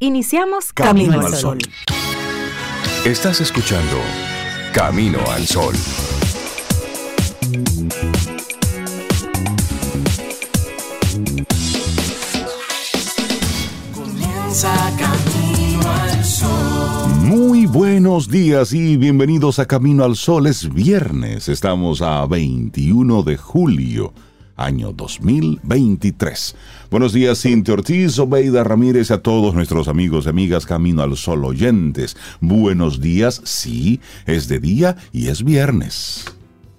[0.00, 1.58] Iniciamos Camino, al Sol.
[3.04, 3.96] Estás escuchando
[4.72, 5.74] Camino al Sol.
[13.92, 17.14] Comienza Camino al Sol.
[17.24, 20.46] Muy buenos días y bienvenidos a Camino al Sol.
[20.46, 24.12] Es viernes, estamos a 21 de julio
[24.58, 26.56] año 2023.
[26.90, 31.44] Buenos días, Cintia Ortiz, Obeida Ramírez, a todos nuestros amigos y amigas Camino al Sol
[31.44, 32.16] oyentes.
[32.40, 36.26] Buenos días, sí, es de día y es viernes.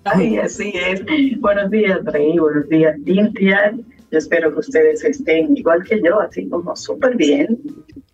[0.04, 1.04] Ay, así es.
[1.40, 2.38] Buenos días, Rey.
[2.38, 3.74] Buenos días, Cintia.
[4.12, 7.60] Yo espero que ustedes estén igual que yo, así como súper bien,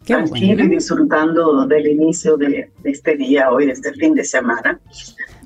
[0.05, 4.79] tranquilo y disfrutando del inicio de, de este día hoy, de este fin de semana.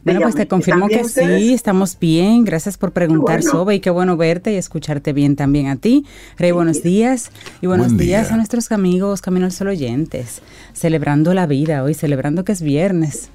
[0.03, 2.45] Bueno, pues te confirmo que sí, estamos bien.
[2.45, 6.05] Gracias por preguntar, Sobe, y qué bueno verte y escucharte bien también a ti.
[6.37, 7.31] Rey, buenos días.
[7.61, 10.41] Y buenos días a nuestros amigos Camino al Sol oyentes.
[10.73, 13.29] Celebrando la vida hoy, celebrando que es viernes.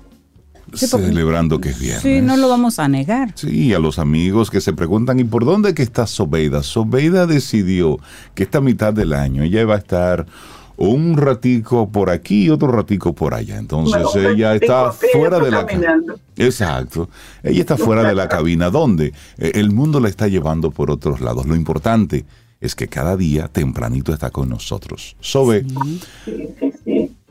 [0.75, 2.03] celebrando que es viernes.
[2.03, 3.33] Sí, no lo vamos a negar.
[3.35, 6.63] Sí, a los amigos que se preguntan, ¿y por dónde que está Sobeida?
[6.63, 7.99] Sobeida decidió
[8.35, 10.27] que esta mitad del año ella va a estar
[10.77, 13.59] un ratico por aquí y otro ratico por allá.
[13.59, 16.01] Entonces ella está fuera de la cabina.
[16.37, 17.09] Exacto.
[17.43, 21.21] Ella está fuera de la cabina donde eh, el mundo la está llevando por otros
[21.21, 21.47] lados.
[21.47, 22.25] Lo importante
[22.61, 25.17] es que cada día tempranito está con nosotros.
[25.21, 25.67] Sobe,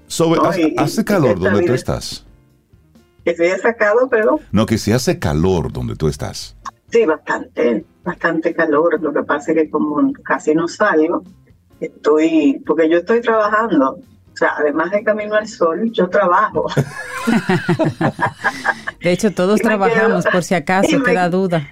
[0.08, 0.38] Sobe,
[0.78, 2.24] ¿hace, calor donde tú estás?
[3.26, 4.40] Que se haya sacado, pero...
[4.52, 6.56] No, que se hace calor donde tú estás.
[6.92, 9.02] Sí, bastante, bastante calor.
[9.02, 11.24] Lo que pasa es que como casi no salgo,
[11.80, 14.00] estoy, porque yo estoy trabajando.
[14.34, 16.68] O sea, además de Camino al Sol, yo trabajo.
[19.02, 21.68] de hecho, todos trabajamos, por si acaso queda duda.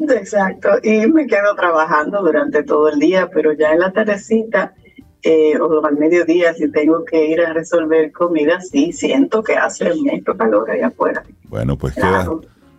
[0.00, 4.74] Exacto, y me quedo trabajando durante todo el día, pero ya en la tardecita
[5.22, 9.94] eh, o al mediodía, si tengo que ir a resolver comida, sí siento que hace
[9.94, 11.22] mucho calor allá afuera.
[11.44, 11.94] Bueno, pues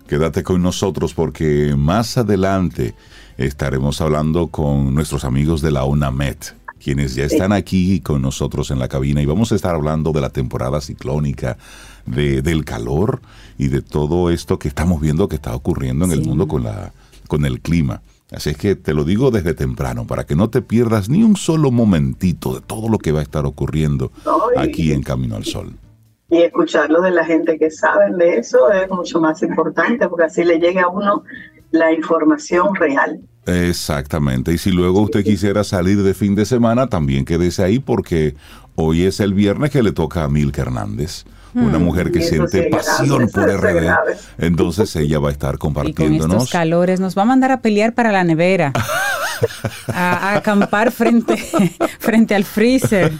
[0.07, 2.95] quédate con nosotros porque más adelante
[3.37, 8.79] estaremos hablando con nuestros amigos de la UNAMET, quienes ya están aquí con nosotros en
[8.79, 11.57] la cabina y vamos a estar hablando de la temporada ciclónica,
[12.05, 13.21] de, del calor
[13.57, 16.91] y de todo esto que estamos viendo que está ocurriendo en el mundo con, la,
[17.27, 18.01] con el clima.
[18.31, 21.35] Así es que te lo digo desde temprano, para que no te pierdas ni un
[21.35, 24.11] solo momentito de todo lo que va a estar ocurriendo
[24.57, 25.73] aquí en Camino al Sol.
[26.29, 30.43] Y escucharlo de la gente que saben de eso es mucho más importante, porque así
[30.43, 31.23] le llega a uno
[31.73, 33.19] la información real.
[33.45, 34.53] Exactamente.
[34.53, 38.35] Y si luego usted quisiera salir de fin de semana, también quédese ahí porque
[38.75, 41.25] hoy es el viernes que le toca a Milka Hernández.
[41.55, 41.83] Una mm.
[41.83, 43.93] mujer que siente pasión por RD.
[44.39, 46.15] Entonces ella va a estar compartiéndonos.
[46.15, 48.71] Y con estos calores nos va a mandar a pelear para la nevera.
[49.87, 51.37] a, acampar frente,
[51.99, 53.13] frente al freezer.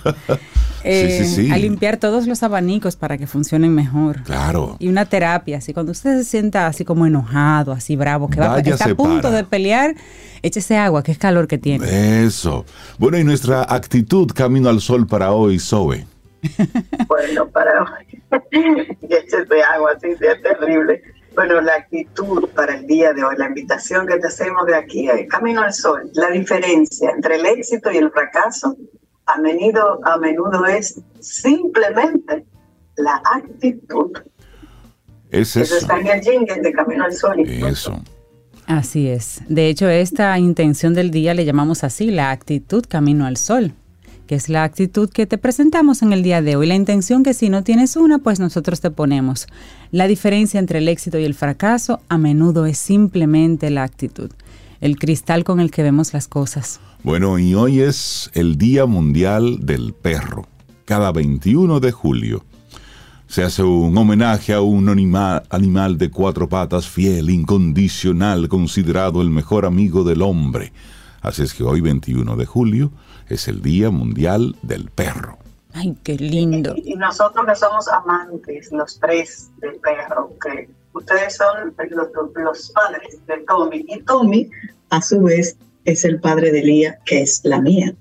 [0.83, 4.23] Eh, a limpiar todos los abanicos para que funcionen mejor.
[4.23, 4.75] Claro.
[4.79, 8.59] Y una terapia, así cuando usted se sienta así como enojado, así bravo, que va,
[8.59, 9.95] está a punto de pelear,
[10.41, 12.25] échese agua, que es calor que tiene.
[12.25, 12.65] Eso.
[12.97, 16.05] Bueno, y nuestra actitud camino al sol para hoy, Sobe.
[17.07, 18.21] bueno, para hoy,
[19.09, 21.01] échese agua, así sea terrible.
[21.35, 25.07] Bueno, la actitud para el día de hoy, la invitación que te hacemos de aquí,
[25.29, 28.77] Camino al Sol, la diferencia entre el éxito y el fracaso
[29.25, 32.45] a menudo, a menudo es simplemente
[32.97, 34.11] la actitud.
[35.29, 35.77] Es eso.
[35.77, 37.39] está en el jingle de Camino al Sol.
[37.39, 37.99] Eso.
[38.67, 39.41] Así es.
[39.47, 43.73] De hecho, esta intención del día le llamamos así, la actitud Camino al Sol,
[44.27, 46.67] que es la actitud que te presentamos en el día de hoy.
[46.67, 49.47] La intención que si no tienes una, pues nosotros te ponemos.
[49.91, 54.31] La diferencia entre el éxito y el fracaso a menudo es simplemente la actitud,
[54.81, 56.79] el cristal con el que vemos las cosas.
[57.03, 60.47] Bueno, y hoy es el Día Mundial del Perro.
[60.85, 62.45] Cada 21 de julio
[63.27, 69.29] se hace un homenaje a un animal, animal de cuatro patas fiel, incondicional, considerado el
[69.29, 70.71] mejor amigo del hombre.
[71.21, 72.91] Así es que hoy 21 de julio
[73.27, 75.39] es el Día Mundial del Perro.
[75.73, 76.73] Ay, qué lindo.
[76.77, 83.19] Y, nosotros que somos amantes, los tres del perro, que ustedes son los, los padres
[83.27, 83.85] de Tommy.
[83.89, 84.49] Y Tommy,
[84.89, 87.93] a su vez, es el padre de Lía, que es la mía.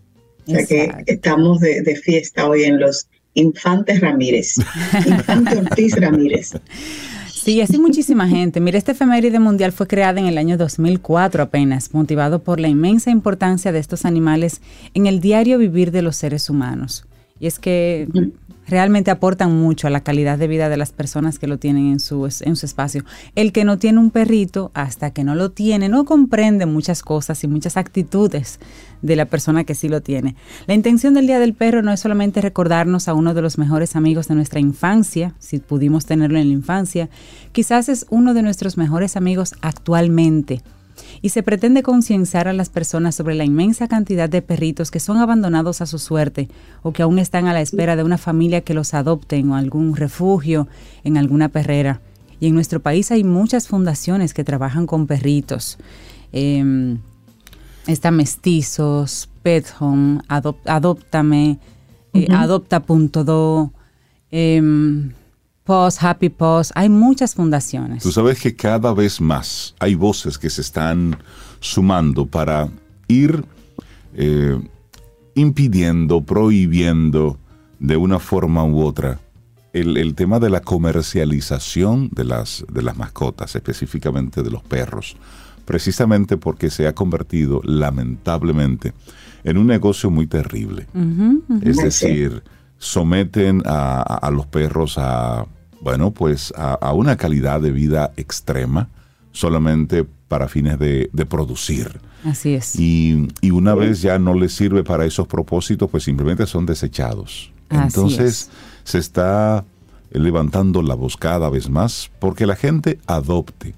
[0.46, 4.56] O sea que estamos de, fiesta hoy en los Infantes Ramírez.
[5.06, 6.52] Infante Ortiz Ramírez.
[7.32, 8.60] Sí, así muchísima gente.
[8.60, 13.10] Mira, este efeméride mundial fue creada en el año 2004 apenas, motivado por la inmensa
[13.10, 14.60] importancia de estos animales
[14.94, 17.04] en el diario vivir de los seres humanos.
[17.40, 18.06] Y es que
[18.66, 22.00] realmente aportan mucho a la calidad de vida de las personas que lo tienen en
[22.00, 23.04] su, en su espacio.
[23.34, 27.42] El que no tiene un perrito, hasta que no lo tiene, no comprende muchas cosas
[27.44, 28.60] y muchas actitudes
[29.02, 30.36] de la persona que sí lo tiene.
[30.66, 33.96] La intención del Día del Perro no es solamente recordarnos a uno de los mejores
[33.96, 37.08] amigos de nuestra infancia, si pudimos tenerlo en la infancia,
[37.52, 40.62] quizás es uno de nuestros mejores amigos actualmente
[41.22, 45.18] y se pretende concienciar a las personas sobre la inmensa cantidad de perritos que son
[45.18, 46.48] abandonados a su suerte
[46.82, 49.94] o que aún están a la espera de una familia que los adopte en algún
[49.94, 50.66] refugio,
[51.04, 52.00] en alguna perrera.
[52.40, 55.78] Y en nuestro país hay muchas fundaciones que trabajan con perritos.
[56.32, 56.96] Eh,
[57.86, 61.60] está Mestizos, Pet Home, Adoptame,
[62.14, 63.72] eh, Adopta.do,
[64.32, 64.60] eh,
[65.64, 68.02] Post, Happy Post, hay muchas fundaciones.
[68.02, 71.16] Tú sabes que cada vez más hay voces que se están
[71.60, 72.68] sumando para
[73.08, 73.44] ir
[74.14, 74.60] eh,
[75.34, 77.38] impidiendo, prohibiendo
[77.78, 79.20] de una forma u otra
[79.72, 85.16] el, el, tema de la comercialización de las, de las mascotas, específicamente de los perros,
[85.64, 88.92] precisamente porque se ha convertido lamentablemente
[89.44, 90.86] en un negocio muy terrible.
[91.62, 92.42] Es decir,
[92.82, 95.46] someten a, los perros a,
[95.80, 98.88] bueno, pues a, a una calidad de vida extrema
[99.30, 102.00] solamente para fines de, de producir.
[102.24, 102.74] Así es.
[102.74, 107.52] Y, y una vez ya no les sirve para esos propósitos, pues simplemente son desechados.
[107.68, 108.50] Así Entonces
[108.82, 109.64] se está
[110.10, 113.76] levantando la voz cada vez más porque la gente adopte.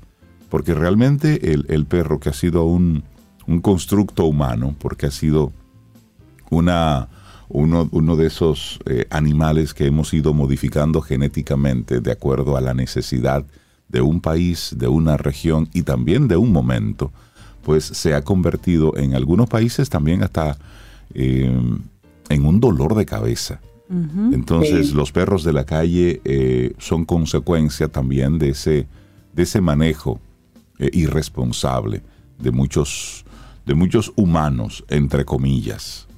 [0.49, 3.05] Porque realmente el, el perro que ha sido un,
[3.47, 5.53] un constructo humano, porque ha sido
[6.49, 7.09] una,
[7.49, 12.75] uno, uno de esos eh, animales que hemos ido modificando genéticamente de acuerdo a la
[12.75, 13.45] necesidad
[13.89, 17.13] de un país, de una región y también de un momento,
[17.63, 20.57] pues se ha convertido en algunos países también hasta
[21.15, 21.53] eh,
[22.29, 23.61] en un dolor de cabeza.
[24.33, 24.95] Entonces Sí.
[24.95, 28.87] los perros de la calle eh, son consecuencia también de ese,
[29.35, 30.21] de ese manejo
[30.79, 32.03] eh, irresponsable
[32.39, 33.25] de muchos,
[33.67, 36.09] de muchos humanos, entre comillas.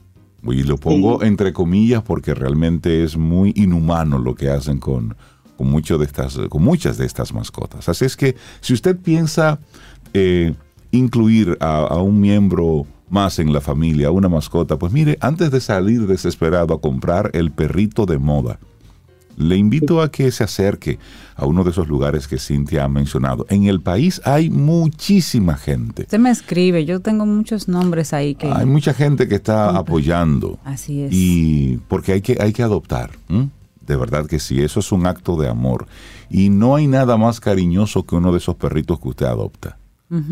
[0.53, 5.17] Y lo pongo entre comillas porque realmente es muy inhumano lo que hacen con,
[5.57, 7.89] con, mucho de estas, con muchas de estas mascotas.
[7.89, 9.59] Así es que si usted piensa
[10.13, 10.55] eh,
[10.91, 15.61] incluir a, a un miembro más en la familia, una mascota, pues mire, antes de
[15.61, 18.59] salir desesperado a comprar el perrito de moda,
[19.37, 20.99] le invito a que se acerque
[21.35, 23.47] a uno de esos lugares que Cintia ha mencionado.
[23.49, 26.03] En el país hay muchísima gente.
[26.03, 28.51] Usted me escribe, yo tengo muchos nombres ahí que...
[28.51, 30.59] Hay mucha gente que está apoyando.
[30.65, 31.13] Así es.
[31.13, 33.11] Y porque hay que, hay que adoptar.
[33.29, 35.87] De verdad que sí, eso es un acto de amor.
[36.31, 39.79] Y no hay nada más cariñoso que uno de esos perritos que usted adopta.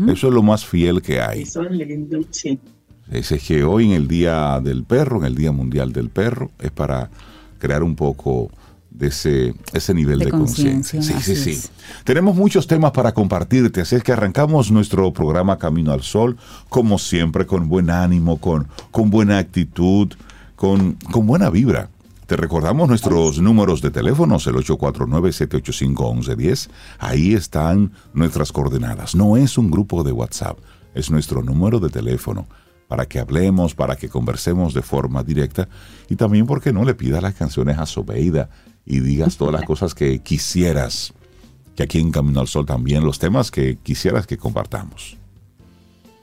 [0.07, 1.45] Eso es lo más fiel que hay.
[1.45, 2.57] Son lindos, sí.
[3.11, 6.49] Es es que hoy en el Día del Perro, en el Día Mundial del Perro,
[6.59, 7.09] es para
[7.59, 8.49] crear un poco
[8.97, 11.01] de ese, ese nivel De de conciencia.
[11.01, 11.51] Sí, sí, sí.
[11.51, 11.71] es.
[12.03, 16.37] Tenemos muchos temas para compartirte, así es que arrancamos nuestro programa Camino al Sol,
[16.69, 20.13] como siempre, con buen ánimo, con, con buena actitud,
[20.55, 21.89] con, con buena vibra.
[22.27, 26.69] Te recordamos nuestros números de teléfonos, el 849-785-1110.
[26.97, 29.13] Ahí están nuestras coordenadas.
[29.13, 30.57] No es un grupo de WhatsApp,
[30.95, 32.47] es nuestro número de teléfono
[32.87, 35.67] para que hablemos, para que conversemos de forma directa
[36.09, 38.49] y también porque no le pidas las canciones a Sobeida
[38.85, 41.13] y digas todas las cosas que quisieras,
[41.75, 45.17] que aquí en Camino al Sol también los temas que quisieras que compartamos.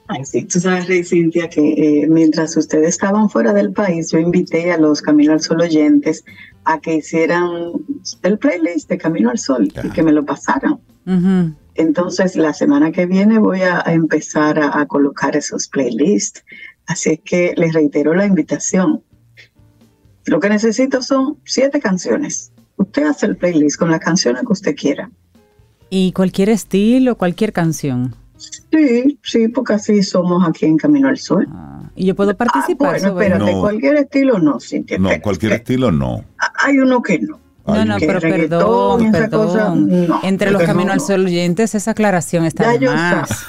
[0.09, 4.19] Ay, sí, tú sabes, Rey Cintia, que eh, mientras ustedes estaban fuera del país, yo
[4.19, 6.25] invité a los Camino al Sol oyentes
[6.65, 7.73] a que hicieran
[8.22, 10.79] el playlist de Camino al Sol y que me lo pasaran.
[11.06, 11.55] Ujú.
[11.74, 16.44] Entonces, la semana que viene voy a, a empezar a, a colocar esos playlists.
[16.86, 19.02] Así es que les reitero la invitación.
[20.26, 22.52] Lo que necesito son siete canciones.
[22.76, 25.10] Usted hace el playlist con las canciones que usted quiera.
[25.91, 28.14] Y cualquier estilo, cualquier canción.
[28.70, 31.46] Sí, sí, porque así somos aquí en Camino al Sol.
[31.52, 32.98] Ah, y yo puedo Ah, participar.
[33.00, 33.60] bueno, espérate, No.
[33.60, 34.98] cualquier estilo no, Cintia.
[34.98, 36.24] No, cualquier estilo no.
[36.64, 37.38] Hay uno que no.
[37.67, 40.09] No, no, pero perdón, cosa, perdón.
[40.09, 42.93] no, Entre los ese no, caminos al sol oyentes, esa aclaración está Ya de yo
[42.93, 43.31] más.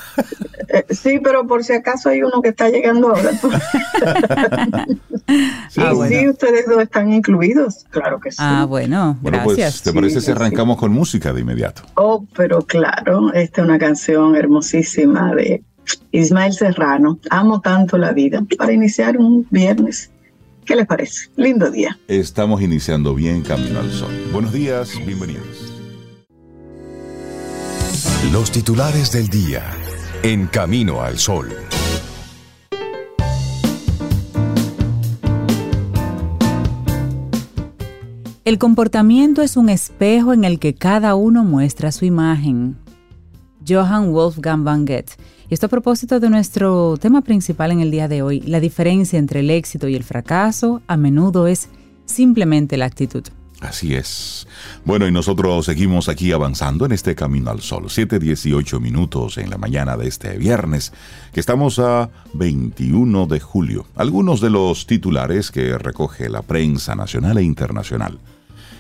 [0.70, 3.32] Eh, sí, pero por si acaso hay uno que está llegando ahora.
[5.70, 6.16] Sí, Ah, bueno.
[6.16, 7.86] sí, ustedes dos están incluidos.
[7.90, 8.38] Claro que sí.
[8.40, 9.74] Ah, bueno, Bueno, gracias.
[9.74, 11.84] pues, ¿te parece Sí, si arrancamos con música de inmediato?
[11.96, 15.64] Oh, pero claro, esta es una canción hermosísima de
[16.12, 17.20] Ismael Serrano.
[17.30, 18.44] Amo tanto la vida.
[18.58, 20.12] Para iniciar un viernes.
[20.66, 21.30] ¿Qué les parece?
[21.36, 22.00] Lindo día.
[22.08, 24.14] Estamos iniciando bien Camino al Sol.
[24.32, 25.74] Buenos días, bienvenidos.
[28.32, 29.64] Los titulares del día
[30.24, 31.50] en Camino al Sol.
[38.46, 42.78] El comportamiento es un espejo en el que cada uno muestra su imagen.
[43.68, 45.14] Johann Wolfgang van Goethe.
[45.54, 49.20] Y esto a propósito de nuestro tema principal en el día de hoy, la diferencia
[49.20, 51.70] entre el éxito y el fracaso a menudo es
[52.06, 53.22] simplemente la actitud.
[53.62, 54.48] Así es.
[54.84, 57.84] Bueno, y nosotros seguimos aquí avanzando en este camino al sol.
[57.88, 60.92] 7:18 minutos en la mañana de este viernes,
[61.32, 63.86] que estamos a 21 de julio.
[63.96, 68.18] Algunos de los titulares que recoge la prensa nacional e internacional.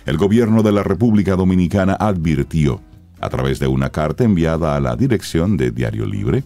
[0.08, 2.82] El gobierno de la República Dominicana advirtió,
[3.22, 6.44] a través de una carta enviada a la dirección de Diario Libre,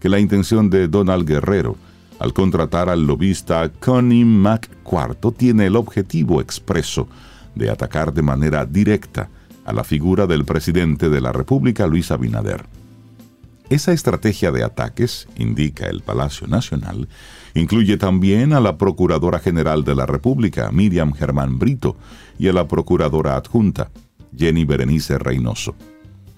[0.00, 1.76] que la intención de Donald Guerrero
[2.20, 7.08] al contratar al lobista Connie McQuarto tiene el objetivo expreso
[7.54, 9.30] de atacar de manera directa
[9.64, 12.66] a la figura del presidente de la República, Luis Abinader.
[13.70, 17.08] Esa estrategia de ataques, indica el Palacio Nacional,
[17.54, 21.96] incluye también a la Procuradora General de la República, Miriam Germán Brito,
[22.38, 23.90] y a la Procuradora Adjunta,
[24.36, 25.74] Jenny Berenice Reynoso.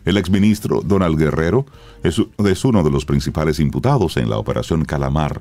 [0.05, 1.65] El exministro Donald Guerrero
[2.03, 2.19] es,
[2.65, 5.41] uno de los principales imputados en la Operación Calamar,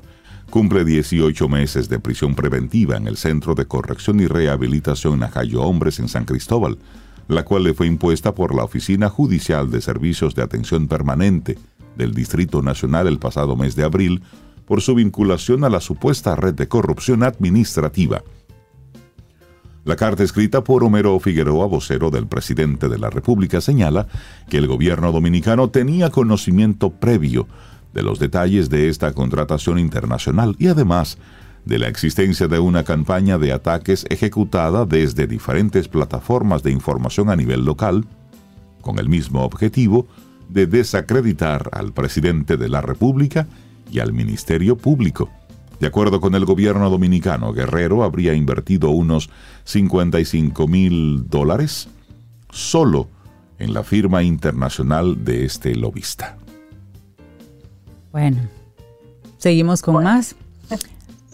[0.50, 5.98] cumple 18 meses de prisión preventiva en el Centro de Corrección y Rehabilitación Najayo Hombres
[5.98, 6.78] en San Cristóbal,
[7.26, 11.58] la cual le fue impuesta por la Oficina Judicial de Servicios de Atención Permanente
[11.96, 14.22] del Distrito Nacional el pasado mes de abril
[14.66, 18.22] por su vinculación a la supuesta red de corrupción administrativa.
[19.84, 24.06] La carta escrita por Homero Figueroa, vocero del presidente de la República, señala
[24.48, 27.48] que el gobierno dominicano tenía conocimiento previo
[27.92, 31.18] de los detalles de esta contratación internacional y además
[31.64, 37.34] de la existencia de una campaña de ataques ejecutada desde diferentes plataformas de información a
[37.34, 38.06] nivel local,
[38.82, 40.06] con el mismo objetivo
[40.48, 43.48] de desacreditar al presidente de la República
[43.90, 45.28] y al Ministerio Público.
[45.82, 49.30] De acuerdo con el gobierno dominicano, Guerrero habría invertido unos
[49.64, 51.88] 55 mil dólares
[52.50, 53.08] solo
[53.58, 56.36] en la firma internacional de este lobista.
[58.10, 58.38] Bueno,
[59.38, 60.34] seguimos con más.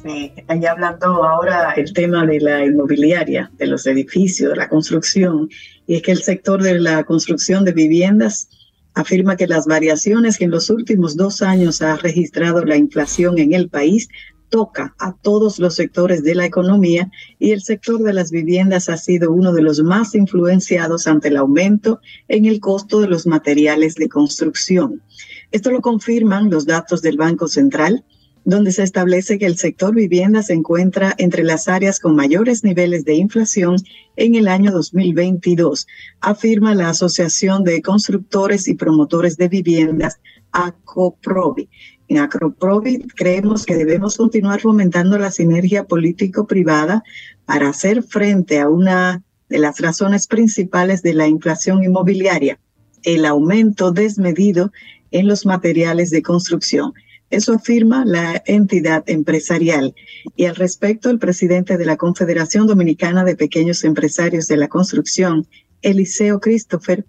[0.00, 5.48] Sí, allá hablando ahora el tema de la inmobiliaria, de los edificios, de la construcción,
[5.88, 8.48] y es que el sector de la construcción de viviendas
[8.94, 13.52] afirma que las variaciones que en los últimos dos años ha registrado la inflación en
[13.54, 14.08] el país
[14.48, 18.96] toca a todos los sectores de la economía y el sector de las viviendas ha
[18.96, 23.94] sido uno de los más influenciados ante el aumento en el costo de los materiales
[23.94, 25.02] de construcción.
[25.50, 28.04] Esto lo confirman los datos del Banco Central,
[28.44, 33.04] donde se establece que el sector vivienda se encuentra entre las áreas con mayores niveles
[33.04, 33.76] de inflación
[34.16, 35.86] en el año 2022,
[36.20, 40.18] afirma la Asociación de Constructores y Promotores de Viviendas,
[40.52, 41.68] ACOPROVI.
[42.08, 47.04] En ACOPROVI creemos que debemos continuar fomentando la sinergia político-privada
[47.44, 52.58] para hacer frente a una de las razones principales de la inflación inmobiliaria,
[53.02, 54.72] el aumento desmedido
[55.10, 56.94] en los materiales de construcción.
[57.30, 59.94] Eso afirma la entidad empresarial.
[60.34, 65.46] Y al respecto, el presidente de la Confederación Dominicana de Pequeños Empresarios de la Construcción,
[65.82, 67.04] Eliseo Christopher,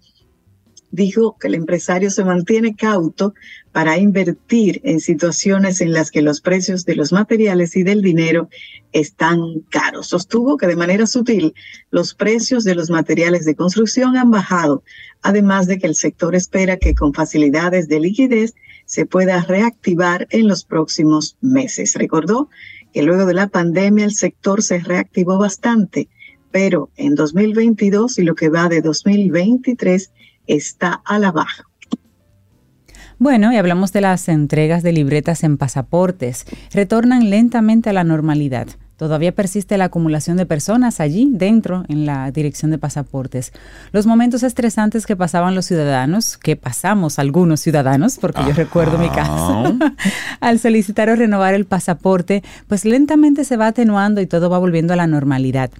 [0.90, 3.34] dijo que el empresario se mantiene cauto
[3.72, 8.48] para invertir en situaciones en las que los precios de los materiales y del dinero
[8.92, 10.08] están caros.
[10.08, 11.54] Sostuvo que de manera sutil
[11.90, 14.82] los precios de los materiales de construcción han bajado,
[15.22, 18.54] además de que el sector espera que con facilidades de liquidez
[18.86, 21.94] se pueda reactivar en los próximos meses.
[21.94, 22.48] Recordó
[22.92, 26.08] que luego de la pandemia el sector se reactivó bastante,
[26.50, 30.10] pero en 2022 y lo que va de 2023
[30.46, 31.64] está a la baja.
[33.18, 36.46] Bueno, y hablamos de las entregas de libretas en pasaportes.
[36.72, 38.68] Retornan lentamente a la normalidad.
[39.00, 43.52] Todavía persiste la acumulación de personas allí dentro en la dirección de pasaportes.
[43.92, 49.08] Los momentos estresantes que pasaban los ciudadanos, que pasamos algunos ciudadanos, porque yo recuerdo mi
[49.08, 49.74] caso,
[50.40, 54.92] al solicitar o renovar el pasaporte, pues lentamente se va atenuando y todo va volviendo
[54.92, 55.70] a la normalidad.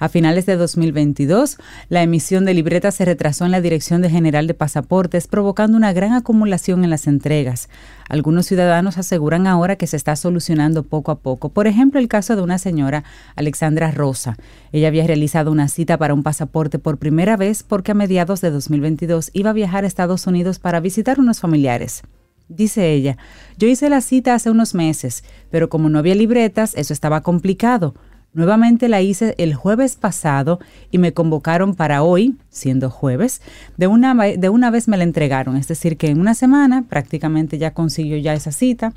[0.00, 1.58] A finales de 2022,
[1.90, 5.92] la emisión de libretas se retrasó en la Dirección de General de Pasaportes, provocando una
[5.92, 7.68] gran acumulación en las entregas.
[8.08, 11.50] Algunos ciudadanos aseguran ahora que se está solucionando poco a poco.
[11.50, 13.04] Por ejemplo, el caso de una señora,
[13.36, 14.38] Alexandra Rosa.
[14.72, 18.50] Ella había realizado una cita para un pasaporte por primera vez porque a mediados de
[18.50, 22.04] 2022 iba a viajar a Estados Unidos para visitar unos familiares.
[22.48, 23.18] Dice ella,
[23.58, 27.94] yo hice la cita hace unos meses, pero como no había libretas, eso estaba complicado.
[28.32, 30.60] Nuevamente la hice el jueves pasado
[30.90, 33.42] y me convocaron para hoy, siendo jueves.
[33.76, 37.58] De una, de una vez me la entregaron, es decir, que en una semana prácticamente
[37.58, 38.92] ya consiguió ya esa cita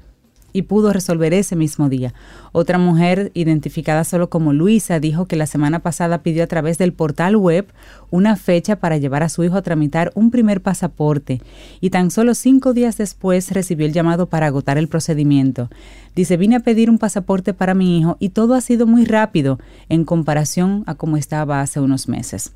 [0.53, 2.13] y pudo resolver ese mismo día.
[2.51, 6.93] Otra mujer, identificada solo como Luisa, dijo que la semana pasada pidió a través del
[6.93, 7.67] portal web
[8.11, 11.41] una fecha para llevar a su hijo a tramitar un primer pasaporte
[11.81, 15.69] y tan solo cinco días después recibió el llamado para agotar el procedimiento.
[16.15, 19.59] Dice, vine a pedir un pasaporte para mi hijo y todo ha sido muy rápido
[19.89, 22.53] en comparación a como estaba hace unos meses.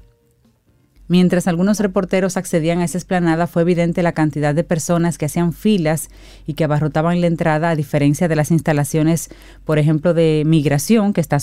[1.08, 5.54] Mientras algunos reporteros accedían a esa esplanada, fue evidente la cantidad de personas que hacían
[5.54, 6.10] filas
[6.46, 9.30] y que abarrotaban la entrada, a diferencia de las instalaciones,
[9.66, 11.40] por ejemplo, de migración, que está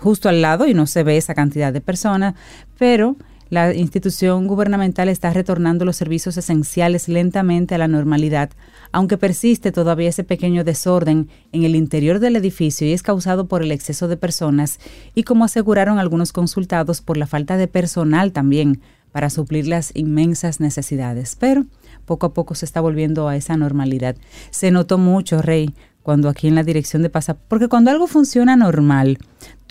[0.00, 2.34] justo al lado y no se ve esa cantidad de personas,
[2.78, 3.16] pero
[3.50, 8.50] la institución gubernamental está retornando los servicios esenciales lentamente a la normalidad,
[8.92, 13.62] aunque persiste todavía ese pequeño desorden en el interior del edificio y es causado por
[13.62, 14.78] el exceso de personas
[15.14, 18.80] y como aseguraron algunos consultados por la falta de personal también
[19.10, 21.36] para suplir las inmensas necesidades.
[21.38, 21.66] Pero
[22.06, 24.16] poco a poco se está volviendo a esa normalidad.
[24.50, 28.56] Se notó mucho, Rey, cuando aquí en la dirección de pasaporte, porque cuando algo funciona
[28.56, 29.18] normal,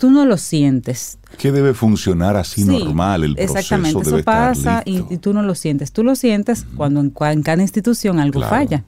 [0.00, 1.18] tú no lo sientes.
[1.36, 3.22] ¿Qué debe funcionar así normal?
[3.22, 5.92] El exactamente, eso pasa y, tú no lo sientes.
[5.92, 7.10] Tú lo sientes cuando en,
[7.42, 8.82] cada institución algo falla.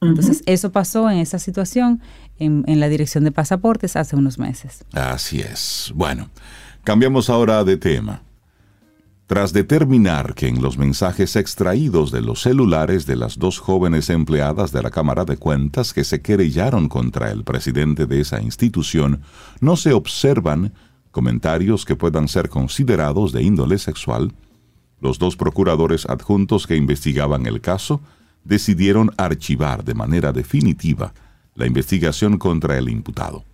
[0.00, 2.00] Entonces, eso pasó en esa situación
[2.38, 4.84] en, en, la dirección de pasaportes hace unos meses.
[4.92, 5.90] Así es.
[5.96, 6.30] Bueno,
[6.84, 8.22] cambiamos ahora de tema.
[9.26, 14.70] Tras determinar que en los mensajes extraídos de los celulares de las dos jóvenes empleadas
[14.70, 19.22] de la Cámara de Cuentas que se querellaron contra el presidente de esa institución
[19.60, 20.72] no se observan
[21.10, 24.32] comentarios que puedan ser considerados de índole sexual,
[25.00, 28.00] los dos procuradores adjuntos que investigaban el caso
[28.44, 31.12] decidieron archivar de manera definitiva
[31.56, 33.44] la investigación contra el imputado.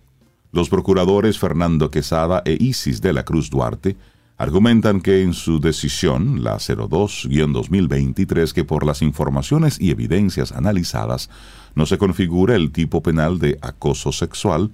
[0.51, 3.97] Los procuradores Fernando Quesada e Isis de la Cruz Duarte
[4.37, 11.29] argumentan que en su decisión, la 02-2023, que por las informaciones y evidencias analizadas
[11.75, 14.71] no se configura el tipo penal de acoso sexual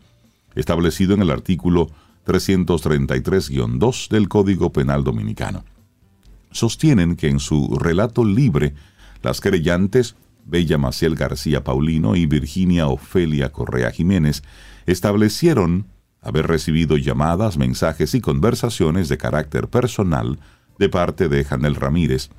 [0.56, 1.90] establecido en el artículo
[2.26, 5.64] 333-2 del Código Penal Dominicano.
[6.52, 8.74] Sostienen que en su relato libre,
[9.22, 14.42] las querellantes Bella Maciel García Paulino y Virginia Ofelia Correa Jiménez
[14.88, 15.86] establecieron
[16.22, 20.40] haber recibido llamadas, mensajes y conversaciones de carácter personal
[20.78, 22.30] de parte de Janel Ramírez,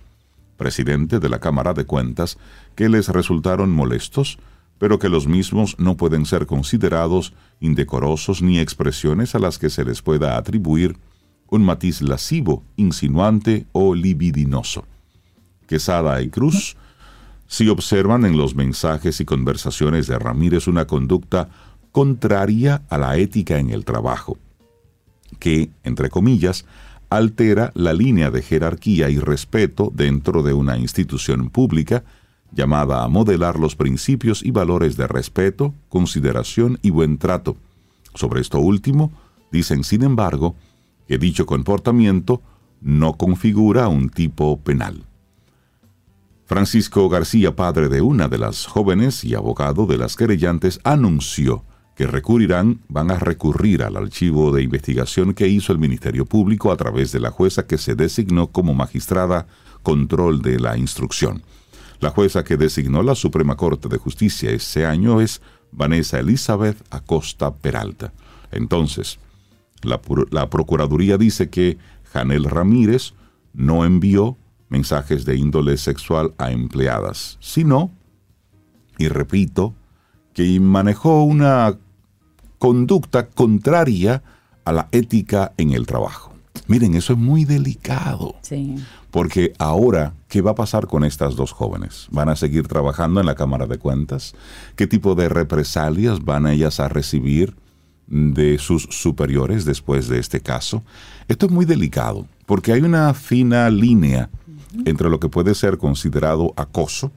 [0.56, 2.38] presidente de la Cámara de Cuentas,
[2.74, 4.38] que les resultaron molestos,
[4.78, 9.84] pero que los mismos no pueden ser considerados indecorosos ni expresiones a las que se
[9.84, 10.96] les pueda atribuir
[11.48, 14.84] un matiz lascivo, insinuante o libidinoso.
[15.66, 16.76] Quesada y Cruz
[17.50, 21.48] si observan en los mensajes y conversaciones de Ramírez una conducta
[21.92, 24.38] contraria a la ética en el trabajo,
[25.38, 26.64] que, entre comillas,
[27.08, 32.04] altera la línea de jerarquía y respeto dentro de una institución pública
[32.52, 37.56] llamada a modelar los principios y valores de respeto, consideración y buen trato.
[38.14, 39.12] Sobre esto último,
[39.52, 40.56] dicen, sin embargo,
[41.06, 42.42] que dicho comportamiento
[42.80, 45.04] no configura un tipo penal.
[46.46, 51.64] Francisco García, padre de una de las jóvenes y abogado de las querellantes, anunció
[52.00, 56.76] que recurrirán, van a recurrir al archivo de investigación que hizo el Ministerio Público a
[56.78, 59.46] través de la jueza que se designó como magistrada
[59.82, 61.42] control de la instrucción.
[61.98, 67.52] La jueza que designó la Suprema Corte de Justicia ese año es Vanessa Elizabeth Acosta
[67.52, 68.14] Peralta.
[68.50, 69.18] Entonces,
[69.82, 71.76] la, la Procuraduría dice que
[72.14, 73.12] Janel Ramírez
[73.52, 74.38] no envió
[74.70, 77.90] mensajes de índole sexual a empleadas, sino,
[78.96, 79.74] y repito,
[80.32, 81.76] que manejó una
[82.60, 84.22] conducta contraria
[84.66, 86.34] a la ética en el trabajo.
[86.66, 88.36] Miren, eso es muy delicado.
[88.42, 88.76] Sí.
[89.10, 92.06] Porque ahora, ¿qué va a pasar con estas dos jóvenes?
[92.10, 94.34] ¿Van a seguir trabajando en la Cámara de Cuentas?
[94.76, 97.56] ¿Qué tipo de represalias van ellas a recibir
[98.06, 100.84] de sus superiores después de este caso?
[101.28, 104.28] Esto es muy delicado, porque hay una fina línea
[104.84, 107.10] entre lo que puede ser considerado acoso,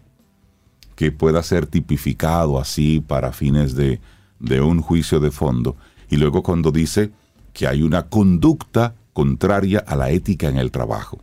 [0.95, 3.99] que pueda ser tipificado así para fines de
[4.39, 5.75] de un juicio de fondo
[6.09, 7.11] y luego cuando dice
[7.53, 11.19] que hay una conducta contraria a la ética en el trabajo.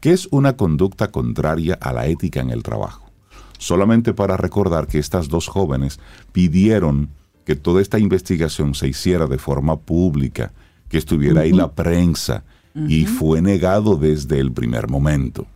[0.00, 3.10] ¿Qué es una conducta contraria a la ética en el trabajo?
[3.58, 6.00] Solamente para recordar que estas dos jóvenes
[6.32, 7.10] pidieron
[7.44, 10.52] que toda esta investigación se hiciera de forma pública,
[10.88, 12.44] que estuviera ahí la prensa,
[12.74, 15.46] y fue negado desde el primer momento.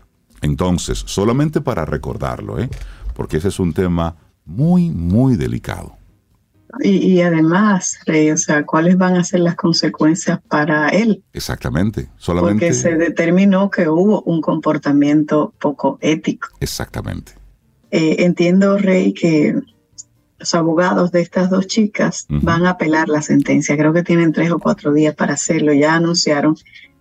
[0.42, 2.68] Entonces, solamente para recordarlo, ¿eh?
[3.14, 5.95] porque ese es un tema muy, muy delicado.
[6.80, 11.22] Y, además, Rey, o sea, ¿cuáles van a ser las consecuencias para él?
[11.32, 12.08] Exactamente.
[12.16, 12.66] Solamente...
[12.66, 16.48] Porque se determinó que hubo un comportamiento poco ético.
[16.60, 17.32] Exactamente.
[17.90, 19.54] Eh, entiendo, Rey, que
[20.38, 23.76] los abogados de estas dos chicas van a apelar la sentencia.
[23.76, 25.72] Creo que tienen tres o cuatro días para hacerlo.
[25.72, 26.56] Ya anunciaron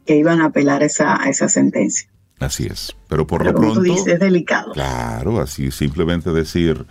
[0.05, 2.09] que iban a apelar esa, esa sentencia.
[2.39, 2.95] Así es.
[3.07, 3.75] Pero por lo pronto.
[3.75, 4.73] Tú dices, es delicado.
[4.73, 6.85] Claro, así simplemente decir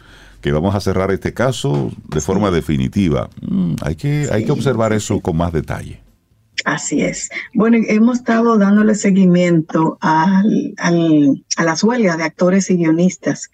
[0.44, 3.30] que vamos a cerrar este caso de forma definitiva.
[3.40, 6.02] Mm, hay, que, hay que observar eso con más detalle.
[6.66, 7.30] Así es.
[7.54, 13.50] Bueno, hemos estado dándole seguimiento al, a las huelgas de actores y guionistas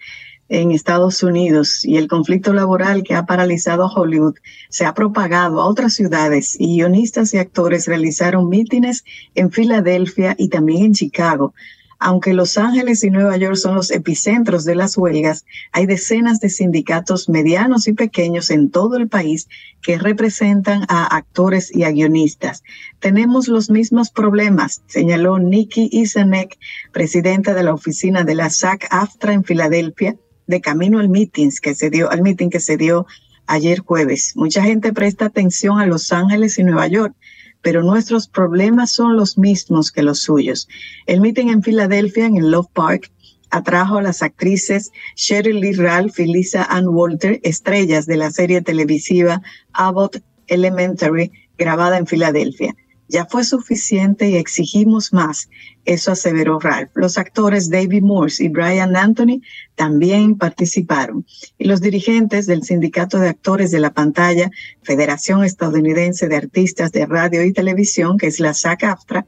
[0.49, 4.35] en Estados Unidos y el conflicto laboral que ha paralizado a Hollywood
[4.67, 10.49] se ha propagado a otras ciudades y guionistas y actores realizaron mítines en Filadelfia y
[10.49, 11.53] también en Chicago
[12.01, 16.49] aunque Los Ángeles y Nueva York son los epicentros de las huelgas, hay decenas de
[16.49, 19.47] sindicatos medianos y pequeños en todo el país
[19.83, 22.63] que representan a actores y a guionistas.
[22.99, 26.57] Tenemos los mismos problemas, señaló Nikki Isanek,
[26.91, 31.91] presidenta de la oficina de la SAC-AFTRA en Filadelfia, de camino al meeting que se
[31.91, 33.05] dio, al meeting que se dio
[33.45, 34.33] ayer jueves.
[34.35, 37.13] Mucha gente presta atención a Los Ángeles y Nueva York,
[37.61, 40.67] pero nuestros problemas son los mismos que los suyos.
[41.05, 43.11] El meeting en Filadelfia, en el Love Park,
[43.51, 48.61] atrajo a las actrices Sheryl Lee Ralph y Lisa Ann Walter, estrellas de la serie
[48.61, 49.41] televisiva
[49.73, 52.75] Abbott Elementary, grabada en Filadelfia.
[53.11, 55.49] Ya fue suficiente y exigimos más,
[55.83, 56.91] eso aseveró Ralph.
[56.95, 59.41] Los actores David Morse y Brian Anthony
[59.75, 61.25] también participaron.
[61.57, 64.49] Y los dirigentes del Sindicato de Actores de la Pantalla,
[64.81, 69.25] Federación Estadounidense de Artistas de Radio y Televisión, que es la SAC-AFTRA,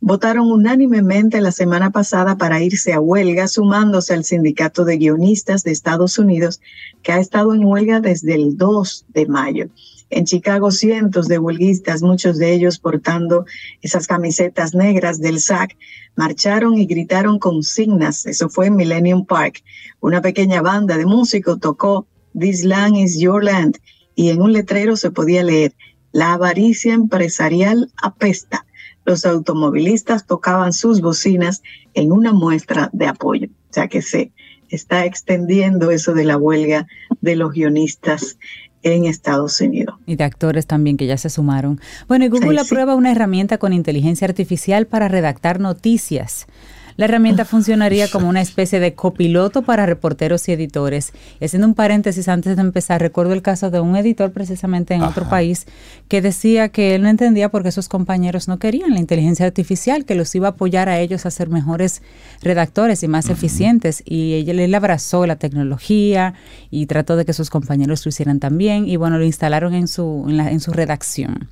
[0.00, 5.70] votaron unánimemente la semana pasada para irse a huelga, sumándose al Sindicato de Guionistas de
[5.70, 6.60] Estados Unidos,
[7.04, 9.68] que ha estado en huelga desde el 2 de mayo.
[10.14, 13.46] En Chicago, cientos de huelguistas, muchos de ellos portando
[13.80, 15.74] esas camisetas negras del SAC,
[16.16, 18.26] marcharon y gritaron consignas.
[18.26, 19.62] Eso fue en Millennium Park.
[20.00, 22.06] Una pequeña banda de músicos tocó
[22.38, 23.78] This Land is Your Land
[24.14, 25.72] y en un letrero se podía leer
[26.12, 28.66] La avaricia empresarial apesta.
[29.06, 31.62] Los automovilistas tocaban sus bocinas
[31.94, 33.48] en una muestra de apoyo.
[33.48, 34.30] O sea que se
[34.68, 36.86] está extendiendo eso de la huelga
[37.22, 38.36] de los guionistas
[38.82, 39.96] en Estados Unidos.
[40.06, 41.80] Y de actores también que ya se sumaron.
[42.08, 46.46] Bueno, y Google aprueba una herramienta con inteligencia artificial para redactar noticias.
[46.96, 51.12] La herramienta funcionaría como una especie de copiloto para reporteros y editores.
[51.40, 55.02] Y haciendo un paréntesis antes de empezar, recuerdo el caso de un editor precisamente en
[55.02, 55.66] otro país
[56.08, 60.04] que decía que él no entendía por qué sus compañeros no querían la inteligencia artificial,
[60.04, 62.02] que los iba a apoyar a ellos a ser mejores
[62.42, 64.02] redactores y más eficientes.
[64.04, 66.34] Y ella le abrazó la tecnología
[66.70, 68.86] y trató de que sus compañeros lo hicieran también.
[68.86, 71.48] Y bueno, lo instalaron en su, en, la, en su redacción.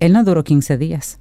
[0.00, 1.18] Él no duró 15 días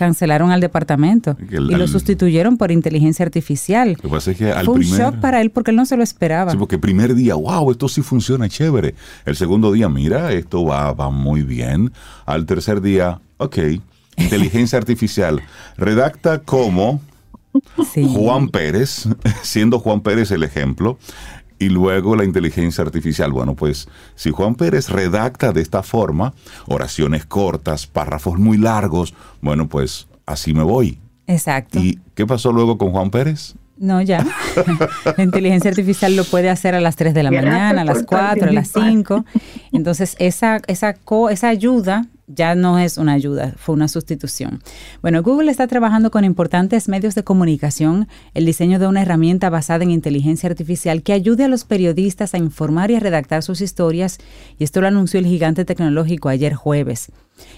[0.00, 3.90] cancelaron al departamento y lo sustituyeron por inteligencia artificial.
[3.90, 5.98] Lo que pasa es que al Fue un shock para él porque él no se
[5.98, 6.52] lo esperaba.
[6.52, 8.94] Sí, porque el primer día, wow, esto sí funciona chévere.
[9.26, 11.92] El segundo día, mira, esto va, va muy bien.
[12.24, 13.58] Al tercer día, ok,
[14.16, 15.42] inteligencia artificial.
[15.76, 17.02] Redacta como
[18.14, 19.06] Juan Pérez,
[19.42, 20.98] siendo Juan Pérez el ejemplo,
[21.60, 23.30] y luego la inteligencia artificial.
[23.30, 26.32] Bueno, pues si Juan Pérez redacta de esta forma,
[26.66, 30.98] oraciones cortas, párrafos muy largos, bueno, pues así me voy.
[31.28, 31.78] Exacto.
[31.78, 33.54] ¿Y qué pasó luego con Juan Pérez?
[33.76, 34.26] No, ya.
[35.16, 38.48] la inteligencia artificial lo puede hacer a las 3 de la mañana, a las 4,
[38.48, 39.24] a las 5.
[39.72, 40.96] Entonces, esa, esa,
[41.30, 44.62] esa ayuda ya no es una ayuda, fue una sustitución.
[45.02, 49.84] Bueno, Google está trabajando con importantes medios de comunicación el diseño de una herramienta basada
[49.84, 54.18] en inteligencia artificial que ayude a los periodistas a informar y a redactar sus historias,
[54.58, 57.10] y esto lo anunció el gigante tecnológico ayer jueves.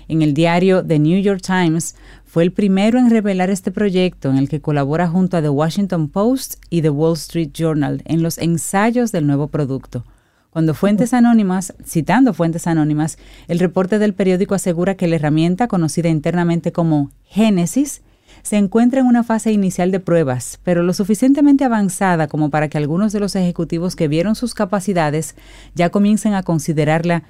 [0.09, 4.39] En el diario The New York Times fue el primero en revelar este proyecto en
[4.39, 8.39] el que colabora junto a The Washington Post y The Wall Street Journal en los
[8.39, 10.05] ensayos del nuevo producto.
[10.53, 13.17] Cuando fuentes anónimas, citando fuentes anónimas,
[13.49, 18.03] el reporte del periódico asegura que la herramienta, conocida internamente como Génesis,
[18.43, 22.77] se encuentra en una fase inicial de pruebas, pero lo suficientemente avanzada como para que
[22.77, 25.37] algunos de los ejecutivos que vieron sus capacidades
[25.75, 27.23] ya comiencen a considerarla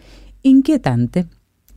[0.43, 1.27] inquietante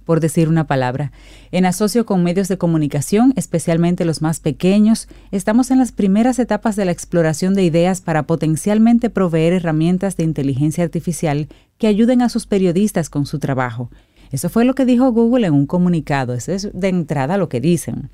[0.06, 1.12] por decir una palabra.
[1.52, 6.76] En asocio con medios de comunicación, especialmente los más pequeños, estamos en las primeras etapas
[6.76, 12.30] de la exploración de ideas para potencialmente proveer herramientas de inteligencia artificial que ayuden a
[12.30, 13.90] sus periodistas con su trabajo.
[14.32, 17.62] Eso fue lo que dijo Google en un comunicado, eso es de entrada lo que
[17.62, 18.10] dicen.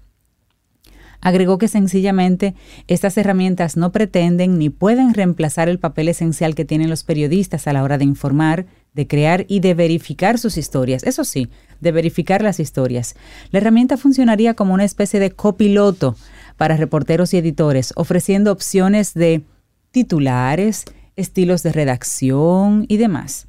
[1.21, 2.56] Agregó que sencillamente
[2.88, 7.73] estas herramientas no pretenden ni pueden reemplazar el papel esencial que tienen los periodistas a
[7.73, 11.04] la hora de informar, de crear y de verificar sus historias.
[11.04, 11.49] Eso sí,
[11.80, 13.15] de verificar las historias.
[13.51, 16.15] La herramienta funcionaría como una especie de copiloto
[16.58, 19.43] para reporteros y editores, ofreciendo opciones de
[19.91, 23.47] titulares, estilos de redacción y demás.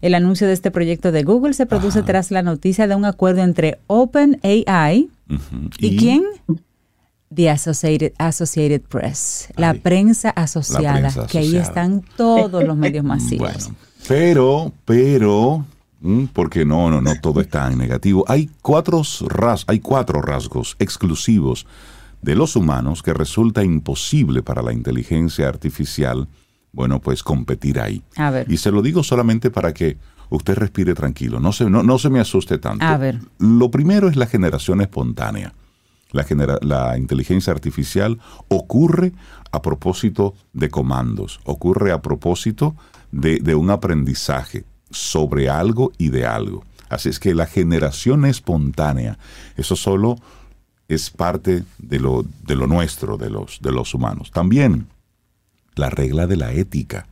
[0.00, 3.42] El anuncio de este proyecto de Google se produce tras la noticia de un acuerdo
[3.42, 5.10] entre OpenAI
[5.78, 6.24] y, quién?
[7.32, 13.52] The Associated, Associated Press, la prensa asociada, prensa que ahí están todos los medios masivos.
[13.52, 13.76] Bueno,
[14.10, 15.64] pero, pero,
[16.00, 18.24] mm, porque no, no, no todo está en negativo.
[18.26, 21.64] Hay cuatro, ras, hay cuatro rasgos exclusivos
[22.20, 26.26] de los humanos que resulta imposible para la inteligencia artificial,
[26.72, 28.02] bueno, pues competir ahí.
[28.16, 28.50] A ver.
[28.50, 29.96] Y se lo digo solamente para que
[30.28, 32.84] usted respire tranquilo, no se, no, no se me asuste tanto.
[32.84, 33.20] A ver.
[33.38, 35.54] Lo primero es la generación espontánea.
[36.10, 38.18] La, genera- la inteligencia artificial
[38.48, 39.12] ocurre
[39.52, 42.74] a propósito de comandos, ocurre a propósito
[43.12, 46.64] de, de un aprendizaje sobre algo y de algo.
[46.88, 49.18] Así es que la generación espontánea,
[49.56, 50.16] eso solo
[50.88, 54.32] es parte de lo, de lo nuestro, de los, de los humanos.
[54.32, 54.88] También
[55.76, 57.06] la regla de la ética.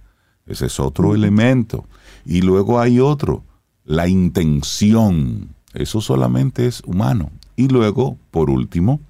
[0.46, 1.86] Ese es otro elemento.
[2.24, 3.44] Y luego hay otro,
[3.84, 5.54] la intención.
[5.74, 7.30] Eso solamente es humano.
[7.54, 9.00] Y luego, por último,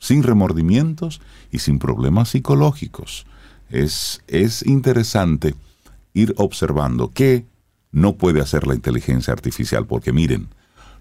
[0.00, 1.20] sin remordimientos
[1.52, 3.26] y sin problemas psicológicos.
[3.70, 5.54] Es, es interesante
[6.14, 7.44] ir observando qué
[7.92, 10.48] no puede hacer la inteligencia artificial, porque miren,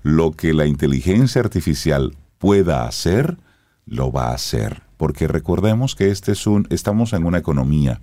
[0.01, 3.37] lo que la inteligencia artificial pueda hacer,
[3.85, 4.81] lo va a hacer.
[4.97, 8.01] Porque recordemos que este es un, estamos en una economía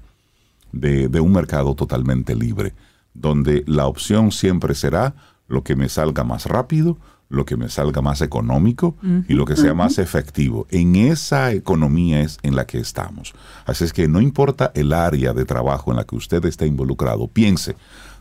[0.72, 2.72] de, de un mercado totalmente libre,
[3.12, 5.14] donde la opción siempre será
[5.46, 6.98] lo que me salga más rápido,
[7.30, 8.96] lo que me salga más económico
[9.28, 10.66] y lo que sea más efectivo.
[10.70, 13.32] En esa economía es en la que estamos.
[13.64, 17.28] Así es que no importa el área de trabajo en la que usted esté involucrado,
[17.28, 17.76] piense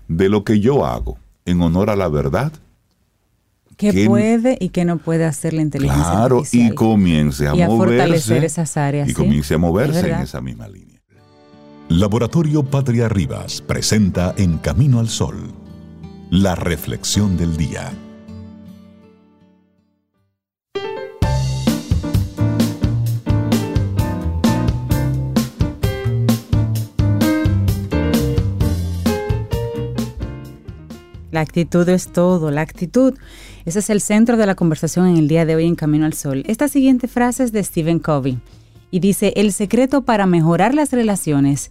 [0.08, 2.54] de lo que yo hago en honor a la verdad,
[3.78, 6.72] ¿Qué ¿Quién- puede y qué no puede hacer la inteligencia claro, artificial?
[6.74, 7.95] y comience a Y a moverse.
[7.98, 9.15] fortalecer esas áreas, Y sí.
[9.15, 11.00] comience a Es moverse en esa misma línea.
[11.88, 15.38] Laboratorio Patria Rivas presenta En Camino al Sol,
[16.30, 17.91] la reflexión del día.
[31.31, 33.13] La actitud es todo, la actitud.
[33.65, 36.13] Ese es el centro de la conversación en el día de hoy en Camino al
[36.13, 36.43] Sol.
[36.47, 38.39] Esta siguiente frase es de Stephen Covey
[38.91, 41.69] y dice, el secreto para mejorar las relaciones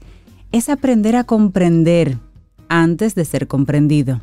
[0.52, 2.18] es aprender a comprender
[2.68, 4.20] antes de ser comprendido.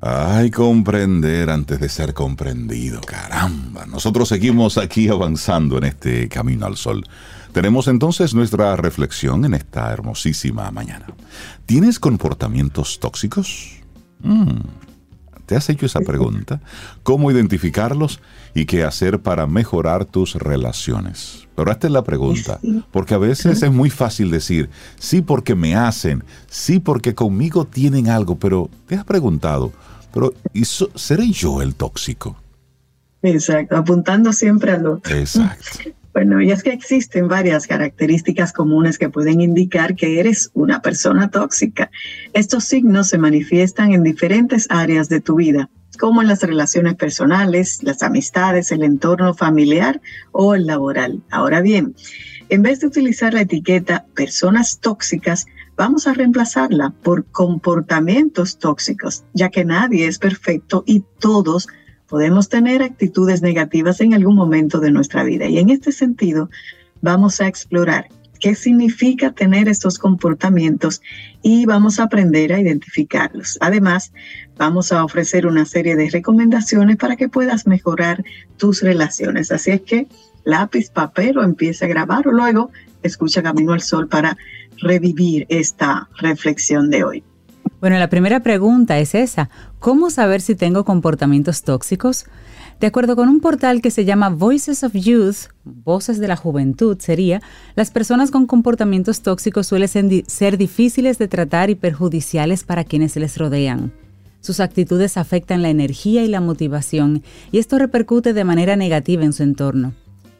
[0.00, 3.86] Ay, comprender antes de ser comprendido, caramba.
[3.86, 7.04] Nosotros seguimos aquí avanzando en este camino al sol.
[7.56, 11.06] Tenemos entonces nuestra reflexión en esta hermosísima mañana.
[11.64, 13.76] ¿Tienes comportamientos tóxicos?
[14.20, 14.58] Mm,
[15.46, 16.60] ¿Te has hecho esa pregunta?
[17.02, 18.20] ¿Cómo identificarlos
[18.54, 21.48] y qué hacer para mejorar tus relaciones?
[21.56, 22.60] Pero esta es la pregunta,
[22.92, 28.10] porque a veces es muy fácil decir, sí porque me hacen, sí porque conmigo tienen
[28.10, 29.72] algo, pero te has preguntado,
[30.12, 32.36] pero ¿y so- ¿seré yo el tóxico?
[33.22, 35.16] Exacto, apuntando siempre al otro.
[35.16, 35.64] Exacto.
[36.16, 41.28] Bueno, y es que existen varias características comunes que pueden indicar que eres una persona
[41.28, 41.90] tóxica.
[42.32, 45.68] Estos signos se manifiestan en diferentes áreas de tu vida,
[46.00, 50.00] como en las relaciones personales, las amistades, el entorno familiar
[50.32, 51.22] o el laboral.
[51.30, 51.94] Ahora bien,
[52.48, 55.44] en vez de utilizar la etiqueta personas tóxicas,
[55.76, 61.68] vamos a reemplazarla por comportamientos tóxicos, ya que nadie es perfecto y todos
[62.08, 65.46] podemos tener actitudes negativas en algún momento de nuestra vida.
[65.46, 66.50] Y en este sentido,
[67.00, 68.08] vamos a explorar
[68.40, 71.02] qué significa tener estos comportamientos
[71.42, 73.58] y vamos a aprender a identificarlos.
[73.60, 74.12] Además,
[74.56, 78.24] vamos a ofrecer una serie de recomendaciones para que puedas mejorar
[78.56, 79.50] tus relaciones.
[79.52, 80.06] Así es que
[80.44, 82.70] lápiz, papel o empiece a grabar o luego
[83.02, 84.36] escucha Camino al Sol para
[84.78, 87.24] revivir esta reflexión de hoy.
[87.86, 89.48] Bueno, la primera pregunta es esa.
[89.78, 92.24] ¿Cómo saber si tengo comportamientos tóxicos?
[92.80, 96.98] De acuerdo con un portal que se llama Voices of Youth, Voces de la Juventud
[96.98, 97.40] sería,
[97.76, 102.82] las personas con comportamientos tóxicos suelen ser di- ser difíciles de tratar y perjudiciales para
[102.82, 103.92] quienes les rodean.
[104.40, 107.22] Sus actitudes afectan la energía y la motivación
[107.52, 109.92] y esto repercute de manera negativa en su entorno.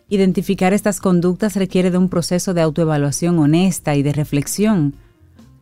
[0.08, 4.96] Identificar estas conductas requiere de un proceso de autoevaluación honesta y de reflexión.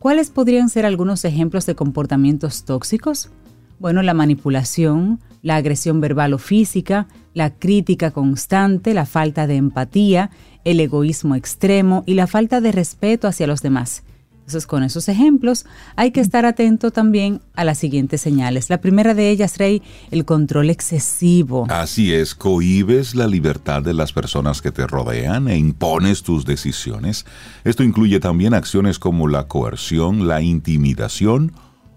[0.05, 3.31] ¿Cuáles podrían ser algunos ejemplos de comportamientos tóxicos?
[3.79, 10.31] Bueno, la manipulación, la agresión verbal o física, la crítica constante, la falta de empatía,
[10.64, 14.03] el egoísmo extremo y la falta de respeto hacia los demás.
[14.44, 15.64] Entonces, con esos ejemplos,
[15.96, 18.68] hay que estar atento también a las siguientes señales.
[18.68, 21.66] La primera de ellas, Rey, el control excesivo.
[21.70, 27.24] Así es, cohibes la libertad de las personas que te rodean e impones tus decisiones.
[27.64, 31.52] Esto incluye también acciones como la coerción, la intimidación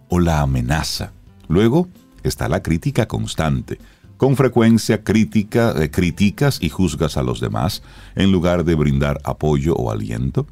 [0.07, 1.11] o la amenaza.
[1.49, 1.89] Luego
[2.23, 3.77] está la crítica constante.
[4.15, 7.83] Con frecuencia crítica, eh, criticas y juzgas a los demás
[8.15, 10.47] en lugar de brindar apoyo o aliento.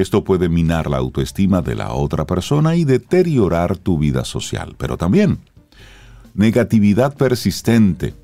[0.00, 4.74] Esto puede minar la autoestima de la otra persona y deteriorar tu vida social.
[4.78, 5.38] Pero también,
[6.34, 8.14] negatividad persistente.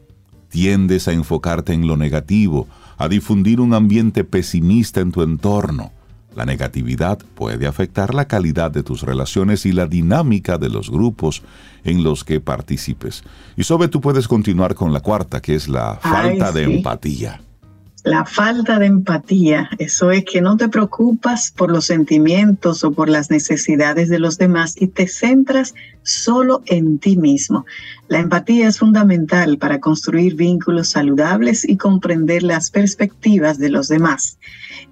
[0.48, 5.92] Tiendes a enfocarte en lo negativo, a difundir un ambiente pesimista en tu entorno.
[6.34, 11.42] La negatividad puede afectar la calidad de tus relaciones y la dinámica de los grupos
[11.84, 13.22] en los que participes.
[13.54, 17.40] Y sobre tú puedes continuar con la cuarta, que es la falta de empatía.
[18.06, 23.08] La falta de empatía, eso es que no te preocupas por los sentimientos o por
[23.08, 27.66] las necesidades de los demás y te centras solo en ti mismo.
[28.06, 34.38] La empatía es fundamental para construir vínculos saludables y comprender las perspectivas de los demás.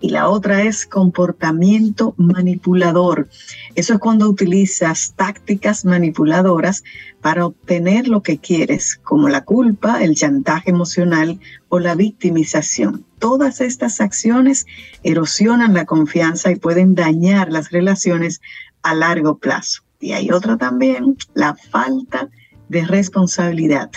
[0.01, 3.29] Y la otra es comportamiento manipulador.
[3.77, 6.83] Eso es cuando utilizas tácticas manipuladoras
[7.25, 13.07] para obtener lo que quieres, como la culpa, el chantaje emocional o la victimización.
[13.19, 14.67] Todas estas acciones
[15.03, 18.43] erosionan la confianza y pueden dañar las relaciones
[18.83, 19.85] a largo plazo.
[20.01, 22.29] Y hay otra también, la falta
[22.69, 23.91] de responsabilidad.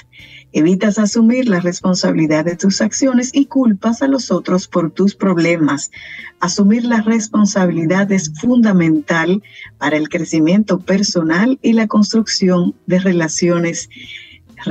[0.53, 5.91] Evitas asumir la responsabilidad de tus acciones y culpas a los otros por tus problemas.
[6.39, 9.43] Asumir la responsabilidad es fundamental
[9.77, 13.89] para el crecimiento personal y la construcción de relaciones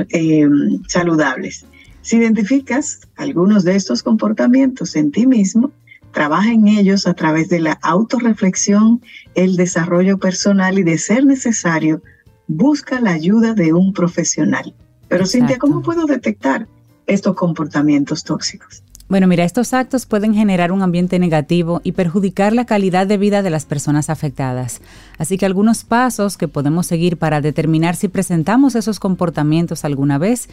[0.09, 0.47] eh,
[0.87, 1.65] saludables.
[2.01, 5.71] Si identificas algunos de estos comportamientos en ti mismo,
[6.11, 9.01] trabaja en ellos a través de la autorreflexión,
[9.35, 12.01] el desarrollo personal y, de ser necesario,
[12.47, 14.73] busca la ayuda de un profesional.
[15.07, 16.67] Pero Cintia, ¿cómo puedo detectar
[17.05, 18.83] estos comportamientos tóxicos?
[19.09, 23.41] Bueno, mira, estos actos pueden generar un ambiente negativo y perjudicar la calidad de vida
[23.41, 24.81] de las personas afectadas.
[25.17, 30.49] Así que algunos pasos que podemos seguir para determinar si presentamos esos comportamientos alguna vez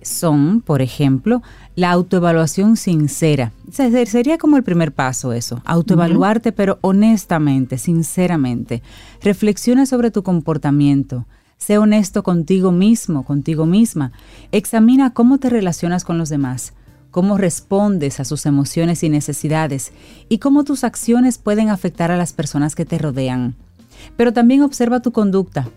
[0.00, 1.42] son, por ejemplo,
[1.76, 3.52] la autoevaluación sincera.
[3.70, 8.82] Sería como el primer paso eso, autoevaluarte pero honestamente, sinceramente.
[9.22, 11.26] Reflexiona sobre tu comportamiento.
[11.60, 14.12] Sé honesto contigo mismo, contigo misma.
[14.50, 16.72] Examina cómo te relacionas con los demás,
[17.10, 19.92] cómo respondes a sus emociones y necesidades
[20.30, 23.56] y cómo tus acciones pueden afectar a las personas que te rodean.
[24.16, 25.68] Pero también observa tu conducta.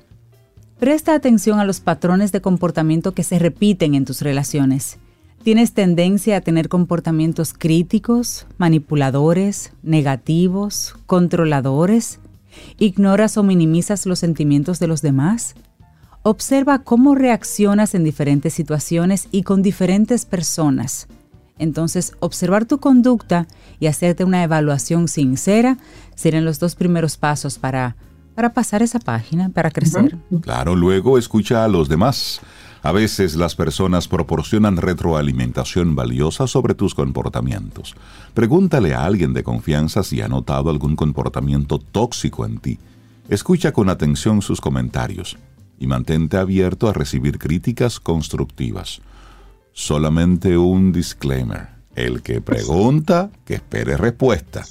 [0.79, 4.99] Presta atención a los patrones de comportamiento que se repiten en tus relaciones.
[5.43, 12.21] ¿Tienes tendencia a tener comportamientos críticos, manipuladores, negativos, controladores?
[12.79, 15.55] ¿Ignoras o minimizas los sentimientos de los demás?
[16.25, 21.07] Observa cómo reaccionas en diferentes situaciones y con diferentes personas.
[21.59, 23.45] Entonces, observar tu conducta
[23.81, 25.77] y hacerte una evaluación sincera
[26.15, 27.97] serán los dos primeros pasos para,
[28.35, 30.17] para pasar esa página, para crecer.
[30.41, 32.39] Claro, luego escucha a los demás.
[32.83, 37.95] A veces las personas proporcionan retroalimentación valiosa sobre tus comportamientos.
[38.33, 42.79] Pregúntale a alguien de confianza si ha notado algún comportamiento tóxico en ti.
[43.27, 45.37] Escucha con atención sus comentarios
[45.79, 49.01] y mantente abierto a recibir críticas constructivas.
[49.73, 51.69] Solamente un disclaimer.
[51.95, 54.63] El que pregunta, que espere respuesta.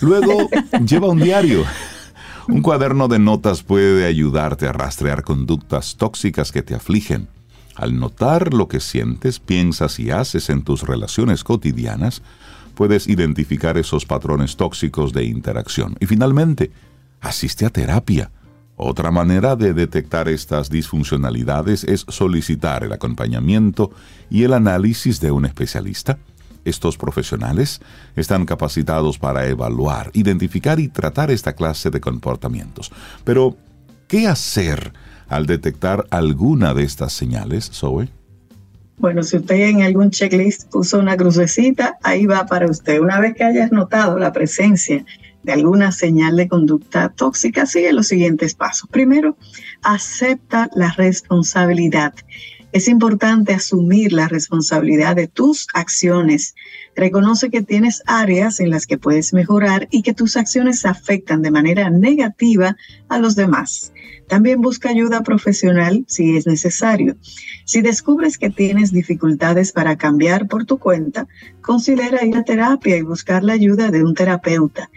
[0.00, 0.48] Luego,
[0.86, 1.64] lleva un diario.
[2.48, 7.28] Un cuaderno de notas puede ayudarte a rastrear conductas tóxicas que te afligen.
[7.74, 12.22] Al notar lo que sientes, piensas y haces en tus relaciones cotidianas,
[12.74, 15.96] puedes identificar esos patrones tóxicos de interacción.
[16.00, 16.70] Y finalmente,
[17.20, 18.30] asiste a terapia.
[18.76, 23.92] Otra manera de detectar estas disfuncionalidades es solicitar el acompañamiento
[24.30, 26.18] y el análisis de un especialista.
[26.64, 27.80] Estos profesionales
[28.16, 32.90] están capacitados para evaluar, identificar y tratar esta clase de comportamientos.
[33.22, 33.56] Pero,
[34.08, 34.92] ¿qué hacer
[35.28, 38.08] al detectar alguna de estas señales, Zoe?
[38.96, 43.00] Bueno, si usted en algún checklist puso una crucecita, ahí va para usted.
[43.00, 45.04] Una vez que hayas notado la presencia
[45.44, 48.88] de alguna señal de conducta tóxica, sigue los siguientes pasos.
[48.90, 49.36] Primero,
[49.82, 52.14] acepta la responsabilidad.
[52.72, 56.56] Es importante asumir la responsabilidad de tus acciones.
[56.96, 61.52] Reconoce que tienes áreas en las que puedes mejorar y que tus acciones afectan de
[61.52, 62.76] manera negativa
[63.08, 63.92] a los demás.
[64.26, 67.16] También busca ayuda profesional si es necesario.
[67.64, 71.28] Si descubres que tienes dificultades para cambiar por tu cuenta,
[71.60, 74.90] considera ir a terapia y buscar la ayuda de un terapeuta.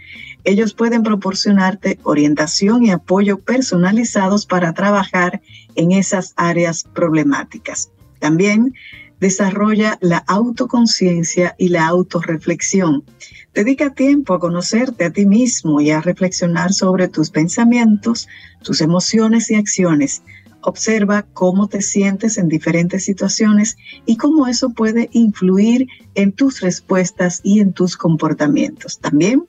[0.44, 5.40] Ellos pueden proporcionarte orientación y apoyo personalizados para trabajar
[5.74, 7.90] en esas áreas problemáticas.
[8.18, 8.74] También
[9.20, 13.04] desarrolla la autoconciencia y la autorreflexión.
[13.54, 18.28] Dedica tiempo a conocerte a ti mismo y a reflexionar sobre tus pensamientos,
[18.62, 20.22] tus emociones y acciones.
[20.60, 23.76] Observa cómo te sientes en diferentes situaciones
[24.06, 28.98] y cómo eso puede influir en tus respuestas y en tus comportamientos.
[28.98, 29.46] También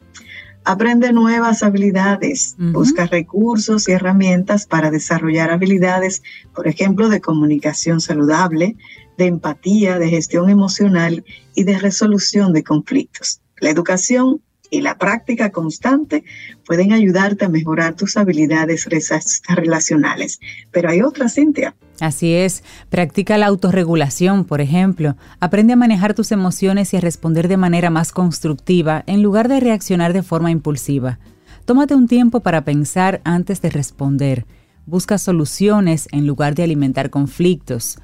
[0.70, 6.22] aprende nuevas habilidades, busca recursos y herramientas para desarrollar habilidades,
[6.54, 8.76] por ejemplo, de comunicación saludable,
[9.18, 13.42] de empatía, de gestión emocional y de resolución de conflictos.
[13.60, 16.24] La educación y la práctica constante
[16.66, 18.88] pueden ayudarte a mejorar tus habilidades
[19.48, 20.40] relacionales.
[20.72, 21.76] Pero hay otra, Cintia.
[22.00, 25.18] Así es, practica la autorregulación, por ejemplo.
[25.40, 29.60] Aprende a manejar tus emociones y a responder de manera más constructiva en lugar de
[29.60, 31.20] reaccionar de forma impulsiva.
[31.66, 34.46] Tómate un tiempo para pensar antes de responder.
[34.86, 38.00] Busca soluciones en lugar de alimentar conflictos.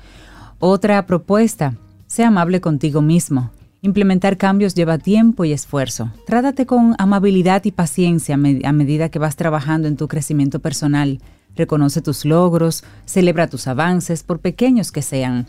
[0.59, 3.51] Otra propuesta, sea amable contigo mismo.
[3.85, 6.11] Implementar cambios lleva tiempo y esfuerzo.
[6.25, 11.21] Trátate con amabilidad y paciencia a medida que vas trabajando en tu crecimiento personal.
[11.55, 15.45] Reconoce tus logros, celebra tus avances, por pequeños que sean.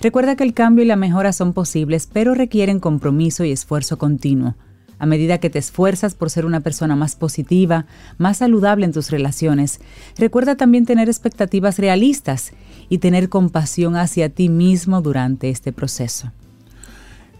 [0.00, 4.54] Recuerda que el cambio y la mejora son posibles, pero requieren compromiso y esfuerzo continuo.
[5.00, 9.10] A medida que te esfuerzas por ser una persona más positiva, más saludable en tus
[9.10, 9.80] relaciones,
[10.16, 12.52] recuerda también tener expectativas realistas
[12.88, 16.30] y tener compasión hacia ti mismo durante este proceso.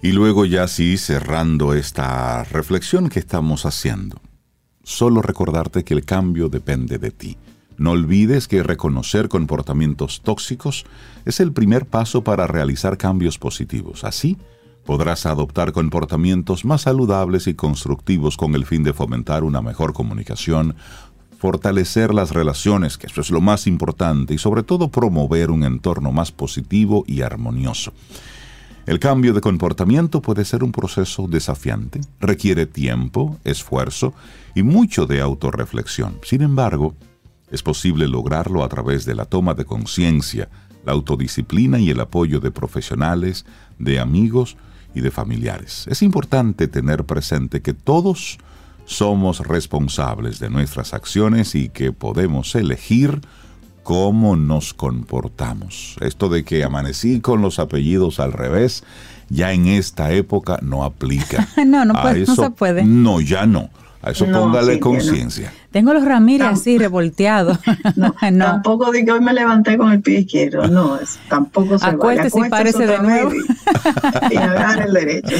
[0.05, 4.21] Y luego ya sí, cerrando esta reflexión que estamos haciendo,
[4.83, 7.37] solo recordarte que el cambio depende de ti.
[7.79, 10.87] No olvides que reconocer comportamientos tóxicos
[11.25, 14.03] es el primer paso para realizar cambios positivos.
[14.03, 14.39] Así,
[14.85, 20.75] podrás adoptar comportamientos más saludables y constructivos con el fin de fomentar una mejor comunicación,
[21.39, 26.11] fortalecer las relaciones, que eso es lo más importante, y sobre todo promover un entorno
[26.11, 27.93] más positivo y armonioso.
[28.85, 34.13] El cambio de comportamiento puede ser un proceso desafiante, requiere tiempo, esfuerzo
[34.57, 36.19] y mucho de autorreflexión.
[36.25, 36.97] Sin embargo,
[37.53, 40.49] es posible lograrlo a través de la toma de conciencia,
[40.85, 43.47] la autodisciplina y el apoyo de profesionales,
[43.79, 44.57] de amigos
[44.95, 45.87] y de familiares.
[45.89, 48.39] Es importante tener presente que todos
[48.85, 53.21] somos responsables de nuestras acciones y que podemos elegir
[53.83, 55.97] cómo nos comportamos.
[56.01, 58.85] Esto de que amanecí con los apellidos al revés,
[59.29, 61.49] ya en esta época no aplica.
[61.67, 62.85] no, no, se puede.
[62.85, 63.71] No, ya no.
[64.05, 65.53] A eso póngale conciencia.
[65.71, 67.59] Tengo los Ramírez así revolteados.
[67.97, 70.67] no, Tampoco digo que hoy me levanté con el pie izquierdo.
[70.67, 73.31] No, tampoco se Acuérdese y parece de nuevo.
[74.31, 75.37] Y, el derecho.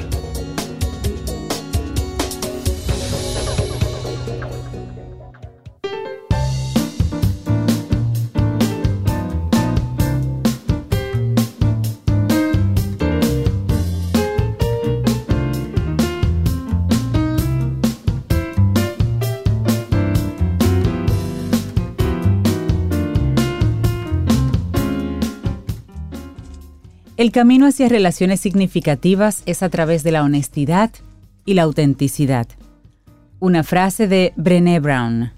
[27.18, 30.92] El camino hacia relaciones significativas es a través de la honestidad
[31.44, 32.46] y la autenticidad.
[33.40, 35.32] Una frase de Brené Brown.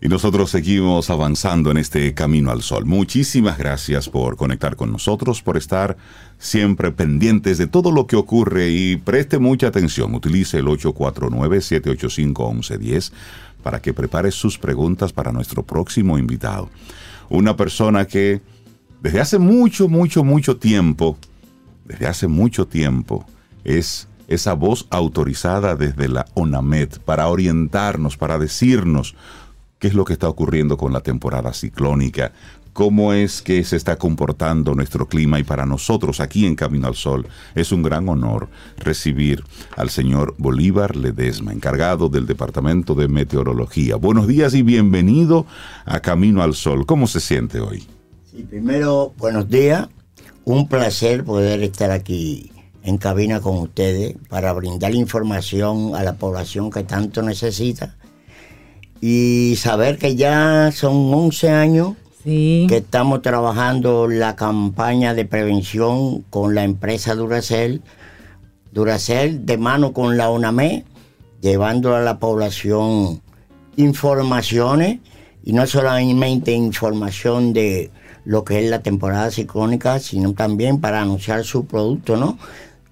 [0.00, 2.86] Y nosotros seguimos avanzando en este camino al sol.
[2.86, 5.98] Muchísimas gracias por conectar con nosotros, por estar
[6.38, 10.14] siempre pendientes de todo lo que ocurre y preste mucha atención.
[10.14, 13.12] Utilice el 849-785-1110
[13.62, 16.70] para que prepare sus preguntas para nuestro próximo invitado.
[17.28, 18.40] Una persona que
[19.00, 21.16] desde hace mucho, mucho, mucho tiempo,
[21.84, 23.26] desde hace mucho tiempo,
[23.64, 29.14] es esa voz autorizada desde la ONAMED para orientarnos, para decirnos
[29.78, 32.32] qué es lo que está ocurriendo con la temporada ciclónica,
[32.72, 36.94] cómo es que se está comportando nuestro clima y para nosotros aquí en Camino al
[36.94, 39.44] Sol es un gran honor recibir
[39.76, 43.96] al señor Bolívar Ledesma, encargado del Departamento de Meteorología.
[43.96, 45.46] Buenos días y bienvenido
[45.84, 46.84] a Camino al Sol.
[46.84, 47.86] ¿Cómo se siente hoy?
[48.44, 49.88] Primero, buenos días.
[50.44, 56.70] Un placer poder estar aquí en cabina con ustedes para brindar información a la población
[56.70, 57.96] que tanto necesita
[59.00, 62.66] y saber que ya son 11 años Sí.
[62.68, 67.82] que estamos trabajando la campaña de prevención con la empresa Duracell,
[68.72, 70.84] Duracell de mano con la UNAME,
[71.40, 73.22] llevando a la población
[73.76, 74.98] informaciones
[75.44, 77.92] y no solamente información de
[78.26, 82.38] lo que es la temporada ciclónica, sino también para anunciar su producto, ¿no?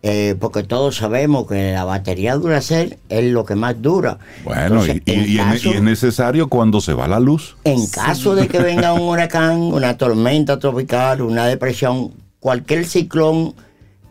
[0.07, 4.19] Eh, porque todos sabemos que la batería Duracell es lo que más dura.
[4.45, 7.19] Bueno, Entonces, y, y- en y es- caso- y es necesario cuando se va la
[7.21, 7.57] luz.
[7.65, 13.55] en caso de que venga un huracán, una tormenta tropical, una depresión, cualquier ciclón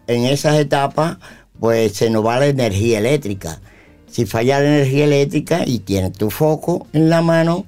[0.07, 1.17] en esas etapas,
[1.59, 3.61] pues se nos va la energía eléctrica.
[4.07, 7.65] Si falla la energía eléctrica y tienes tu foco en la mano,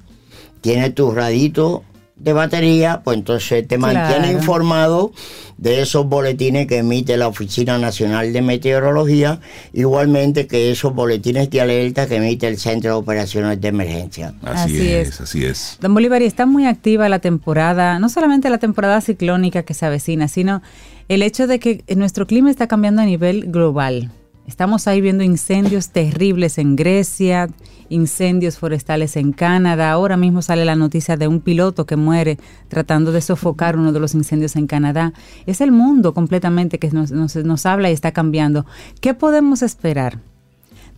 [0.60, 1.84] tienes tu radito
[2.16, 4.38] de batería, pues entonces te mantiene Claro.
[4.38, 5.12] informado
[5.58, 9.40] de esos boletines que emite la Oficina Nacional de Meteorología,
[9.74, 14.34] igualmente que esos boletines de alerta que emite el Centro de Operaciones de Emergencia.
[14.42, 15.20] Así, Así es, es.
[15.20, 15.78] así es.
[15.80, 19.84] Don Bolívar, y está muy activa la temporada, no solamente la temporada ciclónica que se
[19.86, 20.62] avecina, sino
[21.08, 24.10] el hecho de que nuestro clima está cambiando a nivel global.
[24.46, 27.48] Estamos ahí viendo incendios terribles en Grecia,
[27.88, 29.90] incendios forestales en Canadá.
[29.90, 34.00] Ahora mismo sale la noticia de un piloto que muere tratando de sofocar uno de
[34.00, 35.12] los incendios en Canadá.
[35.46, 38.66] Es el mundo completamente que nos, nos- nos habla y está cambiando.
[39.00, 40.18] ¿Qué podemos esperar?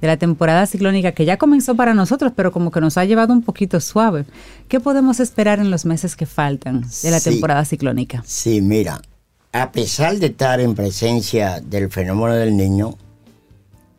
[0.00, 3.32] de la temporada ciclónica que ya comenzó para nosotros, pero como que nos ha llevado
[3.32, 4.26] un poquito suave.
[4.68, 7.30] ¿Qué podemos esperar en los meses que faltan de la Sí.
[7.30, 8.22] temporada ciclónica?
[8.24, 9.02] Sí, mira,
[9.50, 12.96] a pesar de estar en presencia del fenómeno del niño,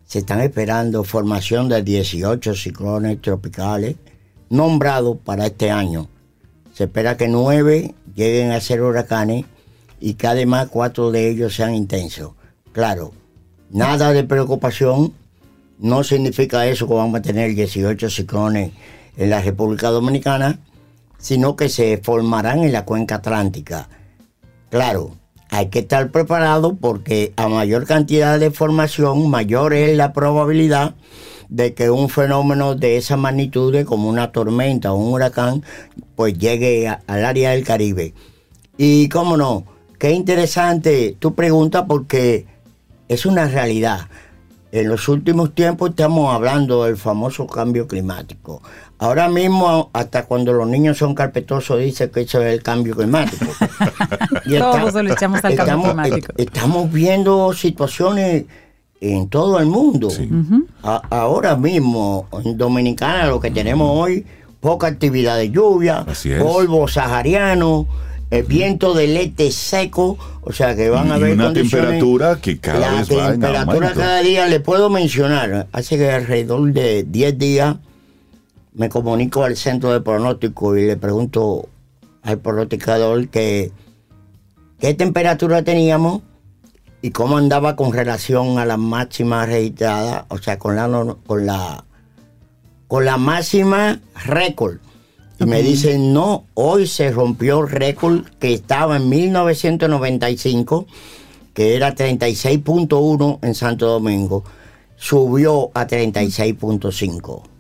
[0.10, 3.96] se están esperando formación de 18 ciclones tropicales
[4.50, 6.08] nombrados para este año.
[6.74, 9.46] Se espera que nueve lleguen a ser huracanes
[10.00, 12.32] y que además cuatro de ellos sean intensos.
[12.72, 13.14] Claro,
[13.70, 15.14] nada de preocupación.
[15.78, 18.72] No significa eso que vamos a tener 18 ciclones
[19.16, 20.58] en la República Dominicana,
[21.20, 23.88] sino que se formarán en la cuenca atlántica.
[24.72, 25.19] Claro,
[25.50, 30.96] hay que estar preparado porque a mayor cantidad de formación, mayor es la probabilidad
[31.50, 35.64] de que un fenómeno de esa magnitud, como una tormenta o un huracán,
[36.16, 38.14] pues llegue al área del Caribe.
[38.78, 39.66] Y cómo no,
[39.98, 42.46] qué interesante tu pregunta porque
[43.08, 44.08] es una realidad.
[44.72, 48.62] En los últimos tiempos estamos hablando del famoso cambio climático.
[49.00, 53.46] Ahora mismo, hasta cuando los niños son carpetosos, dice que eso es el cambio climático.
[54.46, 56.32] Y Todos lo echamos al cambio estamos, climático.
[56.38, 58.46] eh, Estamos viendo situaciones
[59.02, 60.10] en todo el mundo.
[60.10, 60.30] Sí.
[60.84, 64.26] A- ahora mismo, en Dominicana, lo que tenemos hoy,
[64.60, 66.06] poca actividad de lluvia,
[66.40, 67.88] polvo sahariano,
[68.32, 72.80] el viento del este seco, o sea que van a haber una temperatura que cada
[72.80, 77.38] la vez va en temperatura cada día, le puedo mencionar, hace que alrededor de 10
[77.38, 77.76] días
[78.80, 81.68] me comunico al centro de pronóstico y le pregunto
[82.22, 83.74] al pronosticador que
[84.80, 86.22] qué temperatura teníamos
[87.02, 90.88] y cómo andaba con relación a la máxima registrada, o sea, con la
[91.28, 91.84] con la
[92.88, 94.78] con la máxima récord.
[95.42, 100.88] Y me dicen, no, hoy se rompió el récord que estaba en 1995,
[101.54, 104.46] que era 36.1 en Santo Domingo,
[104.96, 107.59] subió a 36.5.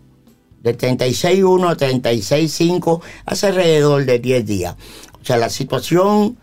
[0.62, 4.76] De 36.1 a 36.5 hace alrededor de 10 días.
[5.22, 6.38] O sea, la situación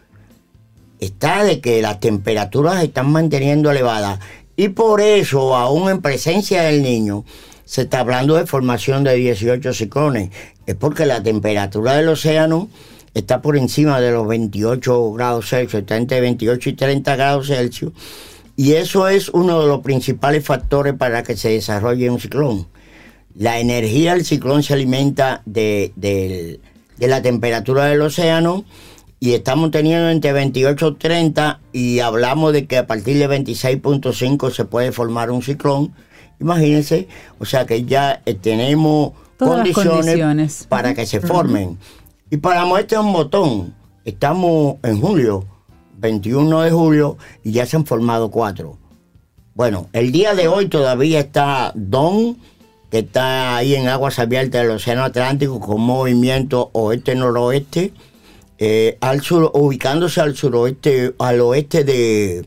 [1.00, 4.20] está de que las temperaturas se están manteniendo elevadas
[4.56, 7.24] y por eso, aún en presencia del niño,
[7.66, 10.30] se está hablando de formación de 18 ciclones.
[10.64, 12.70] Es porque la temperatura del océano
[13.12, 17.92] está por encima de los 28 grados Celsius, está entre 28 y 30 grados Celsius.
[18.56, 22.66] Y eso es uno de los principales factores para que se desarrolle un ciclón.
[23.38, 28.64] La energía del ciclón se alimenta de, de la temperatura del océano
[29.20, 34.50] y estamos teniendo entre 28 y 30 y hablamos de que a partir de 26.5
[34.50, 35.92] se puede formar un ciclón.
[36.40, 37.08] Imagínense,
[37.38, 40.66] o sea que ya eh, tenemos condiciones.
[40.68, 41.78] para que se formen.
[42.30, 43.74] Y para muestra un botón,
[44.04, 45.44] estamos en julio,
[45.98, 48.78] 21 de julio, y ya se han formado cuatro.
[49.54, 52.36] Bueno, el día de hoy todavía está Don,
[52.98, 57.92] está ahí en aguas abiertas del Océano Atlántico con movimiento oeste-noroeste,
[58.58, 62.46] eh, al sur, ubicándose al suroeste, al oeste de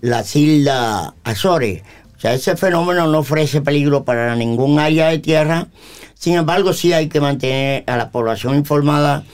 [0.00, 1.82] las islas Azores.
[2.16, 5.68] O sea, ese fenómeno no ofrece peligro para ningún área de tierra.
[6.14, 9.24] Sin embargo, sí hay que mantener a la población informada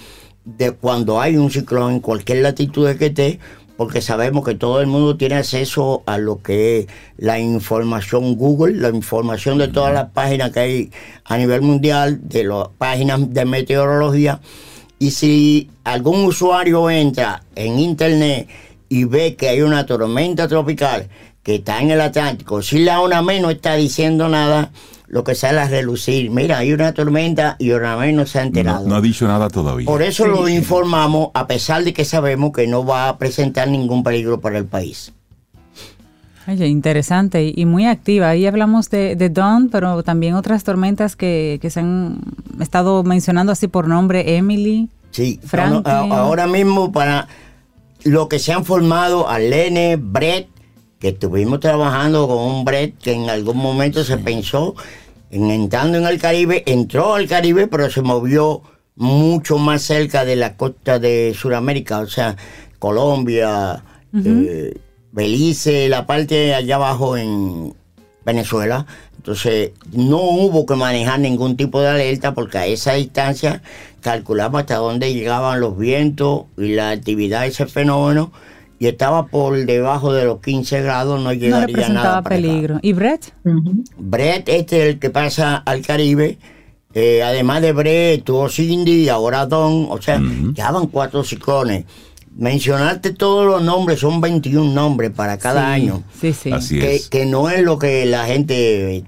[0.45, 3.41] de cuando hay un ciclón en cualquier latitud que esté,
[3.77, 6.87] porque sabemos que todo el mundo tiene acceso a lo que es
[7.18, 10.91] la información Google, la información de todas las páginas que hay
[11.24, 14.41] a nivel mundial, de las páginas de meteorología.
[14.99, 18.49] Y si algún usuario entra en internet
[18.89, 21.09] y ve que hay una tormenta tropical
[21.43, 24.70] que está en el Atlántico, si la ONAME no está diciendo nada,
[25.09, 28.83] lo que sale a relucir, mira, hay una tormenta y ONAME no se ha enterado.
[28.85, 29.87] No, no ha dicho nada todavía.
[29.87, 34.03] Por eso lo informamos, a pesar de que sabemos que no va a presentar ningún
[34.03, 35.13] peligro para el país.
[36.49, 38.29] Oye, interesante y- muy activa.
[38.31, 42.19] Ahí hablamos de, de Dawn, pero también otras tormentas que, que se han
[42.61, 44.89] estado mencionando así por nombre, Emily.
[45.11, 45.83] Sí, Franklin.
[46.13, 47.27] ahora mismo para
[48.05, 50.49] lo que se han formado, Arlene, Brett,
[50.99, 54.74] que estuvimos trabajando con un Brett que en algún momento se pensó
[55.30, 58.62] en entrando en el Caribe, entró al Caribe, pero se movió
[58.94, 62.36] mucho más cerca de la costa de Sudamérica, o sea,
[62.78, 63.82] Colombia,
[64.24, 64.74] eh,
[65.12, 67.74] Belice, la parte allá abajo en
[68.24, 68.86] Venezuela.
[69.16, 73.61] Entonces, no hubo que manejar ningún tipo de alerta porque a esa distancia
[74.01, 78.30] calculamos hasta dónde llegaban los vientos y la actividad de ese fenómeno
[78.79, 82.43] y estaba por debajo de los 15 grados, no No llegaría nada representaba para acá.
[82.47, 82.79] peligro.
[82.83, 83.33] ¿Y Brett?
[83.97, 86.39] Brett, este es el que pasa al Caribe.
[86.95, 89.87] Eh, además de Brett, tuvo Cindy y ahora Don.
[89.91, 90.20] O sea,
[90.55, 91.85] ya van cuatro ciclones.
[92.35, 96.03] Mencionarte todos los nombres, son 21 nombres para cada Sí, año.
[96.20, 96.53] Sí, sí.
[96.53, 97.09] Así Que, es.
[97.09, 99.03] que no es lo que la gente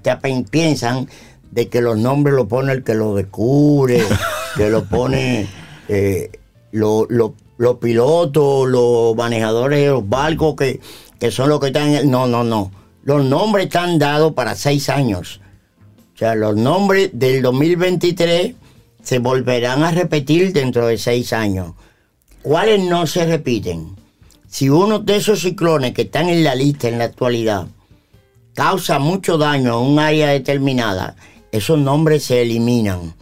[0.49, 1.07] piensan
[1.51, 4.01] de que los nombres lo pone el que lo descubre,
[4.57, 5.47] que lo pone
[5.87, 6.31] eh,
[6.71, 10.79] lo- lo- los pilotos, los manejadores de los barcos, que,
[11.19, 11.93] que son los que están...
[11.93, 12.71] en No, no, no.
[13.03, 15.41] Los nombres están dados para seis años.
[16.15, 18.55] O sea, los nombres del 2023
[19.03, 21.73] se volverán a repetir dentro de seis años.
[22.41, 23.93] ¿Cuáles no se repiten?
[24.47, 27.67] Si uno de esos ciclones que están en la lista en la actualidad
[28.53, 31.17] causa mucho daño a un área determinada,
[31.51, 33.15] esos nombres se eliminan.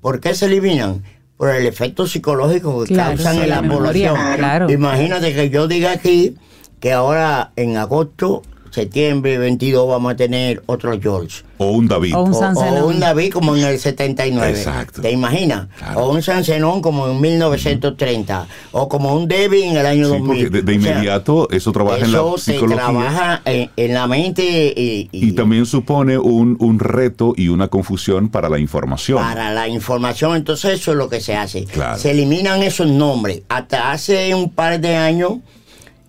[0.00, 1.04] ¿Por qué se eliminan?
[1.36, 4.16] Por el efecto psicológico que Claro, causan sí, en la, población.
[4.36, 4.70] claro.
[4.70, 6.36] Imagínate que yo diga aquí
[6.80, 8.42] que ahora en agosto,
[8.74, 11.42] septiembre 22 vamos a tener otro George.
[11.58, 12.14] O un David.
[12.16, 12.82] O un O, San o Zenón.
[12.84, 14.50] un David como en el 79.
[14.50, 15.00] Exacto.
[15.02, 15.68] ¿Te imaginas?
[15.78, 16.00] Claro.
[16.00, 18.46] O un San Zenón como en 1930.
[18.72, 20.26] O como un Debbie en el año Sí, 2000.
[20.26, 22.76] porque de, de O sea, inmediato eso trabaja en la te psicología.
[22.76, 24.42] trabaja en, en la mente
[24.76, 29.18] y, y Y también supone un, un reto y una confusión para la información.
[29.22, 30.36] para la información.
[30.36, 31.64] Entonces eso es lo que se hace.
[31.66, 31.98] Claro.
[31.98, 33.42] Se eliminan esos nombres.
[33.48, 35.34] Hasta hace un par de años,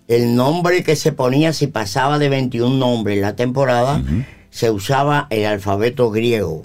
[0.08, 4.01] el nombre que se ponía si pasaba de 21 nombres en la temporada,
[4.49, 6.64] se usaba el alfabeto griego.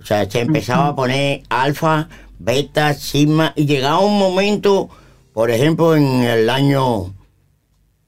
[0.00, 4.88] O sea, se empezaba a poner alfa, beta, sigma, y llegaba un momento,
[5.32, 7.14] por ejemplo, en el año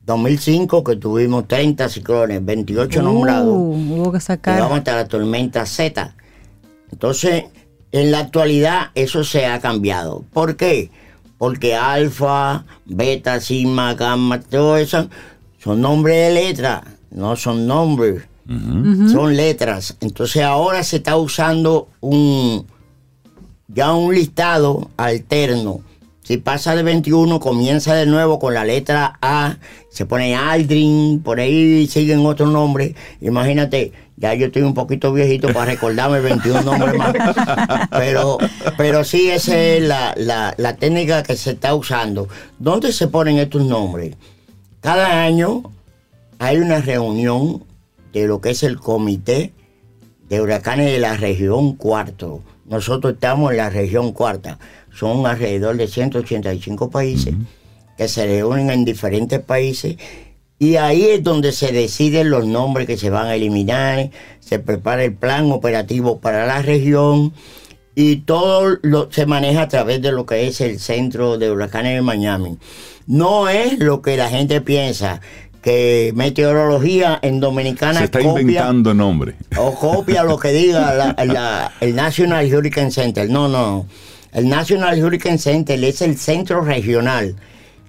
[0.05, 3.55] 2005, que tuvimos 30 ciclones, 28 nombrados.
[3.55, 4.55] Uh, hubo que sacar.
[4.55, 6.15] Llegamos hasta la tormenta Z.
[6.93, 7.45] Entonces,
[7.93, 10.25] en la actualidad eso se ha cambiado.
[10.33, 10.91] ¿Por qué?
[11.39, 15.09] Porque alfa, beta, sigma, gamma, todo eso
[15.59, 18.23] son nombres de letras, no son nombres,
[19.13, 19.97] son letras.
[20.01, 22.67] Entonces ahora se está usando un
[23.69, 25.81] ya un listado alterno.
[26.27, 29.59] Si pasa de 21, comienza de nuevo con la letra A,
[29.91, 32.97] se pone Aldrin, por ahí siguen otros nombres.
[33.21, 37.15] Imagínate, ya yo estoy un poquito viejito para recordarme 21 nombres más.
[37.93, 38.39] Pero,
[38.77, 42.27] pero sí, esa es la, la- técnica que se está usando.
[42.59, 44.17] ¿Dónde se ponen estos nombres?
[44.81, 45.63] Cada año
[46.41, 47.63] hay una reunión
[48.13, 49.53] de lo que es el comité
[50.29, 52.43] de huracanes de la región cuarto.
[52.65, 54.59] Nosotros estamos en la región cuarta.
[54.99, 57.35] Son alrededor de 185 países
[57.99, 59.97] que se reúnen en diferentes países
[60.59, 65.05] y ahí es donde se deciden los nombres que se van a eliminar, se prepara
[65.05, 67.33] el plan operativo para la región
[67.95, 71.95] y todo lo, se maneja a través de lo que es el centro de huracanes
[71.95, 72.59] de Miami.
[73.07, 75.21] No es lo que la gente piensa,
[75.63, 79.35] que meteorología en Dominicana Se está copia- inventando nombre.
[79.59, 83.29] o copia lo que diga la- la- el National Hurricane Center.
[83.29, 83.87] No, no.
[84.37, 87.35] El National Hurricane Center es el centro regional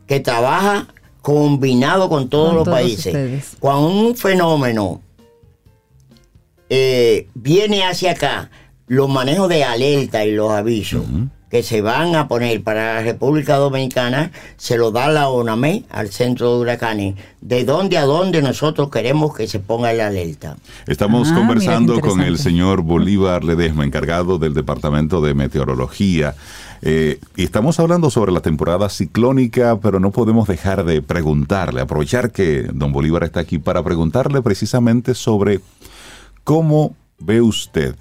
[0.07, 0.87] que trabaja
[1.21, 3.07] combinado con todos Con los todos países.
[3.07, 3.57] ustedes.
[3.59, 5.01] Cuando un fenómeno
[6.69, 8.49] eh, viene hacia acá,
[8.87, 11.03] los manejos de alerta y los avisos
[11.49, 16.09] que se van a poner para la República Dominicana se lo da la ONAME al
[16.09, 17.15] centro de huracanes.
[17.41, 20.57] ¿De dónde a dónde nosotros queremos que se ponga la alerta?
[20.87, 26.35] Estamos Ah, conversando con el señor Bolívar Ledesma, encargado del Departamento de Meteorología.
[26.81, 32.31] Eh, y estamos hablando sobre la temporada ciclónica, pero no podemos dejar de preguntarle, aprovechar
[32.31, 35.59] que don Bolívar está aquí para preguntarle precisamente sobre
[36.43, 37.95] cómo ve usted,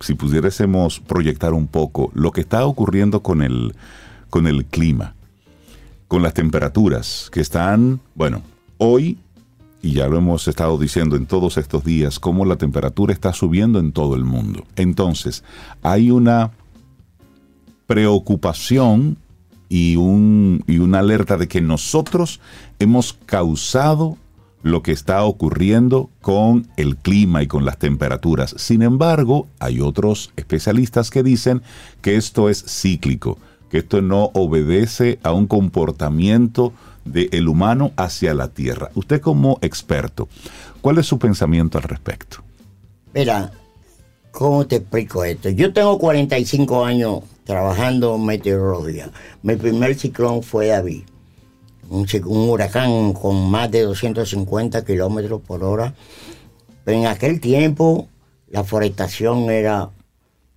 [0.00, 3.74] si pudiésemos proyectar un poco, lo que está ocurriendo con el,
[4.30, 5.14] con el clima,
[6.06, 8.42] con las temperaturas que están, bueno,
[8.78, 9.18] hoy
[9.82, 13.78] y ya lo hemos estado diciendo en todos estos días, cómo la temperatura está subiendo
[13.78, 14.64] en todo el mundo.
[14.76, 15.44] Entonces,
[15.82, 16.50] hay una
[17.86, 19.18] preocupación
[19.68, 22.40] y, un, y una alerta de que nosotros
[22.78, 24.18] hemos causado
[24.62, 28.54] lo que está ocurriendo con el clima y con las temperaturas.
[28.58, 31.62] Sin embargo, hay otros especialistas que dicen
[32.00, 33.38] que esto es cíclico,
[33.70, 36.72] que esto no obedece a un comportamiento
[37.04, 38.90] del humano hacia la Tierra.
[38.94, 40.28] Usted como experto,
[40.80, 42.38] ¿cuál es su pensamiento al respecto?
[43.14, 43.52] Mira,
[44.30, 45.48] ¿cómo te explico esto?
[45.48, 49.10] Yo tengo 45 años trabajando en meteorología.
[49.42, 51.04] Mi primer ciclón fue David,
[51.90, 55.94] un, huracán con más de 250 kilómetros por hora.
[56.84, 58.08] Pero en aquel tiempo
[58.48, 59.90] la forestación era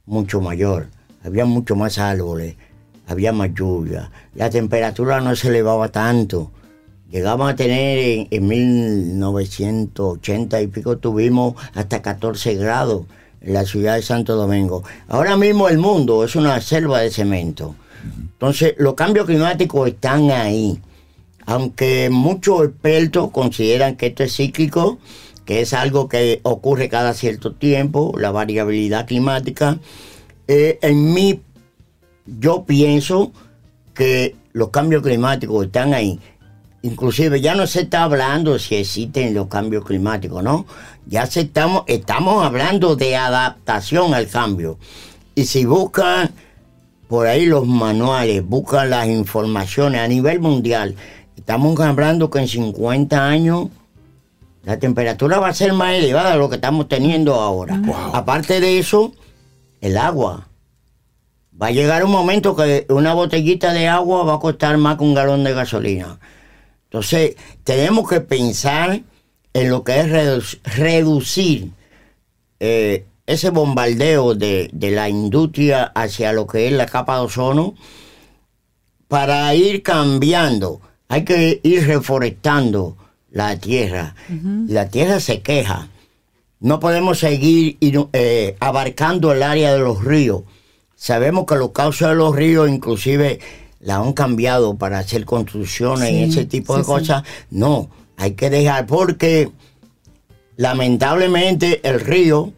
[0.05, 0.87] mucho mayor,
[1.23, 2.55] había mucho más árboles,
[3.07, 6.51] había más lluvia, la temperatura no se elevaba tanto.
[7.09, 13.05] Llegamos a tener en, en 1980 y pico, tuvimos hasta 14 grados
[13.41, 14.83] en la ciudad de Santo Domingo.
[15.09, 17.75] Ahora mismo el mundo es una selva de cemento.
[18.41, 20.79] Entonces, los cambios climáticos están ahí.
[21.45, 24.99] Aunque muchos expertos consideran que esto es cíclico,
[25.45, 29.79] que es algo que ocurre cada cierto tiempo, la variabilidad climática,
[30.47, 31.41] eh, en mí
[32.25, 33.31] yo pienso
[33.93, 36.19] que los cambios climáticos están ahí.
[36.83, 40.65] Inclusive ya no se está hablando si existen los cambios climáticos, ¿no?
[41.05, 44.79] Ya se estamos, estamos hablando de adaptación al cambio.
[45.35, 46.31] Y si buscan
[47.07, 50.95] por ahí los manuales, buscan las informaciones a nivel mundial,
[51.41, 53.67] estamos hablando que en 50 años
[54.63, 57.81] la temperatura va a ser más elevada de lo que estamos teniendo ahora.
[58.13, 59.11] Aparte de eso,
[59.81, 60.47] el agua.
[61.61, 65.03] Va a llegar un momento que una botellita de agua va a costar más que
[65.03, 66.19] un galón de gasolina.
[66.85, 69.01] Entonces, tenemos que pensar
[69.53, 71.71] en lo que es redu- reducir
[72.59, 77.75] eh, ese bombardeo de, de la industria hacia lo que es la capa de ozono
[79.07, 80.81] para ir cambiando.
[81.11, 82.95] Hay que ir reforestando
[83.31, 84.15] la tierra.
[84.67, 85.89] La tierra se queja.
[86.61, 90.43] No podemos seguir ir, eh, abarcando el área de los ríos.
[90.95, 93.41] Sabemos que los cauces de los ríos inclusive
[93.81, 96.87] la han cambiado para hacer construcciones y ese tipo de sí.
[96.87, 97.23] cosas.
[97.49, 99.51] No, hay que dejar porque
[100.55, 102.53] lamentablemente el río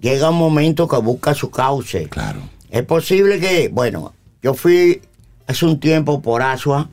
[0.00, 2.08] llega un momento que busca su cauce.
[2.08, 2.40] Claro.
[2.70, 5.02] Es posible que, bueno, yo fui
[5.46, 6.88] hace un tiempo por Asua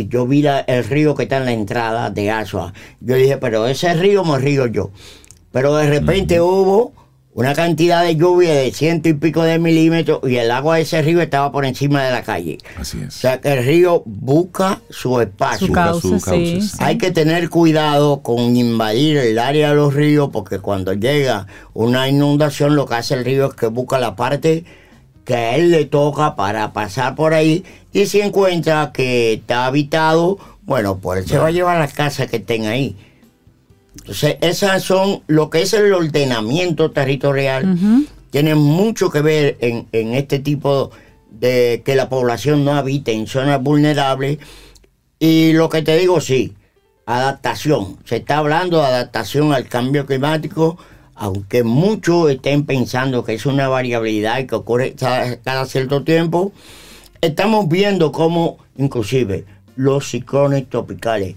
[0.00, 2.72] y yo vi la- el río que está en la entrada de Asua.
[3.00, 4.90] Yo dije, pero ese río me río yo.
[5.52, 6.92] Pero de repente hubo
[7.32, 11.00] una cantidad de lluvia de ciento y pico de milímetros y el agua de ese
[11.00, 12.58] río estaba por encima de la calle.
[12.76, 13.14] Así O es.
[13.14, 15.66] sea que el río busca su espacio.
[15.68, 16.76] Su Busca causa, su sí, cauce, sí.
[16.80, 22.08] Hay que tener cuidado con invadir el área de los ríos porque cuando llega una
[22.08, 24.64] inundación lo que hace el río es que busca la parte
[25.30, 30.38] que a él le toca para pasar por ahí y si encuentra que está habitado,
[30.62, 32.96] bueno, pues él se va a llevar las casas que estén ahí.
[33.94, 37.78] Entonces, esas son lo que es el ordenamiento territorial.
[38.30, 40.90] Tiene mucho que ver en, en este tipo
[41.30, 44.38] de que la población no habite en zonas vulnerables.
[45.20, 46.54] Y lo que te digo, sí,
[47.06, 47.98] adaptación.
[48.04, 50.76] Se está hablando de adaptación al cambio climático,
[51.20, 56.50] aunque muchos estén pensando que es una variabilidad que ocurre cada, cierto tiempo.
[57.20, 59.44] Estamos viendo cómo, inclusive,
[59.76, 61.36] los ciclones tropicales.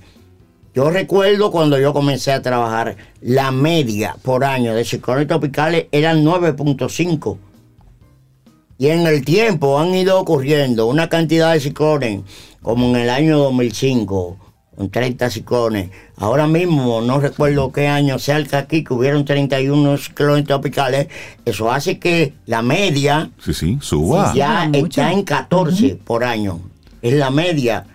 [0.73, 6.23] Yo recuerdo cuando yo comencé a trabajar, la media por año de ciclones tropicales eran
[6.23, 7.38] 9.5.
[8.77, 12.21] Y en el tiempo han ido ocurriendo una cantidad de ciclones,
[12.61, 14.38] como en el año 2005,
[14.76, 15.89] con 30 ciclones.
[16.17, 21.07] Ahora mismo, no recuerdo qué año cerca aquí, que hubieron 31 ciclones tropicales.
[21.45, 24.34] Eso hace que la media Sí, sí, suba.
[24.34, 24.86] ya Ah, mucho.
[24.88, 26.59] está en 14 por año.
[27.01, 27.86] Es la media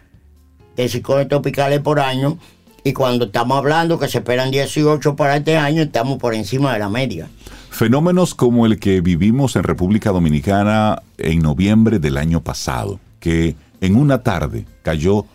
[0.76, 2.38] de ciclones tropicales por año.
[2.84, 6.78] Y cuando estamos hablando que se esperan 18 para este año, estamos por encima de
[6.78, 7.28] la media.
[7.70, 13.94] Fenómenos como el que vivimos en República Dominicana en noviembre del año pasado, que en
[13.96, 15.26] una tarde cayó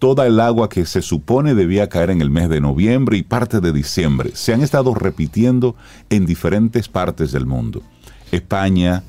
[0.00, 3.60] toda el agua que se supone debía caer en el mes de noviembre y parte
[3.60, 5.76] de diciembre, se han estado repitiendo
[6.08, 7.82] en diferentes partes del mundo.
[8.32, 9.02] España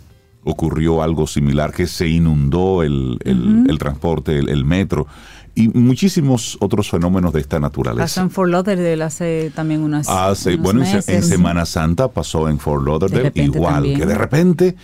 [0.44, 5.08] ocurrió algo similar, que se inundó el, el- el transporte, el, el metro,
[5.54, 8.04] y muchísimos otros fenómenos de esta naturaleza.
[8.04, 11.24] Pasó en Fort Lauderdale hace también unas Hace, unos bueno, en.
[11.24, 14.00] Semana Santa pasó en Fort Lauderdale, igual, también.
[14.00, 14.76] que de repente,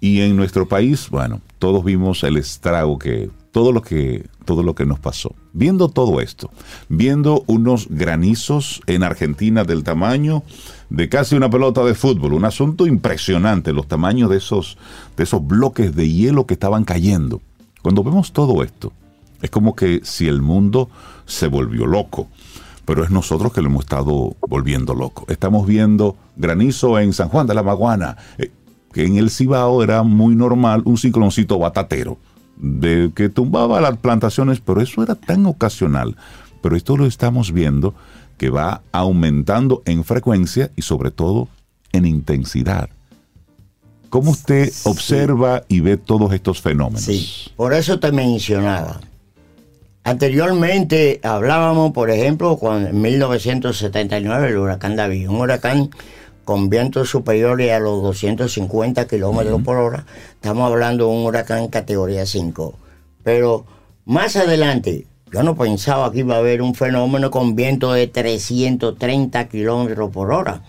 [0.00, 4.74] y en nuestro país, bueno, todos vimos el estrago que, todo lo que, todo lo
[4.74, 5.36] que nos pasó.
[5.52, 6.50] Viendo todo esto,
[6.88, 10.42] viendo unos granizos en Argentina del tamaño
[10.90, 14.76] de casi una pelota de fútbol, un asunto impresionante, los tamaños de esos,
[15.16, 17.42] de esos bloques de hielo que estaban cayendo.
[17.80, 18.92] Cuando vemos todo esto,
[19.40, 20.90] es como que si el mundo
[21.24, 22.26] se volvió loco
[22.84, 25.24] pero es nosotros que lo hemos estado volviendo loco.
[25.28, 28.50] Estamos viendo granizo en San Juan de la Maguana, eh,
[28.92, 32.18] que en el Cibao era muy normal un cicloncito batatero,
[32.56, 36.16] de que tumbaba las plantaciones, pero eso era tan ocasional.
[36.62, 37.94] Pero esto lo estamos viendo
[38.38, 41.48] que va aumentando en frecuencia y sobre todo
[41.92, 42.88] en intensidad.
[44.10, 47.02] ¿Cómo usted observa y ve todos estos fenómenos?
[47.02, 49.00] Sí, por eso te mencionaba.
[50.04, 55.90] Anteriormente hablábamos, por ejemplo, cuando en 1979 el huracán David, un huracán
[56.44, 60.06] con vientos superiores a los 250 kilómetros por hora.
[60.34, 62.74] Estamos hablando de un huracán categoría 5.
[63.22, 63.64] Pero
[64.04, 69.48] más adelante, yo no pensaba que iba a haber un fenómeno con viento de 330
[69.48, 70.62] kilómetros por hora.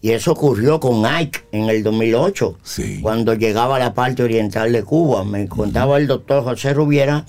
[0.00, 2.98] Y eso ocurrió con Ike en el 2008, Sí.
[3.00, 5.22] cuando llegaba a la parte oriental de Cuba.
[5.24, 7.24] Me contaba el doctor José Rubiera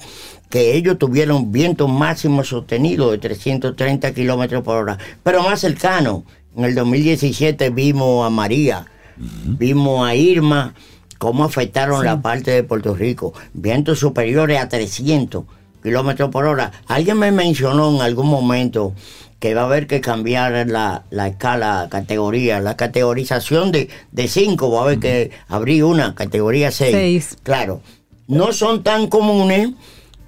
[0.50, 6.24] que ellos tuvieron viento máximo sostenido de 330 kilómetros por hora, pero más cercano.
[6.56, 8.86] En el 2017 vimos a María,
[9.18, 10.76] vimos a Irma,
[11.18, 13.34] cómo afectaron la parte de Puerto Rico.
[13.54, 15.45] Vientos superiores a 300
[15.82, 16.72] kilómetros por hora.
[16.88, 18.93] Alguien me mencionó en algún momento
[19.39, 23.89] que va a haber que cambiar la, la escala, categoría, la categorización de
[24.28, 26.91] 5, va a haber que abrir una categoría 6.
[26.91, 27.38] Seis.
[27.43, 27.82] Claro,
[28.28, 29.72] no son tan comunes,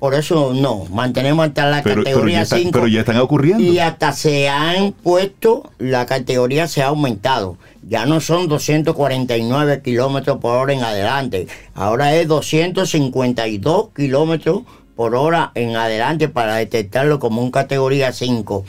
[0.06, 2.72] por eso no, mantenemos hasta la Pero, pero ya categoría está- 5.
[2.72, 3.64] pero ya están ocurriendo.
[3.64, 7.58] Y hasta se han puesto, la categoría se ha aumentado.
[7.89, 11.47] Ya no son 249 kilómetros por hora en adelante.
[11.74, 14.62] Ahora es 252 kilómetros
[14.95, 18.64] por hora en adelante para detectarlo como un categoría 5.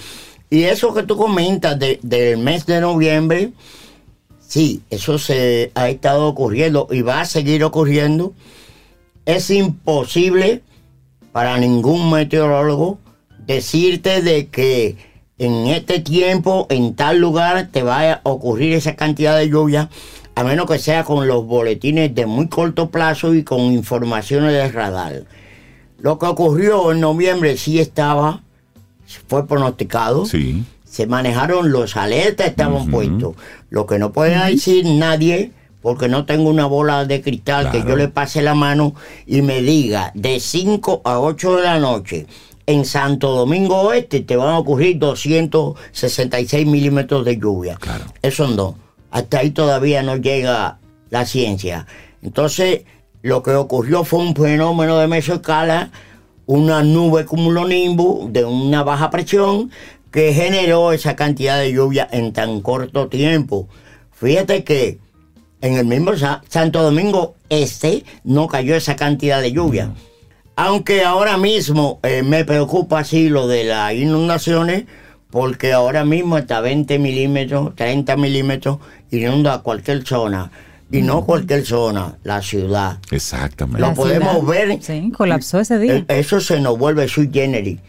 [0.49, 3.51] Y eso que tú comentas de- del mes de noviembre,
[4.49, 8.33] sí, eso se ha estado ocurriendo y va a seguir ocurriendo.
[9.27, 10.63] Es imposible
[11.37, 12.99] para ningún meteorólogo
[13.47, 14.97] decirte de que
[15.37, 19.91] en este tiempo, en tal lugar, te va a ocurrir esa cantidad de lluvia,
[20.35, 24.73] a menos que sea con los boletines de muy corto plazo y con informaciones de
[24.73, 25.25] radar.
[25.99, 28.41] Lo que ocurrió en noviembre sí estaba,
[29.29, 30.25] fue pronosticado.
[30.25, 30.65] Sí.
[30.85, 32.91] Se manejaron los alertas, estaban Ujú.
[32.93, 33.35] puestos.
[33.69, 37.97] Lo que no puede decir nadie, porque no tengo una bola de cristal que yo
[37.97, 38.95] le pase la mano
[39.27, 42.27] y me diga de 5 a 8 de la noche
[42.67, 47.77] en Santo Domingo Oeste te van a ocurrir 266 milímetros de lluvia.
[47.77, 48.05] Claro.
[48.23, 48.77] Eso no.
[49.11, 50.79] Hasta ahí todavía no llega
[51.11, 51.87] la ciencia.
[52.23, 52.83] Entonces,
[53.23, 55.91] lo que ocurrió fue un fenómeno de mesoescala,
[56.47, 59.71] una nube cumulonimbus de una baja presión
[60.11, 63.69] que generó esa cantidad de lluvia en tan corto tiempo.
[64.13, 64.99] Fíjate que
[65.61, 69.93] en el mismo Sa- Santo Domingo Este no cayó esa cantidad de lluvia.
[70.57, 74.85] Aunque ahora mismo eh, me preocupa así lo de las inundaciones,
[75.31, 78.79] porque ahora mismo hasta 20 milímetros, 30 milímetros,
[79.11, 80.51] inunda cualquier zona.
[80.91, 82.99] Y no cualquier zona, la ciudad.
[83.11, 83.81] Exactamente.
[83.81, 84.79] Lo La podemos ciudad, ver.
[84.83, 85.97] Sí, colapsó ese día.
[85.97, 87.81] Eh, Eso se nos vuelve sui generis.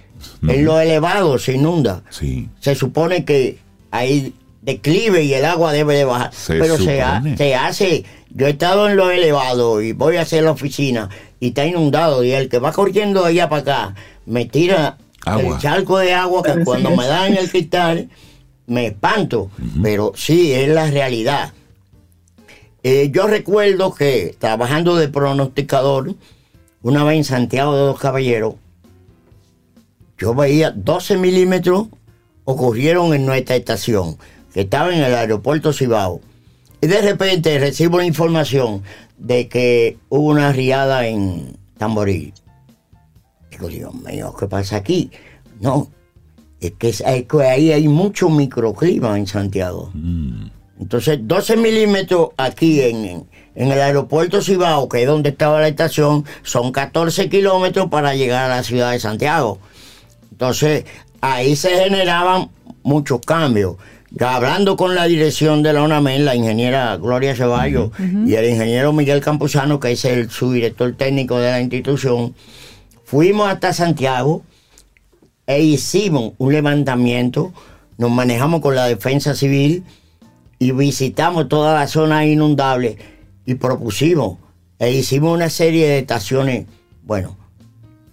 [0.48, 2.02] En lo elevado se inunda.
[2.10, 2.50] Sí.
[2.60, 3.60] Se supone que
[3.92, 4.34] hay
[4.78, 6.34] declive y el agua debe de bajar.
[6.34, 7.38] Se pero se, ha- supone.
[7.38, 8.06] se hace.
[8.30, 11.10] Yo he estado en lo elevado y voy a hacer la oficina
[11.40, 12.24] y está inundado.
[12.24, 13.96] Y el que va corriendo de allá para acá
[14.26, 15.56] me tira Agua.
[15.56, 18.10] el charco de agua que cuando me da en el cristal
[18.68, 19.50] me espanto.
[19.82, 21.54] Pero sí, es la realidad.
[22.84, 26.14] Eh, yo recuerdo que trabajando de pronosticador,
[26.84, 28.56] una vez en Santiago de los Caballeros,
[30.18, 31.88] yo veía 12 milímetros
[32.44, 34.18] ocurrieron en nuestra estación,
[34.58, 36.20] que estaba en el aeropuerto Cibao.
[36.82, 38.82] Y de repente recibo la información
[39.20, 42.34] de que hubo una riada en Tamboril.
[43.52, 45.12] Digo, Dios mío, ¿qué pasa aquí?
[45.60, 45.90] No,
[46.60, 49.92] Es que, es- es que ahí hay mucho microclima en Santiago.
[50.80, 55.68] Entonces, 12 milímetros aquí en, en- en el aeropuerto Cibao, que es donde estaba la
[55.68, 59.60] estación, son 14 kilómetros para llegar a la ciudad de Santiago.
[60.32, 60.86] Entonces,
[61.22, 62.50] ahí se generaban
[62.82, 63.76] muchos cambios.
[64.20, 69.22] Hablando con la dirección de la UNAMEN, la ingeniera Gloria Ceballos y el ingeniero Miguel
[69.22, 72.34] Campuzano, que es el subdirector técnico de la institución,
[73.04, 74.44] fuimos hasta Santiago
[75.46, 77.54] e hicimos un levantamiento,
[77.98, 79.84] nos manejamos con la defensa civil
[80.58, 82.98] y visitamos toda la zona inundable
[83.46, 84.38] y propusimos
[84.80, 86.66] e hicimos una serie de estaciones,
[87.04, 87.36] bueno,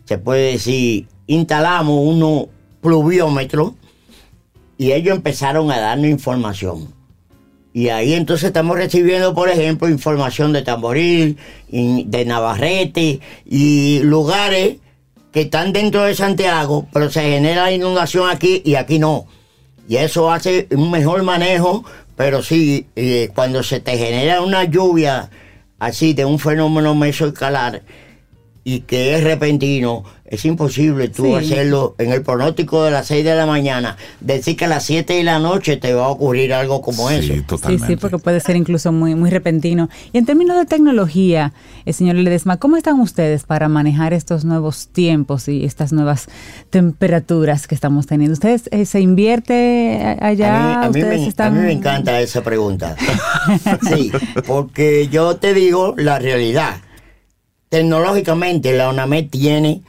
[0.07, 2.47] se puede decir, instalamos unos
[2.81, 3.75] pluviómetros
[4.79, 6.93] y ellos empezaron a darnos información.
[7.73, 11.37] Y ahí entonces estamos recibiendo, por ejemplo, información de Tamboril,
[11.71, 14.77] de Navarrete y lugares
[15.33, 19.27] que están dentro de Santiago, pero se genera inundación aquí y aquí no.
[19.89, 21.85] Y eso hace un mejor manejo,
[22.17, 25.31] pero sí, eh, cuando se te genera una lluvia
[25.81, 27.83] así de un fenómeno mesoescalar
[28.67, 31.35] y que es repentino, es imposible tú Sí.
[31.35, 35.13] hacerlo en el pronóstico de las 6 de la mañana, decir que a las 7
[35.13, 37.35] de la noche te va a ocurrir algo como Sí, eso.
[37.35, 37.87] Sí, totalmente.
[37.87, 39.91] sí, porque puede ser incluso muy, muy repentino.
[40.15, 41.53] Y en términos de tecnología,
[41.85, 46.27] eh, señor Ledesma, ¿cómo están ustedes para manejar estos nuevos tiempos y estas nuevas
[46.71, 48.33] temperaturas que estamos teniendo?
[48.33, 50.55] ¿Ustedes eh, se invierte a- allá?
[50.55, 52.97] a, mí, a, mí ¿Ustedes me, a mí me encanta esa pregunta.
[53.95, 54.11] sí,
[54.47, 56.77] porque yo te digo la realidad.
[57.75, 59.83] Tecnológicamente, la UNAMED tiene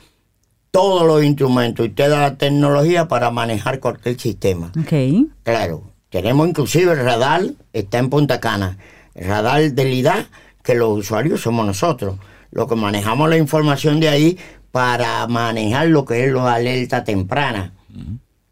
[0.71, 4.71] todos los instrumentos y te da la tecnología para manejar cualquier sistema.
[4.75, 5.29] Ok.
[5.43, 8.79] Claro, tenemos inclusive el radar, está en Punta Cana.
[9.13, 10.27] El radar del IDA,
[10.63, 12.15] que los usuarios somos nosotros.
[12.49, 14.39] Los que manejamos la información de ahí
[14.71, 17.71] para manejar lo que es la alerta temprana.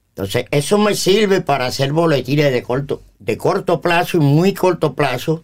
[0.09, 4.93] Entonces, eso me sirve para hacer boletines de corto, de corto plazo y muy corto
[4.93, 5.41] plazo.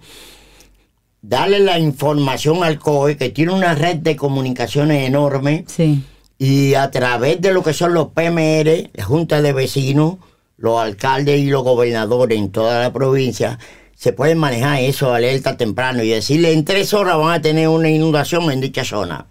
[1.22, 6.04] Darle la información al COE, que tiene una red de comunicaciones enorme Sí.
[6.38, 10.16] y a través de lo que son los PMR, la Junta de Vecinos,
[10.58, 13.60] los alcaldes y los gobernadores en toda la provincia,
[13.96, 17.90] se pueden manejar eso alerta temprano y decirle en tres horas van a tener una
[17.90, 19.26] inundación en dicha zona.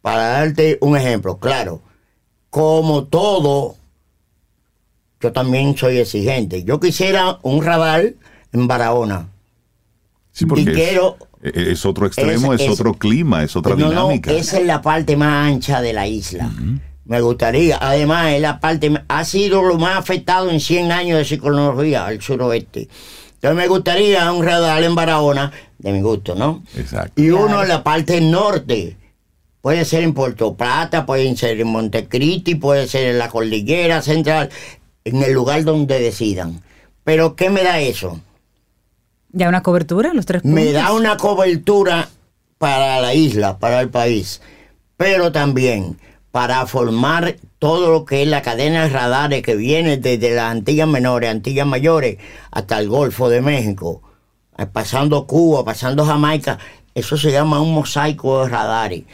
[0.00, 1.82] Para darte un ejemplo, claro,
[2.48, 3.76] como todo,
[5.20, 6.64] yo también soy exigente.
[6.64, 8.14] Yo quisiera un radar
[8.54, 9.28] en Barahona.
[10.40, 14.32] Sí, porque y es- otro extremo, es, es- otro clima, es otra No, no, dinámica.
[14.32, 16.50] esa es la parte más ancha de la isla.
[17.04, 21.24] Me gustaría, además, es la parte, ha sido lo más afectado en 100 años de
[21.24, 22.88] ciclonología al suroeste.
[23.34, 26.62] Entonces me gustaría un radar en Barahona, de mi gusto, ¿no?
[26.76, 27.20] Exacto.
[27.20, 28.96] Y uno en la parte norte.
[29.62, 34.48] Puede ser en Puerto Plata, puede ser en Montecristi, puede ser en la cordillera central,
[35.04, 36.62] en el lugar donde decidan.
[37.04, 38.20] Pero ¿qué me da eso?
[39.32, 40.12] ¿Ya una cobertura?
[40.12, 40.60] ¿Los tres puntos?
[40.60, 42.08] me da una cobertura
[42.58, 44.40] para la isla, para el país,
[44.96, 45.96] pero también
[46.30, 50.88] para formar todo lo que es la cadena de radares que viene desde las Antillas
[50.88, 52.18] Menores, Antillas Mayores,
[52.50, 54.02] hasta el Golfo de México,
[54.56, 56.58] eh, pasando Cuba, pasando Jamaica.
[56.94, 59.04] Eso se llama un mosaico de radares.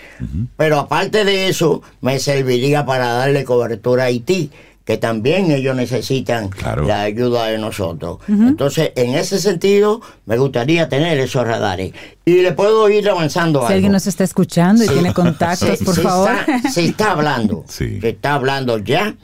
[0.56, 4.50] Pero aparte de eso, me serviría para darle cobertura a Haití,
[4.86, 6.86] que también ellos necesitan Claro.
[6.86, 8.18] la ayuda de nosotros.
[8.28, 11.92] Entonces, en ese sentido, me gustaría tener esos radares.
[12.24, 13.74] Y le puedo ir avanzando Si algo.
[13.74, 14.92] alguien nos está escuchando y Sí.
[14.94, 16.30] tiene contactos, Se- por se favor.
[16.46, 17.64] Está, se está hablando.
[17.68, 18.00] Sí.
[18.00, 19.14] Se está hablando ya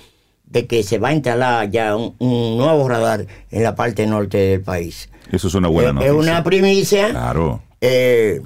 [0.46, 4.36] de que se va a instalar ya un, un nuevo radar en la parte norte
[4.38, 5.08] del país.
[5.30, 6.12] Eso es una buena es, noticia.
[6.12, 7.10] es una primicia.
[7.10, 7.62] Claro.
[7.80, 8.42] eh,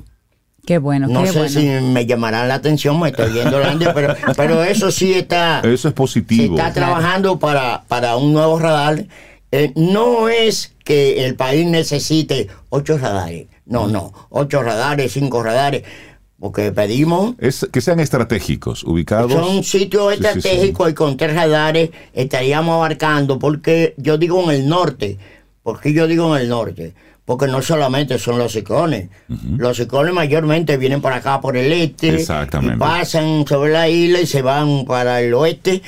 [0.66, 1.48] Qué bueno, no qué sé bueno.
[1.52, 5.60] si me llamarán la atención, me estoy yendo grande, pero, pero eso sí está.
[5.60, 6.56] Eso es se positivo.
[6.56, 9.06] está trabajando para, para un nuevo radar.
[9.52, 13.46] Eh, no es que el país necesite ocho radares.
[13.64, 14.12] No, no.
[14.28, 15.84] Ocho radares, cinco radares.
[16.38, 17.34] Porque pedimos.
[17.38, 19.32] Es que sean estratégicos, ubicados.
[19.32, 20.38] Son sitios Sí, sí, sí.
[20.38, 23.38] estratégicos y con tres radares estaríamos abarcando.
[23.38, 25.16] Porque yo digo en el norte.
[25.62, 26.92] ¿Por qué yo digo en el norte?
[27.26, 29.10] Porque no solamente son los ciclones.
[29.58, 32.14] Los ciclones mayormente vienen por acá, por el este.
[32.14, 32.76] Exactamente.
[32.76, 35.82] Y pasan sobre la isla y se van para el oeste.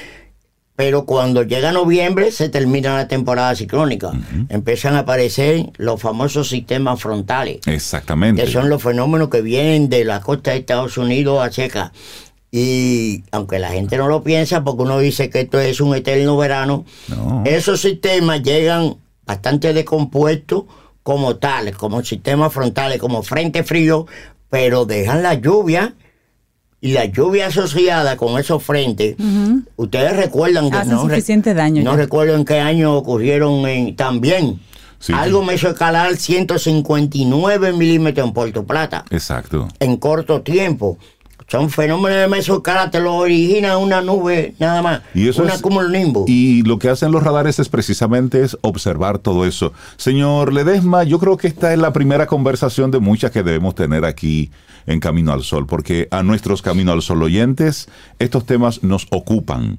[0.74, 4.12] Pero cuando llega noviembre se termina la temporada ciclónica.
[4.48, 8.44] Empiezan a aparecer los famosos sistemas frontales Exactamente.
[8.44, 11.92] que son los fenómenos que vienen de la costa de Estados Unidos hacia acá.
[12.50, 16.36] Y aunque la gente no lo piensa, porque uno dice que esto es un eterno
[16.36, 17.42] verano, No.
[17.44, 20.64] esos sistemas llegan bastante decompuestos
[21.08, 24.06] como tales, como sistemas frontales, como frente frío,
[24.50, 25.94] pero dejan la lluvia
[26.82, 29.16] y la lluvia asociada con esos frentes,
[29.76, 31.82] ustedes recuerdan que Hace no, re- suficiente daño.
[31.82, 31.96] no ya.
[31.96, 34.60] recuerdo en qué año ocurrieron en, también.
[34.98, 35.14] Sí.
[35.14, 39.66] Algo me hizo escalar 159 milímetros en Puerto Plata Exacto.
[39.80, 40.98] en corto tiempo.
[41.50, 45.00] Son fenómenos de mesoescala, te lo origina una nube nada más.
[45.14, 46.28] Y eso una es- cumulonimbus.
[46.28, 49.72] Y lo que hacen los radares es precisamente es observar todo eso.
[49.96, 54.04] Señor Ledesma, yo creo que esta es la primera conversación de muchas que debemos tener
[54.04, 54.50] aquí
[54.86, 57.88] en Camino al Sol, porque a nuestros Camino al Sol oyentes
[58.18, 59.78] estos temas nos ocupan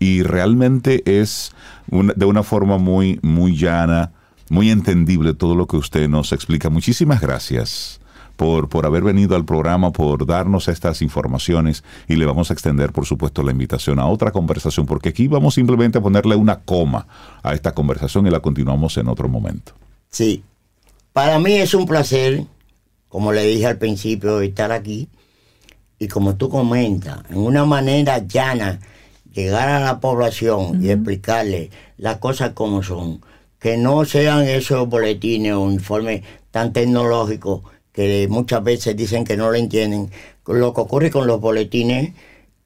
[0.00, 1.52] y realmente es
[1.90, 4.10] una- de una forma muy, muy llana,
[4.50, 6.70] muy entendible todo lo que usted nos explica.
[6.70, 8.00] Muchísimas gracias.
[8.36, 12.92] Por, por haber venido al programa, por darnos estas informaciones y le vamos a extender,
[12.92, 17.06] por supuesto, la invitación a otra conversación, porque aquí vamos simplemente a ponerle una coma
[17.42, 19.72] a esta conversación y la continuamos en otro momento.
[20.10, 20.42] Sí.
[21.12, 22.44] Para mí es un placer,
[23.08, 25.08] como le dije al principio, estar aquí.
[25.98, 28.80] Y como tú comentas, en una manera llana,
[29.32, 33.20] llegar a la población y explicarle las cosas como son.
[33.58, 37.62] Que no sean esos boletines o informes tan tecnológicos
[37.94, 40.10] que muchas veces dicen que no lo entienden.
[40.46, 42.12] Lo que ocurre con los boletines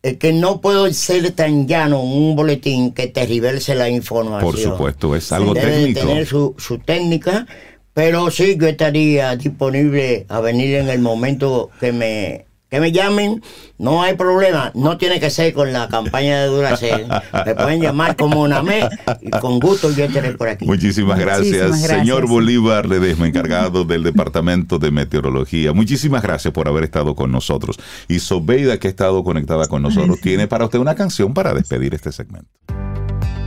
[0.02, 4.50] es que no puedo ser tan llano un boletín que te reverse la información.
[4.50, 6.00] Por supuesto, es algo Debe técnico.
[6.00, 7.46] tener su, su técnica,
[7.92, 13.42] pero sí yo estaría disponible a venir en el momento que me que me llamen,
[13.78, 17.06] no hay problema, no tiene que ser con la campaña de Duracell,
[17.46, 18.84] me pueden llamar como una mes
[19.22, 20.66] y con gusto yo estaré por aquí.
[20.66, 21.98] Muchísimas gracias, Muchísimas gracias.
[22.00, 25.72] señor Bolívar Ledesma, encargado del Departamento de Meteorología.
[25.72, 27.78] Muchísimas gracias por haber estado con nosotros.
[28.06, 31.94] Y Sobeida, que ha estado conectada con nosotros, tiene para usted una canción para despedir
[31.94, 32.50] este segmento.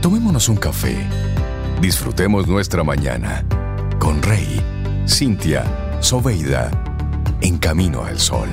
[0.00, 0.96] Tomémonos un café.
[1.80, 3.44] Disfrutemos nuestra mañana
[4.00, 4.60] con Rey,
[5.06, 5.64] Cintia,
[6.00, 6.70] Soveida,
[7.40, 8.48] en camino al sol.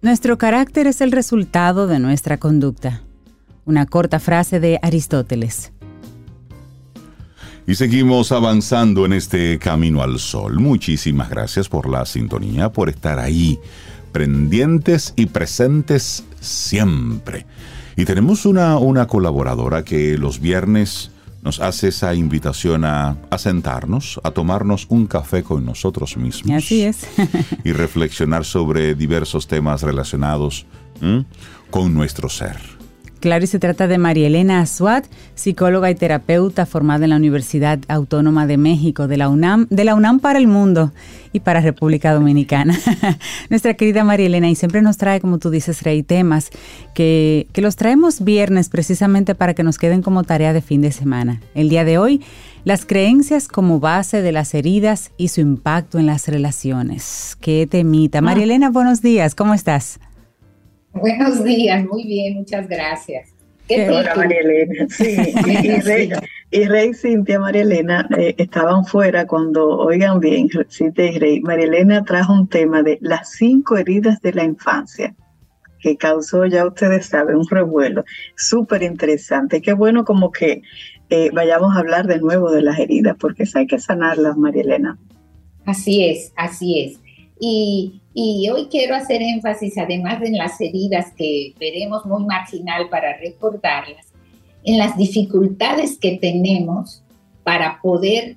[0.00, 3.02] Nuestro carácter es el resultado de nuestra conducta.
[3.64, 5.72] Una corta frase de Aristóteles.
[7.66, 10.60] Y seguimos avanzando en este camino al sol.
[10.60, 13.58] Muchísimas gracias por la sintonía, por estar ahí,
[14.12, 17.44] pendientes y presentes siempre.
[17.96, 21.10] Y tenemos una, una colaboradora que los viernes
[21.42, 26.50] nos hace esa invitación a, a sentarnos, a tomarnos un café con nosotros mismos.
[26.50, 27.06] Y así es.
[27.64, 30.66] y reflexionar sobre diversos temas relacionados
[31.00, 31.24] ¿m?
[31.70, 32.77] con nuestro ser.
[33.20, 37.80] Claro, y se trata de María Elena Azuat, psicóloga y terapeuta formada en la Universidad
[37.88, 40.92] Autónoma de México, de la UNAM, de la UNAM para el mundo
[41.32, 42.78] y para República Dominicana.
[43.50, 46.50] Nuestra querida María Elena, y siempre nos trae, como tú dices, Rey, temas
[46.94, 50.92] que, que los traemos viernes precisamente para que nos queden como tarea de fin de
[50.92, 51.40] semana.
[51.56, 52.22] El día de hoy,
[52.64, 57.36] las creencias como base de las heridas y su impacto en las relaciones.
[57.40, 58.20] Qué temita.
[58.20, 59.98] María Elena, buenos días, ¿cómo estás?
[61.00, 63.34] Buenos días, muy bien, muchas gracias.
[63.68, 64.14] ¿Qué Hola?
[64.14, 64.86] María Elena.
[64.90, 66.10] Sí, y, y Rey,
[66.50, 71.66] y Rey, Cintia, María Elena eh, estaban fuera cuando, oigan bien, Cintia y Rey, María
[71.66, 75.14] Elena trajo un tema de las cinco heridas de la infancia
[75.80, 78.04] que causó, ya ustedes saben, un revuelo
[78.36, 79.62] súper interesante.
[79.62, 80.62] Qué bueno como que
[81.10, 84.98] eh, vayamos a hablar de nuevo de las heridas, porque hay que sanarlas, María Elena.
[85.64, 87.00] Así es, así es.
[87.40, 92.88] Y, y hoy quiero hacer énfasis, además de en las heridas que veremos muy marginal
[92.88, 94.06] para recordarlas,
[94.64, 97.04] en las dificultades que tenemos
[97.44, 98.34] para poder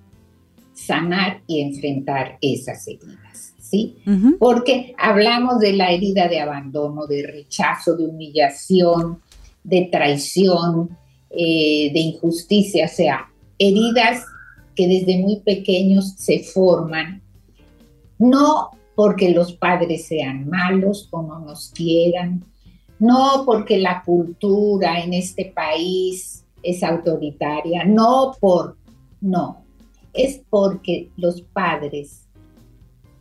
[0.75, 3.95] sanar y enfrentar esas heridas, ¿sí?
[4.05, 4.37] Ujú.
[4.37, 9.19] Porque hablamos de la herida de abandono, de rechazo, de humillación,
[9.63, 10.95] de traición,
[11.31, 14.25] eh, de injusticia, o sea, heridas
[14.75, 17.23] que desde muy pequeños se forman,
[18.19, 22.43] no porque los padres sean malos o no nos quieran,
[22.99, 28.77] no porque la cultura en este país es autoritaria, no por,
[29.19, 29.63] no,
[30.13, 32.27] es porque los padres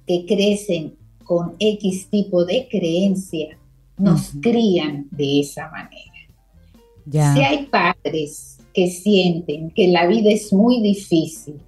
[0.06, 3.56] que crecen con X tipo de creencia
[3.96, 7.34] nos crían de esa manera.
[7.34, 11.60] Si hay padres que sienten que la vida es muy difícil,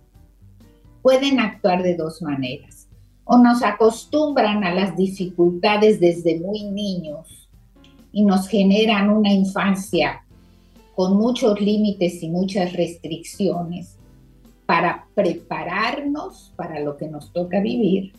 [1.02, 2.71] pueden actuar de dos maneras.
[3.32, 7.48] O nos acostumbran a las dificultades desde muy niños
[8.12, 10.22] y nos generan una infancia
[10.94, 13.96] con muchos límites y muchas restricciones
[14.66, 18.12] para prepararnos para lo que nos toca vivir.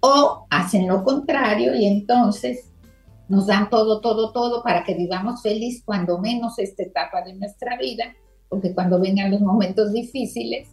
[0.00, 2.70] O hacen lo contrario y entonces
[3.30, 7.78] nos dan todo, todo, todo para que vivamos feliz cuando menos esta etapa de nuestra
[7.78, 8.14] vida,
[8.50, 10.68] porque cuando vengan los momentos difíciles,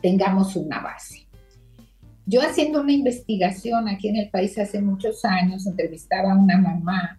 [0.00, 1.29] tengamos una base.
[2.26, 7.18] Yo haciendo una investigación aquí en el país hace muchos años, entrevistaba a una mamá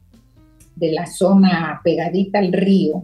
[0.75, 3.03] de la zona pegadita al río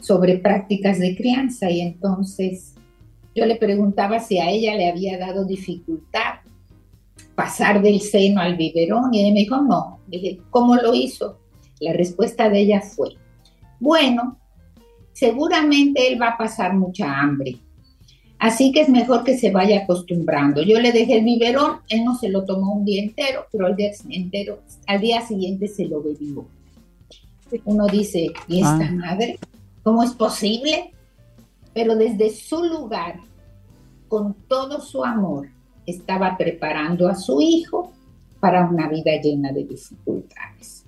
[0.00, 2.74] sobre prácticas de crianza y entonces
[3.34, 6.40] yo le preguntaba si a ella le había dado dificultad
[7.34, 10.00] pasar del seno al biberón y ella me dijo no.
[10.08, 11.38] dije, ¿cómo lo hizo?
[11.80, 13.10] La respuesta de ella fue,
[13.78, 14.38] bueno,
[15.12, 17.60] seguramente él va a pasar mucha hambre
[18.38, 20.62] Así que es mejor que se vaya acostumbrando.
[20.62, 23.74] Yo le dejé el biberón, él no se lo tomó un día entero, pero al
[23.74, 26.46] día, entero, al día siguiente se lo bebió.
[27.64, 28.92] Uno dice, ¿y esta ah.
[28.92, 29.38] madre?
[29.82, 30.92] ¿Cómo es posible?
[31.74, 33.20] Pero desde su lugar,
[34.06, 35.48] con todo su amor,
[35.86, 37.92] estaba preparando a su hijo
[38.40, 40.84] para una vida llena de dificultades.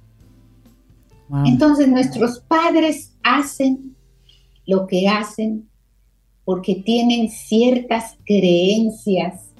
[1.44, 3.94] Entonces nuestros padres hacen
[4.66, 5.69] lo que hacen
[6.44, 9.50] porque tienen ciertas creencias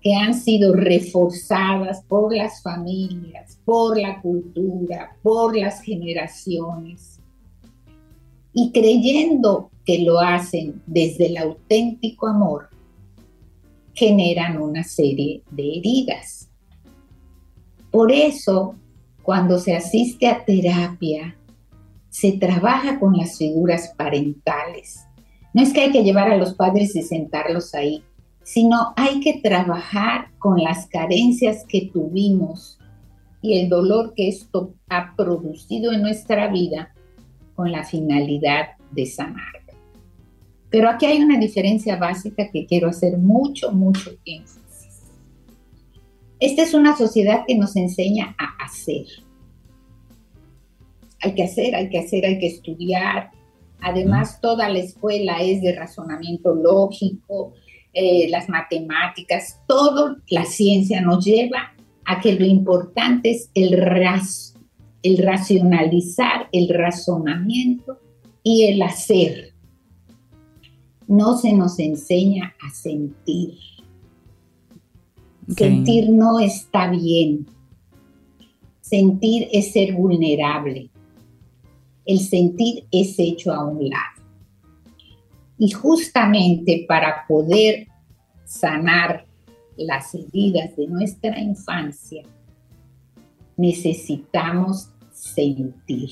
[0.00, 7.20] que han sido reforzadas por las familias, por la cultura, por las generaciones.
[8.52, 12.68] Y creyendo que lo hacen desde el auténtico amor,
[13.94, 16.48] generan una serie de heridas.
[17.90, 18.74] Por eso,
[19.22, 21.36] cuando se asiste a terapia,
[22.08, 25.05] se trabaja con las figuras parentales
[25.56, 28.02] no es que hay que llevar a los padres y sentarlos ahí,
[28.42, 32.78] sino hay que trabajar con las carencias que tuvimos
[33.40, 36.92] y el dolor que esto ha producido en nuestra vida
[37.54, 39.62] con la finalidad de sanar.
[40.68, 45.04] Pero aquí hay una diferencia básica que quiero hacer mucho, mucho énfasis.
[46.38, 49.06] Esta es una sociedad que nos enseña a hacer.
[51.22, 53.30] Hay que hacer, hay que hacer, hay que estudiar,
[53.80, 57.54] Además, toda la escuela es de razonamiento lógico,
[57.92, 61.72] eh, las matemáticas, toda la ciencia nos lleva
[62.04, 63.74] a que lo importante es el,
[65.02, 67.98] el racionalizar, el razonamiento
[68.42, 69.54] y el hacer.
[71.08, 73.54] No se nos enseña a sentir.
[75.56, 77.46] Sentir no está bien.
[78.80, 80.90] Sentir es ser vulnerable
[82.06, 84.22] el sentir es hecho a un lado.
[85.58, 87.88] Y justamente para poder
[88.44, 89.26] sanar
[89.76, 92.22] las heridas de nuestra infancia,
[93.56, 96.10] necesitamos sentir.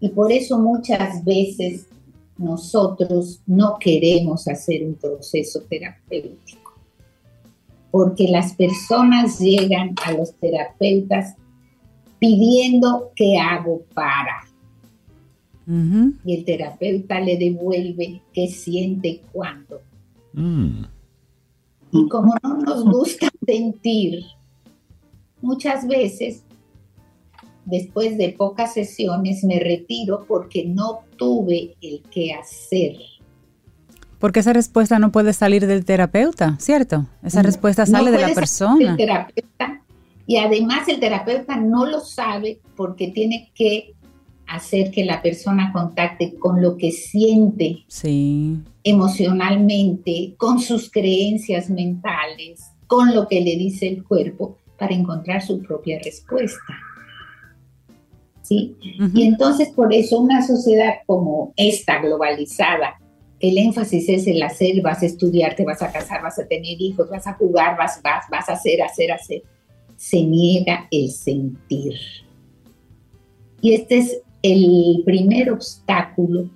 [0.00, 1.86] Y por eso muchas veces
[2.36, 6.74] nosotros no queremos hacer un proceso terapéutico,
[7.90, 11.36] porque las personas llegan a los terapeutas
[12.24, 14.46] pidiendo qué hago para.
[15.66, 19.80] Y el terapeuta le devuelve qué siente cuándo.
[20.34, 20.84] Mm.
[21.92, 24.24] Y como no nos gusta sentir,
[25.40, 26.44] muchas veces,
[27.64, 32.96] después de pocas sesiones, me retiro porque no tuve el qué hacer.
[34.18, 37.06] Porque esa respuesta no puede salir del terapeuta, ¿cierto?
[37.22, 38.96] Esa respuesta sale de la persona.
[38.96, 39.83] terapeuta
[40.26, 43.94] y además el terapeuta no lo sabe porque tiene que
[44.46, 47.84] hacer que la persona contacte con lo que siente
[48.82, 55.62] emocionalmente, con sus creencias mentales, con lo que le dice el cuerpo para encontrar su
[55.62, 56.74] propia respuesta.
[58.42, 58.76] ¿Sí?
[59.14, 63.00] Y entonces por eso una sociedad como esta globalizada,
[63.40, 66.78] el énfasis es el hacer, vas a estudiar, te vas a casar, vas a tener
[66.78, 69.42] hijos, vas a jugar, vas, vas, vas a hacer, hacer, hacer
[70.04, 71.94] se niega el sentir.
[73.62, 76.50] Y este es el primer obstáculo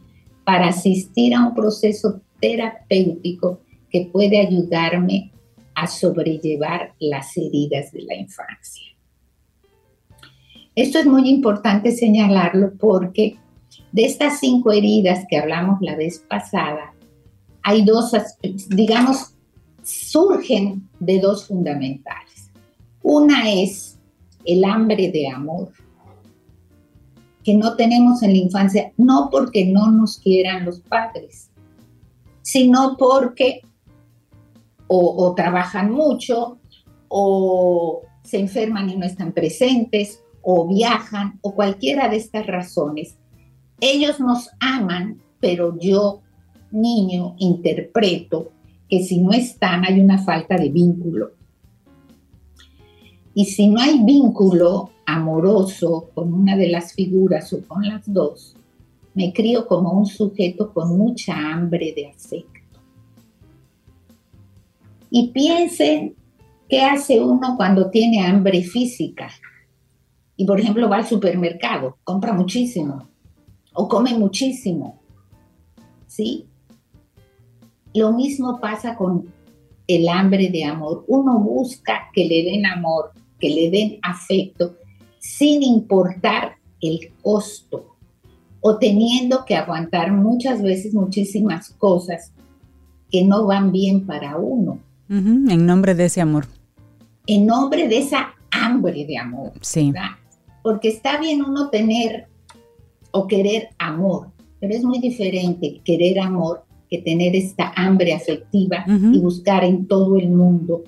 [0.45, 5.33] para asistir a un proceso terapéutico que puede ayudarme
[5.75, 8.85] a sobrellevar las heridas de la infancia.
[10.75, 13.39] Esto es muy importante señalarlo porque
[13.93, 16.93] de estas cinco heridas que hablamos la vez pasada,
[17.63, 18.13] hay dos,
[18.69, 19.35] digamos,
[19.83, 22.28] surgen de dos fundamentales.
[23.11, 23.99] Una es
[24.45, 25.71] el hambre de amor,
[27.43, 31.49] que no tenemos en la infancia, no porque no nos quieran los padres,
[32.43, 33.63] sino porque
[34.89, 36.59] o, trabajan mucho,
[37.09, 43.17] o se enferman y no están presentes, o viajan, o cualquiera de estas razones.
[43.81, 46.21] Ellos nos aman, pero yo,
[46.71, 48.51] niño, interpreto
[48.87, 51.38] que si no están hay una falta de vínculo
[53.39, 58.57] Y si no hay vínculo amoroso con una de las figuras o con las dos,
[59.15, 62.81] me crío como un sujeto con mucha hambre de afecto.
[65.09, 66.17] Y piensen
[66.69, 69.31] qué hace uno cuando tiene hambre física.
[70.35, 73.09] Y por ejemplo va al supermercado, compra muchísimo
[73.73, 74.99] o come muchísimo.
[76.09, 76.45] ¿Sí?
[77.95, 79.33] Lo mismo pasa con
[79.87, 81.05] el hambre de amor.
[81.07, 84.77] Uno busca que le den amor, que le den afecto,
[85.19, 87.97] sin importar el costo
[88.61, 92.33] o teniendo que aguantar muchas veces muchísimas cosas
[93.11, 94.81] que no van bien para uno.
[95.09, 96.47] en nombre de ese amor.
[97.27, 99.53] En nombre de esa hambre de amor.
[99.61, 99.93] Sí.
[100.63, 102.27] Porque está bien uno tener
[103.11, 104.29] o querer amor,
[104.61, 110.17] pero es muy diferente querer amor que tener esta hambre afectiva y buscar en todo
[110.17, 110.85] el mundo,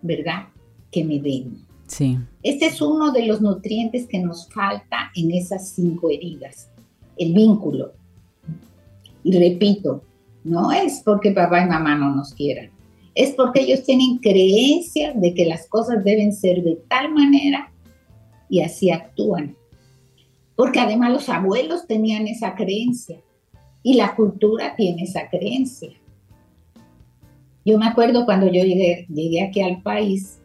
[0.00, 0.48] ¿verdad?
[0.90, 1.66] Que me den.
[1.92, 2.18] Sí.
[2.42, 6.70] Este es uno de los nutrientes que nos falta en esas cinco heridas,
[7.18, 7.92] el vínculo.
[9.22, 10.02] Y repito,
[10.42, 12.70] no es porque papá y mamá no nos quieran,
[13.14, 17.70] es porque ellos tienen creencia de que las cosas deben ser de tal manera
[18.48, 19.54] y así actúan.
[20.56, 23.20] Porque además los abuelos tenían esa creencia
[23.82, 25.90] y la cultura tiene esa creencia.
[27.66, 30.38] Yo me acuerdo cuando yo llegué, llegué aquí al país,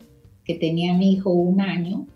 [0.47, 2.07] que tenía mi hijo un año,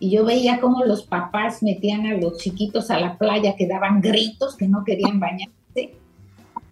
[0.00, 4.00] y yo veía cómo los papás metían a los chiquitos a la playa que daban
[4.00, 5.94] gritos, que no querían bañarse,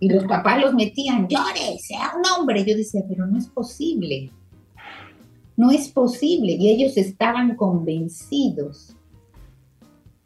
[0.01, 2.65] y los papás los metían, llore, sea un hombre.
[2.65, 4.31] Yo decía, pero no es posible,
[5.57, 6.53] no es posible.
[6.53, 8.97] Y ellos estaban convencidos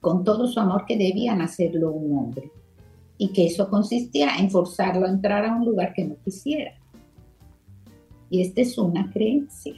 [0.01, 2.51] con todo su amor que debían hacerlo un hombre
[3.19, 6.73] y que eso consistía en forzarlo a entrar a un lugar que no quisiera.
[8.31, 9.75] Y esta es una creencia.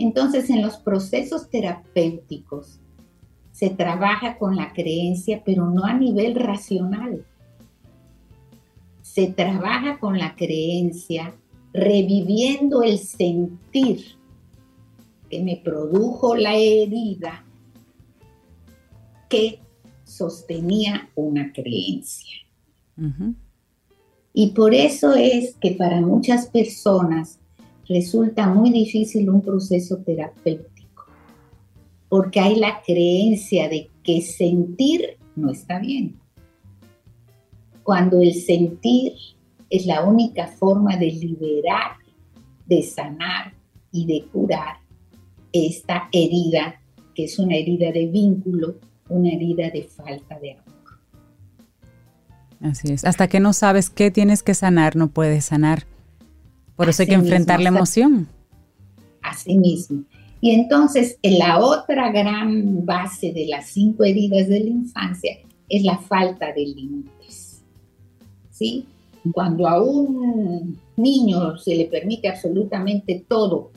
[0.00, 2.80] Entonces, en los procesos terapéuticos
[3.52, 7.26] se trabaja con la creencia, pero no a nivel racional.
[9.02, 11.34] Se trabaja con la creencia
[11.74, 14.16] reviviendo el sentir
[15.28, 17.44] que me produjo la herida
[19.28, 19.60] que
[20.04, 22.38] sostenía una creencia.
[24.32, 27.38] Y por eso es que para muchas personas
[27.88, 31.06] resulta muy difícil un proceso terapéutico,
[32.08, 36.16] porque hay la creencia de que sentir no está bien.
[37.82, 39.14] Cuando el sentir
[39.68, 41.96] es la única forma de liberar,
[42.66, 43.54] de sanar
[43.92, 44.76] y de curar
[45.52, 46.80] esta herida,
[47.14, 48.76] que es una herida de vínculo,
[49.08, 50.64] una herida de falta de amor.
[52.60, 53.04] Así es.
[53.04, 55.86] Hasta que no sabes qué tienes que sanar, no puedes sanar.
[56.80, 58.26] Por eso hay que enfrentar la emoción.
[59.20, 60.02] Así mismo.
[60.40, 65.36] Y entonces, la otra gran base de las cinco heridas de la infancia
[65.68, 67.62] es la falta de límites.
[68.48, 68.86] ¿Sí?
[69.30, 73.72] Cuando a un niño se le permite absolutamente todo,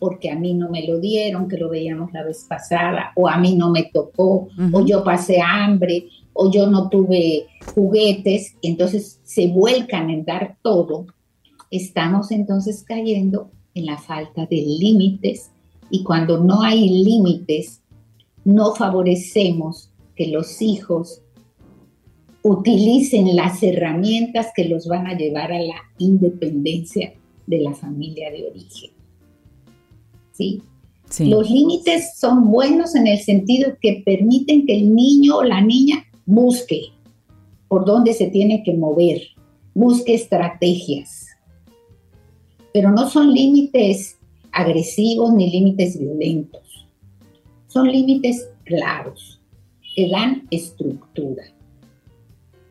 [0.00, 3.38] porque a mí no me lo dieron, que lo veíamos la vez pasada, o a
[3.38, 9.46] mí no me tocó, o yo pasé hambre, o yo no tuve juguetes, entonces se
[9.46, 11.06] vuelcan en dar todo,
[11.70, 15.50] estamos entonces cayendo en la falta de límites
[15.90, 17.80] y cuando no hay límites,
[18.44, 21.22] no favorecemos que los hijos
[22.42, 27.12] utilicen las herramientas que los van a llevar a la independencia
[27.46, 28.90] de la familia de origen.
[30.32, 30.62] ¿Sí?
[31.20, 36.04] Los límites son buenos en el sentido que permiten que el niño o la niña
[36.26, 36.92] busque
[37.66, 39.22] por dónde se tiene que mover,
[39.74, 41.27] busque estrategias,
[42.72, 44.18] pero no son límites
[44.52, 46.86] agresivos ni límites violentos.
[47.66, 49.40] Son límites claros
[49.94, 51.44] que dan estructura.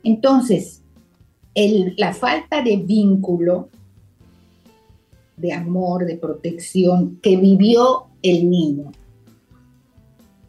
[0.04, 0.82] Entonces,
[1.98, 3.70] la falta de vínculo,
[5.36, 8.92] de amor, de protección que vivió el niño,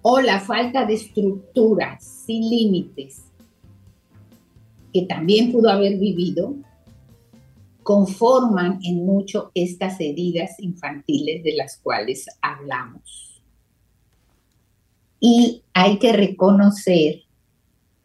[0.02, 3.24] o la falta de estructura sin límites
[4.92, 6.54] que también pudo haber vivido,
[7.88, 13.42] conforman en mucho estas heridas infantiles de las cuales hablamos.
[15.18, 17.22] Y hay que reconocer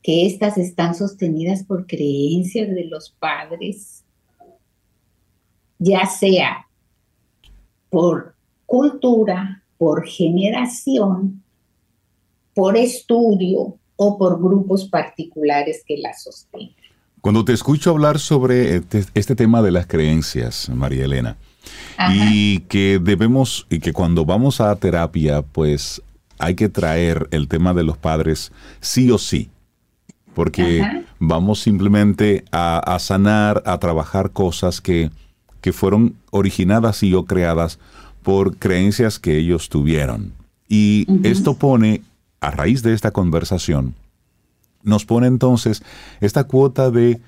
[0.01, 4.05] que estas están sostenidas por creencias de los padres,
[5.80, 6.65] ya sea
[7.89, 8.35] por
[8.65, 11.43] cultura, por generación,
[12.53, 16.82] por estudio o por grupos particulares que las sostengan.
[17.24, 21.38] Cuando te escucho hablar sobre este, este, tema de las creencias, María Elena,
[22.12, 26.02] y que debemos, y que cuando vamos a terapia, pues
[26.38, 28.52] hay que traer el tema de los padres
[28.82, 29.50] sí o sí,
[30.34, 35.10] porque vamos simplemente a, sanar, a trabajar cosas que,
[35.62, 37.80] que fueron originadas y o creadas
[38.22, 40.34] por creencias que ellos tuvieron.
[40.68, 42.02] Y esto pone,
[42.41, 43.95] a raíz de esta conversación,
[44.84, 45.84] nos pone entonces
[46.22, 47.22] esta cuota de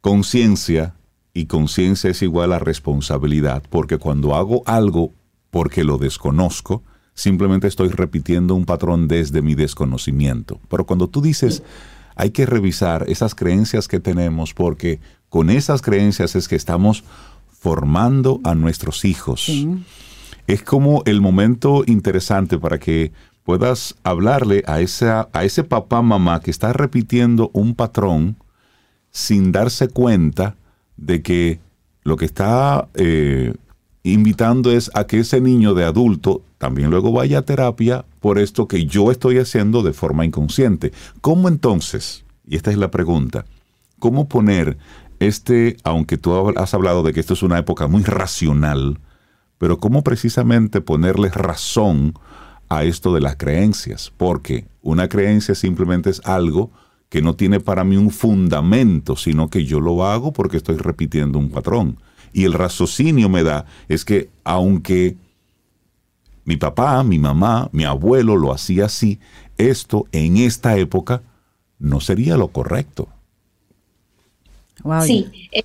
[0.00, 0.94] conciencia,
[1.34, 5.12] y conciencia es igual a responsabilidad, porque cuando hago algo
[5.50, 6.82] porque lo desconozco,
[7.14, 10.60] simplemente estoy repitiendo un patrón desde mi desconocimiento.
[10.68, 11.62] Pero cuando tú dices,
[12.16, 17.04] hay que revisar esas creencias que tenemos, porque con esas creencias es que estamos
[17.50, 19.50] formando a nuestros hijos.
[20.46, 23.12] Es como el momento interesante para que
[23.44, 28.36] puedas hablarle a, esa, a ese papá, mamá que está repitiendo un patrón
[29.10, 30.56] sin darse cuenta
[30.96, 31.60] de que
[32.04, 33.54] lo que está eh,
[34.02, 38.68] invitando es a que ese niño de adulto también luego vaya a terapia por esto
[38.68, 40.92] que yo estoy haciendo de forma inconsciente.
[41.20, 42.24] ¿Cómo entonces?
[42.46, 43.44] Y esta es la pregunta.
[43.98, 44.78] ¿Cómo poner
[45.26, 48.98] este, aunque tú has hablado de que esto es una época muy racional,
[49.58, 52.14] pero cómo precisamente ponerle razón
[52.76, 54.12] a esto de las creencias?
[54.16, 56.70] Porque una creencia simplemente es algo
[57.08, 61.38] que no tiene para mí un fundamento, sino que yo lo hago porque estoy repitiendo
[61.38, 61.98] un patrón.
[62.32, 65.16] Y el raciocinio me da es que aunque
[66.44, 69.20] mi papá, mi mamá, mi abuelo lo hacía así,
[69.58, 71.22] esto en esta época
[71.78, 73.08] no sería lo correcto.
[75.04, 75.26] Sí.
[75.52, 75.62] Eh,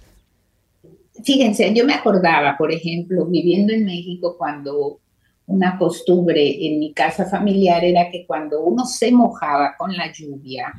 [1.24, 5.00] fíjense, yo me acordaba, por ejemplo, viviendo en México, cuando
[5.48, 10.74] una costumbre en mi casa familiar era que cuando uno se mojaba con la lluvia,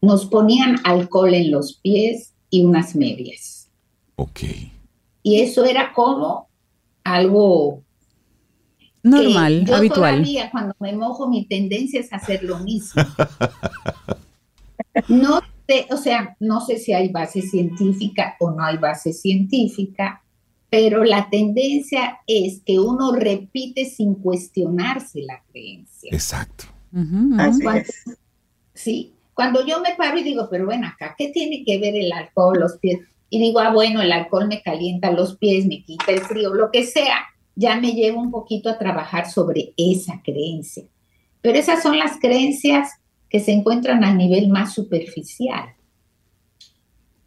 [0.00, 3.68] nos ponían alcohol en los pies y unas medias.
[4.16, 4.40] Ok.
[5.22, 6.48] Y eso era como
[7.04, 7.82] algo
[9.02, 10.16] normal, yo habitual.
[10.16, 13.02] Todavía cuando me mojo mi tendencia es hacer lo mismo.
[15.08, 20.22] no sé, o sea, no sé si hay base científica o no hay base científica,
[20.72, 26.08] pero la tendencia es que uno repite sin cuestionarse la creencia.
[26.10, 26.64] Exacto.
[28.72, 32.10] Sí, cuando yo me paro y digo, pero ven acá, ¿qué tiene que ver el
[32.10, 33.00] alcohol, los pies?
[33.28, 36.70] Y digo, ah, bueno, el alcohol me calienta los pies, me quita el frío, lo
[36.70, 37.18] que sea,
[37.54, 40.84] ya me llevo un poquito a trabajar sobre esa creencia.
[41.42, 42.92] Pero esas son las creencias
[43.28, 45.74] que se encuentran a nivel más superficial.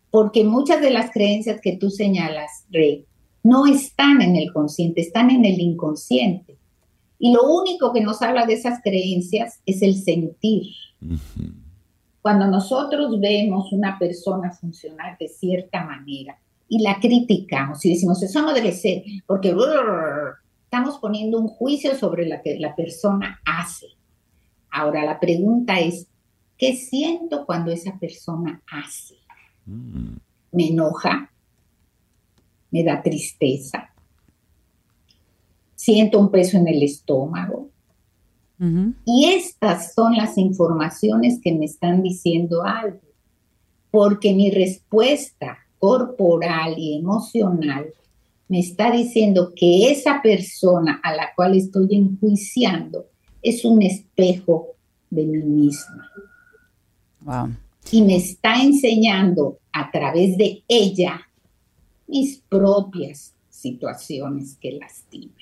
[0.10, 3.06] Porque muchas de las creencias que tú señalas, Rey,
[3.46, 6.58] no están en el consciente, están en el inconsciente.
[7.20, 10.64] Y lo único que nos habla de esas creencias es el sentir.
[12.24, 18.42] Cuando nosotros vemos una persona funcionar de cierta manera y la criticamos y decimos, eso
[18.42, 19.56] no debe ser, porque
[20.64, 23.90] estamos poniendo un juicio sobre lo que la persona hace.
[24.72, 26.08] Ahora la pregunta es,
[26.58, 29.18] ¿qué siento cuando esa persona hace?
[29.68, 30.16] Mm.
[30.52, 31.30] ¿Me enoja?
[32.76, 33.90] ¿Me da tristeza?
[35.76, 37.70] ¿Siento un peso en el estómago?
[39.06, 43.00] Y estas son las informaciones que me están diciendo algo,
[43.92, 47.86] porque mi respuesta corporal y emocional
[48.50, 53.06] me está diciendo que esa persona a la cual estoy enjuiciando
[53.42, 54.76] es un espejo
[55.10, 56.12] de mí misma.
[57.90, 61.22] Y me está enseñando a través de ella
[62.08, 65.36] mis propias situaciones que lastiman.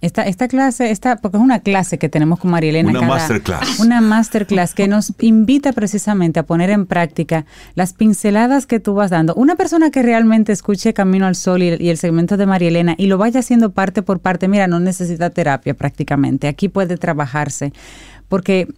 [0.00, 2.90] Esta, esta clase, esta, porque es una clase que tenemos con Marielena.
[2.90, 3.80] Una masterclass.
[3.80, 9.10] Una masterclass que nos invita precisamente a poner en práctica las pinceladas que tú vas
[9.10, 9.34] dando.
[9.34, 13.08] Una persona que realmente escuche Camino al Sol y, y el segmento de Marielena y
[13.08, 16.46] lo vaya haciendo parte por parte, mira, no necesita terapia prácticamente.
[16.46, 17.72] Aquí puede trabajarse.
[18.28, 18.68] Porque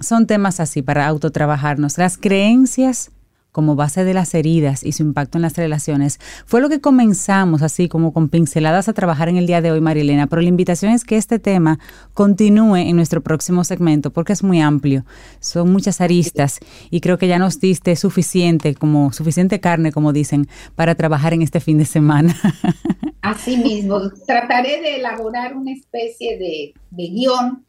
[0.00, 1.98] son temas así para autotrabajarnos.
[1.98, 3.10] Las creencias
[3.52, 7.62] como base de las heridas y su impacto en las relaciones, fue lo que comenzamos
[7.62, 10.92] así como con pinceladas a trabajar en el día de hoy, Marilena, pero la invitación
[10.92, 11.78] es que este tema
[12.14, 15.04] continúe en nuestro próximo segmento porque es muy amplio,
[15.40, 16.60] son muchas aristas
[16.90, 21.42] y creo que ya nos diste suficiente, como suficiente carne, como dicen, para trabajar en
[21.42, 22.36] este fin de semana.
[23.22, 27.64] Así mismo, trataré de elaborar una especie de, de guion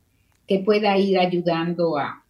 [0.47, 2.20] que pueda ir ayudando a,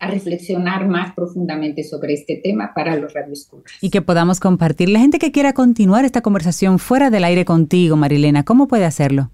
[0.00, 3.76] a reflexionar más profundamente sobre este tema para los radioescuchas.
[3.80, 4.88] Y que podamos compartir.
[4.88, 9.30] La gente que quiera continuar esta conversación fuera del aire contigo, Marilena, ¿cómo puede hacerlo?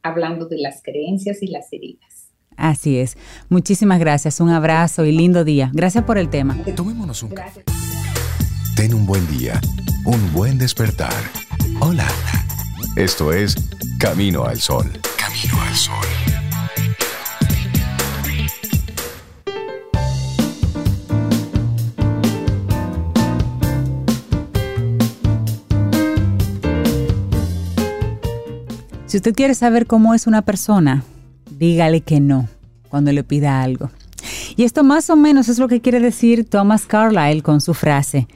[0.03, 2.29] hablando de las creencias y las heridas.
[2.57, 3.17] Así es.
[3.49, 4.41] Muchísimas gracias.
[4.41, 5.71] Un abrazo y lindo día.
[5.73, 6.57] Gracias por el tema.
[6.77, 7.65] Tomémonos un café.
[8.77, 9.61] Ten un buen día,
[10.05, 11.13] un buen despertar.
[11.81, 12.07] Hola.
[12.97, 13.57] Esto es
[13.99, 14.91] Camino al Sol.
[15.17, 15.95] Camino al Sol.
[29.07, 31.05] Si usted quiere saber cómo es una persona,
[31.51, 32.49] dígale que no
[32.89, 33.91] cuando le pida algo.
[34.57, 38.27] Y esto más o menos es lo que quiere decir Thomas Carlyle con su frase,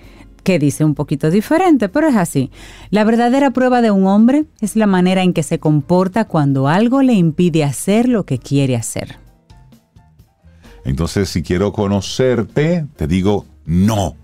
[0.46, 2.52] que dice un poquito diferente, pero es así.
[2.90, 7.02] La verdadera prueba de un hombre es la manera en que se comporta cuando algo
[7.02, 9.18] le impide hacer lo que quiere hacer.
[10.84, 14.14] Entonces, si quiero conocerte, te digo no.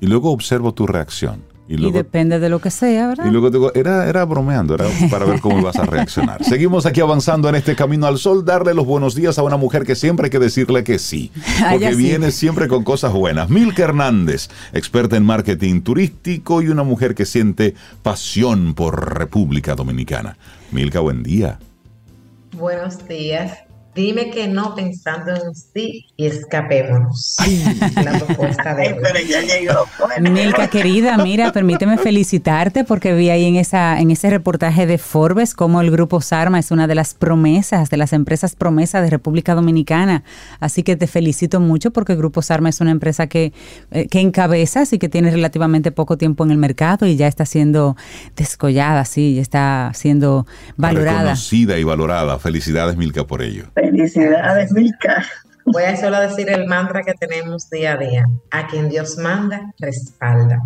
[0.00, 1.42] Y luego observo tu reacción.
[1.68, 3.26] Y, depende de lo que sea, ¿verdad?
[3.26, 6.42] Y luego digo, era, era bromeando, era para ver cómo ibas a reaccionar.
[6.44, 9.84] Seguimos aquí avanzando en este camino al sol, darle los buenos días a una mujer
[9.84, 11.30] que siempre hay que decirle que sí,
[11.70, 13.50] porque viene siempre con cosas buenas.
[13.50, 20.38] Milka Hernández, experta en marketing turístico y una mujer que siente pasión por República Dominicana.
[20.72, 21.58] Milka, buen día.
[22.56, 23.67] Buenos días.
[23.98, 27.34] Dime que no pensando en sí y escapémonos.
[27.96, 29.86] La propuesta de Pero ya llegó.
[30.20, 35.52] Milka, querida, mira, permíteme felicitarte porque vi ahí en, esa, en ese reportaje de Forbes
[35.52, 39.56] cómo el Grupo Sarma es una de las promesas, de las empresas promesas de República
[39.56, 40.22] Dominicana.
[40.60, 43.52] Así que te felicito mucho porque el Grupo Sarma es una empresa que,
[43.90, 47.44] eh, que encabezas y que tiene relativamente poco tiempo en el mercado y ya está
[47.44, 47.96] siendo
[48.36, 50.46] descollada, sí, ya está siendo
[50.76, 51.18] valorada.
[51.18, 52.38] Reconocida y valorada.
[52.38, 53.64] Felicidades, Milka, por ello.
[53.90, 55.24] Felicidades, Milka.
[55.64, 58.26] Voy a solo decir el mantra que tenemos día a día.
[58.50, 60.62] A quien Dios manda, respalda.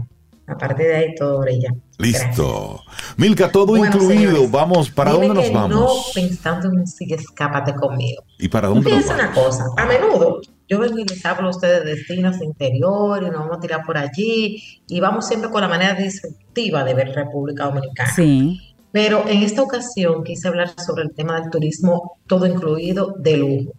[0.46, 1.72] A partir de ahí todo brilla.
[1.98, 2.80] Listo.
[3.16, 4.48] Milka, todo incluido.
[4.48, 5.70] vamos, ¿para dónde nos vamos?
[5.70, 8.22] No pensando en sigue, escápate conmigo.
[8.38, 9.22] ¿Y para dónde nos vamos?
[9.22, 9.64] una cosa.
[9.76, 13.58] A menudo yo vengo y les hablo a ustedes de destinos interiores, y nos vamos
[13.58, 18.10] a tirar por allí y vamos siempre con la manera disruptiva de ver República Dominicana.
[18.10, 18.71] Sí.
[18.92, 23.72] Pero en esta ocasión quise hablar sobre el tema del turismo todo incluido de lujo.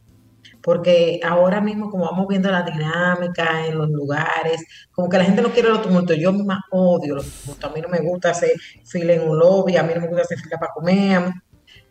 [0.62, 5.42] Porque ahora mismo, como vamos viendo la dinámica en los lugares, como que la gente
[5.42, 6.18] no quiere los tumultos.
[6.18, 7.70] Yo misma odio los tumultos.
[7.70, 8.52] A mí no me gusta hacer
[8.86, 11.34] fila en un lobby, a mí no me gusta hacer fila para comer.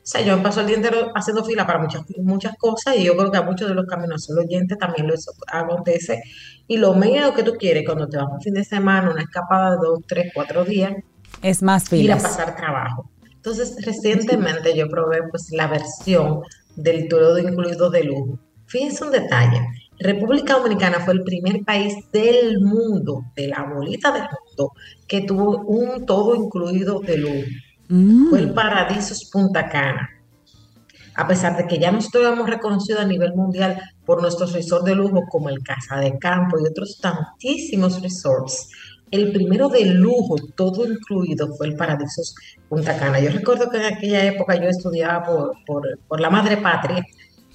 [0.03, 3.05] O sea, yo me paso el día entero haciendo fila para muchas, muchas cosas y
[3.05, 5.15] yo creo que a muchos de los caminos los oyentes también lo
[5.47, 6.23] acontece.
[6.67, 9.73] Y lo menos que tú quieres cuando te vas un fin de semana, una escapada
[9.73, 10.93] de dos, tres, cuatro días,
[11.41, 12.21] es más filas.
[12.21, 13.12] Ir a pasar trabajo.
[13.45, 16.43] Entonces, recientemente yo probé pues la versión
[16.77, 18.39] del todo incluido de lujo.
[18.67, 19.67] Fíjense un detalle.
[19.99, 24.73] República Dominicana fue el primer país del mundo, de la bolita del mundo,
[25.09, 27.49] que tuvo un todo incluido de lujo.
[27.89, 28.31] Mm.
[28.31, 30.09] Fue el Paradisos Punta Cana.
[31.17, 34.95] A pesar de que ya nosotros hemos reconocido a nivel mundial por nuestros resorts de
[34.95, 38.71] lujo como el Casa de Campo y otros tantísimos resorts,
[39.13, 42.35] el primero de lujo, todo incluido, fue el Paradisos
[42.69, 43.21] Punta Cana.
[43.21, 45.23] Yo recuerdo que en aquella época yo estudiaba
[45.67, 47.05] por, la madre patria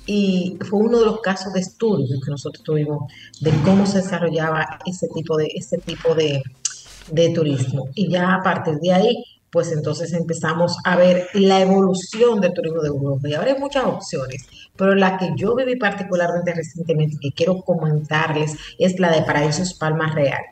[0.05, 3.11] y fue uno de los casos de estudio que nosotros tuvimos
[3.41, 6.43] de cómo se desarrollaba ese tipo de, ese tipo de,
[7.11, 7.89] de turismo.
[7.95, 12.83] Y ya a partir de ahí, pues entonces empezamos a ver la evolución del turismo
[12.83, 13.29] de Europa.
[13.29, 18.55] Y ahora hay muchas opciones, pero la que yo viví particularmente recientemente que quiero comentarles
[18.77, 20.43] es la de Paraísos Palmas Real.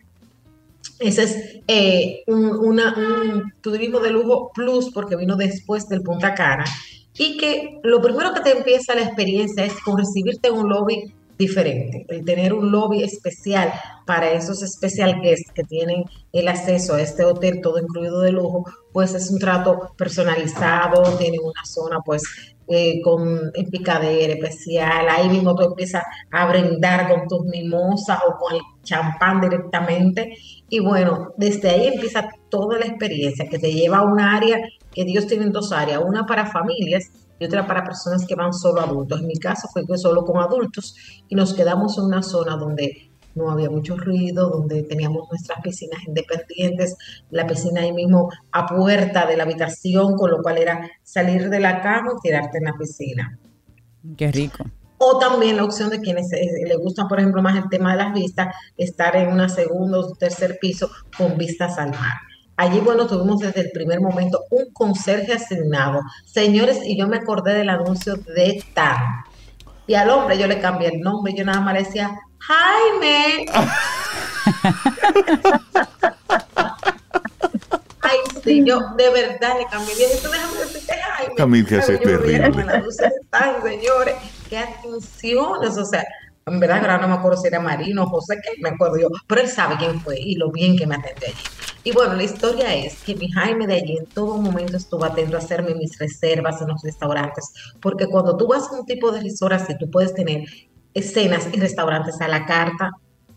[1.00, 6.66] Ese es eh, un, turismo de lujo plus porque vino después del Punta Cana.
[7.18, 11.14] Y que lo primero que te empieza la experiencia es con recibirte en un lobby
[11.38, 13.74] diferente, el tener un lobby especial
[14.06, 18.64] para esos especial guests que tienen el acceso a este hotel todo incluido de lujo,
[18.94, 22.24] pues es un trato personalizado, tienen una zona pues
[22.68, 28.56] eh, con picadera especial, ahí mismo tú empiezas a brindar con tus mimosas o con
[28.56, 30.34] el champán directamente.
[30.70, 34.60] Y bueno, desde ahí empieza toda la experiencia que te lleva a un área
[34.92, 38.54] que Dios tiene en dos áreas, una para familias y otra para personas que van
[38.54, 39.22] solo adultos.
[39.22, 40.96] En mi caso fue solo con adultos
[41.28, 46.00] y nos quedamos en una zona donde no había mucho ruido, donde teníamos nuestras piscinas
[46.08, 46.96] independientes,
[47.30, 51.60] la piscina ahí mismo a puerta de la habitación, con lo cual era salir de
[51.60, 53.38] la cama y tirarte en la piscina.
[54.16, 54.64] Qué rico.
[55.08, 57.98] O también la opción de quienes eh, les gusta, por ejemplo, más el tema de
[57.98, 62.14] las vistas, estar en una segunda o tercer piso con vistas al mar.
[62.58, 66.02] Allí, bueno, tuvimos desde el primer momento un conserje asignado.
[66.26, 68.98] Señores, y yo me acordé del anuncio de TAN.
[69.86, 73.46] Y al hombre yo le cambié el nombre, yo nada más le decía, Jaime.
[78.02, 79.94] Ay, sí, yo de verdad le cambié.
[79.94, 81.36] Dije, déjame decirte Jaime.
[81.36, 82.52] Camil, que es terrible.
[83.62, 84.16] Señores,
[85.22, 86.04] qué o sea,
[86.46, 89.42] en verdad ahora no me acuerdo si era Marino, José, que me acuerdo yo, pero
[89.42, 91.38] él sabe quién fue y lo bien que me atendió allí.
[91.84, 95.36] Y bueno, la historia es que mi Jaime de allí en todo momento estuvo atento
[95.36, 97.52] a hacerme mis reservas en los restaurantes,
[97.82, 100.44] porque cuando tú vas a un tipo de resort así, tú puedes tener
[100.94, 102.92] escenas y restaurantes a la carta,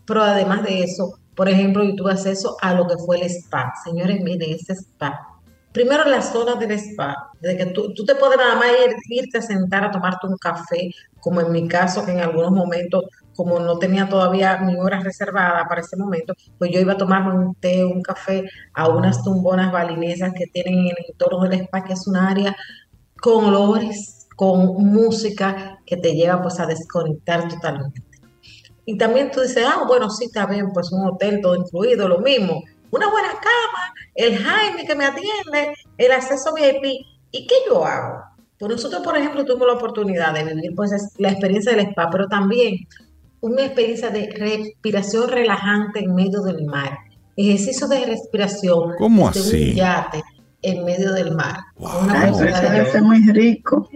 [0.05, 3.73] pero además de eso, por ejemplo, yo tuve acceso a lo que fue el spa.
[3.83, 5.28] Señores, miren, ese spa
[5.71, 9.37] primero la zona del spa, de que tú, tú te puedes nada más ir, irte
[9.37, 13.05] a sentar a tomarte un café, como en mi caso, que en algunos momentos,
[13.35, 17.33] como no tenía todavía mi hora reservada para ese momento, pues yo iba a tomarme
[17.33, 18.43] un té, un café
[18.73, 22.55] a unas tumbonas balinesas que tienen en el entorno del spa, que es un área
[23.21, 28.01] con olores, con música que te lleva pues a desconectar totalmente.
[28.85, 32.19] Y también tú dices, ah, bueno, sí, está bien, pues un hotel todo incluido, lo
[32.19, 37.05] mismo, una buena cama, el Jaime que me atiende, el acceso VIP.
[37.31, 38.23] ¿Y qué yo hago?
[38.57, 42.27] Pues nosotros, por ejemplo, tuvimos la oportunidad de vivir pues, la experiencia del spa, pero
[42.27, 42.75] también
[43.41, 46.97] una experiencia de respiración relajante en medio del mar.
[47.37, 48.95] Ejercicio de respiración.
[48.97, 49.69] ¿Cómo de así?
[49.69, 50.23] Un yate
[50.61, 51.57] en medio del mar.
[51.77, 53.87] Una Ay, eso de- debe ser muy rico.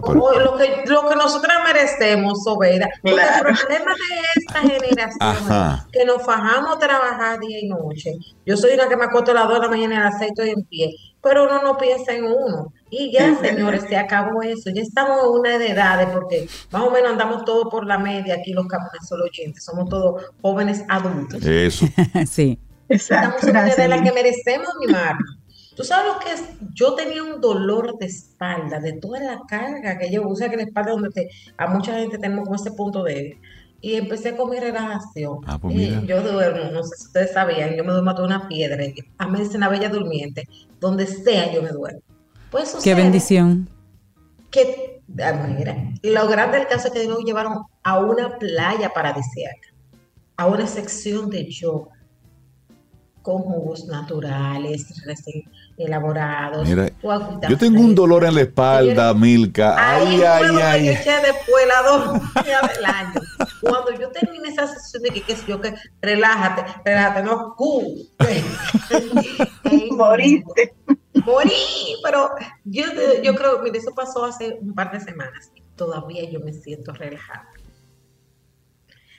[0.00, 2.88] Como lo que, lo que nosotras merecemos, Sobeida.
[3.02, 3.48] Porque Claro.
[3.50, 5.86] el problema de esta generación Ajá.
[5.92, 8.14] que nos fajamos a trabajar día y noche.
[8.46, 10.18] Yo soy una que me acuesto a las 2 de la mañana y a las
[10.18, 10.90] 6 estoy en pie,
[11.22, 12.72] pero uno no piensa en uno.
[12.90, 14.70] Y ya, señores, se acabó eso.
[14.74, 18.34] Ya estamos en una de edades porque más o menos andamos todos por la media
[18.34, 19.62] aquí los caminos solo oyentes.
[19.64, 21.44] Somos todos jóvenes adultos.
[21.44, 21.86] Eso.
[22.28, 22.58] sí.
[22.88, 25.36] Exacto, Estamos en una edad en la que merecemos mimarnos.
[25.80, 26.42] ¿Tú sabes lo que es?
[26.74, 30.64] Yo tenía un dolor de espalda, de toda la carga que yo uso, que la
[30.64, 33.38] espalda donde te, a mucha gente tenemos como ese punto débil.
[33.80, 35.38] Y empecé con mi relajación.
[35.46, 38.46] Ah, pues Y yo duermo, no sé si ustedes sabían, yo me duermo de una
[38.46, 38.84] piedra.
[39.16, 40.46] A mí me dicen la bella durmiente,
[40.80, 42.02] donde sea yo me duermo.
[42.50, 43.66] Pues Qué bendición.
[44.50, 49.68] que, mira, lo grande del caso es que nos llevaron a una playa paradisíaca,
[50.36, 51.96] a una sección de yoga,
[53.22, 55.44] con jugos naturales, recién
[55.82, 56.68] elaborados.
[56.68, 56.90] Mira,
[57.48, 59.74] yo tengo un dolor en la espalda, Milka.
[59.76, 60.86] Ahí Ay, ay, ay.
[60.86, 63.20] yo eché después la dos días del año.
[63.60, 68.08] Cuando yo terminé esa sesión de que, qué sé yo, que relájate, relájate, no, cu.
[69.96, 70.74] Moriste.
[71.24, 72.30] Morí, pero
[72.64, 72.84] yo,
[73.22, 76.92] yo creo, mire, eso pasó hace un par de semanas y todavía yo me siento
[76.92, 77.48] relajada.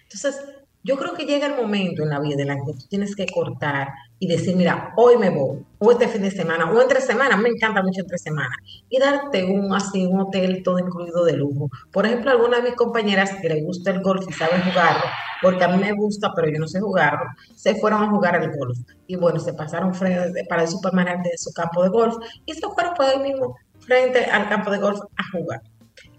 [0.03, 0.41] Entonces,
[0.83, 3.25] yo creo que llega el momento en la vida en la que tú tienes que
[3.27, 3.89] cortar
[4.21, 7.49] y decir, mira, hoy me voy, o este fin de semana, o entre semanas, me
[7.49, 8.55] encanta mucho entre semanas,
[8.87, 11.71] y darte un así, un hotel todo incluido de lujo.
[11.91, 15.05] Por ejemplo, alguna de mis compañeras que le gusta el golf y saben jugarlo,
[15.41, 17.25] porque a mí me gusta, pero yo no sé jugarlo,
[17.55, 18.77] se fueron a jugar al golf.
[19.07, 22.15] Y bueno, se pasaron frente para el supermercado de su campo de golf
[22.45, 25.61] y se fueron por ahí mismo, frente al campo de golf a jugar.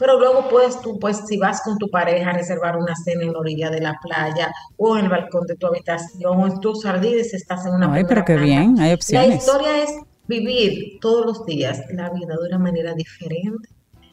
[0.02, 3.38] Pero luego puedes tú, pues si vas con tu pareja, reservar una cena en la
[3.38, 7.32] orilla de la playa o en el balcón de tu habitación o en tus jardines
[7.32, 9.36] estás en una Ay, pero qué bien, hay La opciones.
[9.36, 9.90] historia es
[10.26, 13.68] vivir todos los días la vida de una manera diferente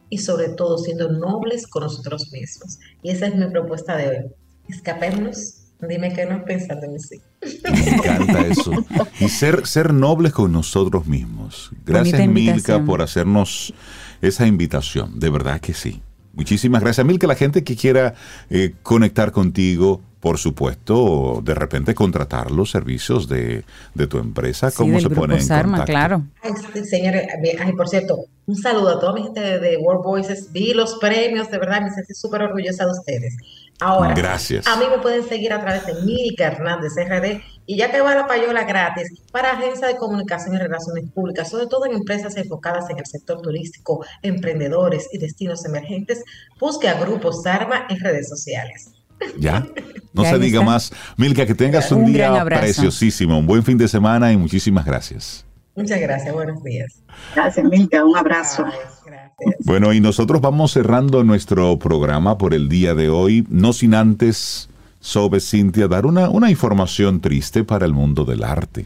[0.09, 2.77] y sobre todo siendo nobles con nosotros mismos.
[3.01, 4.25] Y esa es mi propuesta de hoy.
[4.67, 5.55] Escapémonos.
[5.81, 7.19] Dime que no pensando en sí.
[7.63, 8.73] Me encanta eso.
[9.19, 11.71] Y ser, ser nobles con nosotros mismos.
[11.83, 13.73] Gracias, Milka, por hacernos
[14.21, 15.19] esa invitación.
[15.19, 16.01] De verdad que sí.
[16.33, 17.27] Muchísimas gracias, Milka.
[17.27, 18.13] La gente que quiera
[18.49, 23.63] eh, conectar contigo, por supuesto, de repente contratar los servicios de,
[23.95, 25.91] de tu empresa, Sí, ¿cómo del se pone en Sarma, contacto?
[25.91, 26.23] claro.
[26.43, 30.03] Ay, señores, bien, ay, por cierto, un saludo a toda mi gente de, de World
[30.03, 30.51] Voices.
[30.51, 33.35] Vi los premios, de verdad, me sentí súper orgullosa de ustedes.
[33.81, 34.67] Ahora, Gracias.
[34.67, 38.13] a mí me pueden seguir a través de Milka Hernández RD y ya que va
[38.13, 42.89] la payola gratis para agencias de comunicación y relaciones públicas, sobre todo en empresas enfocadas
[42.89, 46.23] en el sector turístico, emprendedores y destinos emergentes,
[46.59, 48.89] busque a Grupo Sarma en redes sociales.
[49.37, 49.65] Ya,
[50.13, 50.71] no Ya se diga está.
[50.71, 50.91] más.
[51.17, 55.45] Milka, que tengas un, Un día preciosísimo, un buen fin de semana y muchísimas gracias.
[55.75, 57.01] Muchas gracias, buenos días.
[57.33, 58.03] Gracias, Milka.
[58.03, 58.65] Un abrazo.
[58.65, 58.73] Ay,
[59.05, 59.18] gracias.
[59.65, 64.69] Bueno, y nosotros vamos cerrando nuestro programa por el día de hoy, no sin antes,
[64.99, 68.85] Sobe Cintia, dar una, una información triste para el mundo del arte.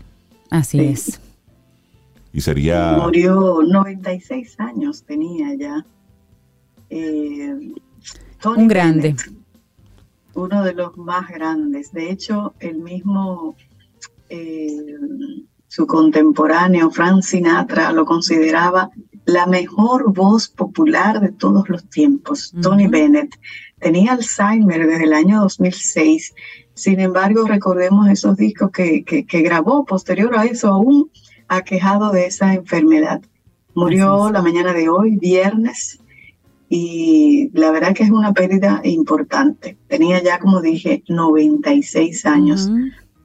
[0.50, 0.86] Así Sí.
[0.86, 1.20] es.
[2.34, 2.98] Y sería...
[3.00, 5.86] Murió 96 años, tenía ya.
[6.90, 7.74] Eh,
[8.42, 9.02] Tony Un grande.
[9.16, 9.34] Bennett,
[10.36, 11.92] uno de los más grandes.
[11.92, 13.56] De hecho, el mismo,
[14.30, 14.78] eh,
[15.76, 18.92] su contemporáneo, Frank Sinatra, lo consideraba
[19.26, 22.54] la mejor voz popular de todos los tiempos.
[22.62, 22.86] Tony.
[22.88, 23.34] Bennett
[23.80, 26.36] tenía Alzheimer desde el año 2006.
[26.76, 31.10] Sin embargo, recordemos esos discos que, que- que grabó posterior a eso, aún
[31.48, 33.22] aquejado de esa enfermedad.
[33.74, 36.00] Murió la mañana de hoy, viernes,
[36.70, 39.78] y la verdad que es una pérdida importante.
[39.88, 42.70] Tenía ya, como dije, 96 años.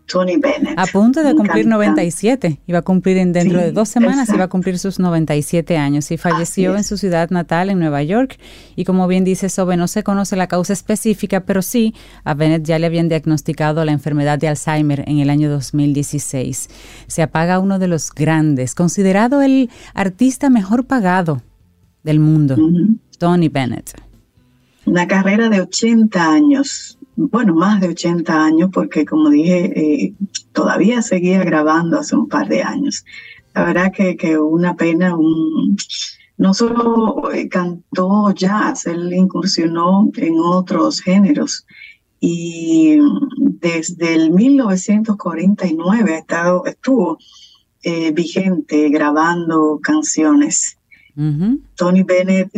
[0.08, 0.78] Tony Bennett.
[0.78, 2.60] A punto de cumplir 97.
[2.66, 6.16] Iba a cumplir en dentro de dos semanas, iba a cumplir sus 97 años y
[6.16, 8.38] falleció en su ciudad natal, en Nueva York.
[8.74, 11.94] Y como bien dice Sobe, no se conoce la causa específica, pero sí,
[12.24, 16.68] a Bennett ya le habían diagnosticado la enfermedad de Alzheimer en el año 2016.
[17.06, 21.42] Se apaga uno de los grandes, considerado el artista mejor pagado
[22.02, 22.56] del mundo,
[23.18, 23.92] Tony Bennett.
[24.86, 30.14] Una carrera de 80 años bueno, más de 80 años, porque como dije, eh,
[30.52, 33.04] todavía seguía grabando hace un par de años.
[33.54, 35.76] La verdad que, que una pena, un,
[36.36, 41.66] no solo eh, cantó jazz, él incursionó en otros géneros.
[42.20, 42.98] Y
[43.60, 47.18] desde el 1949 ha estado, estuvo
[47.82, 50.76] eh, vigente grabando canciones.
[51.74, 52.52] Tony Bennett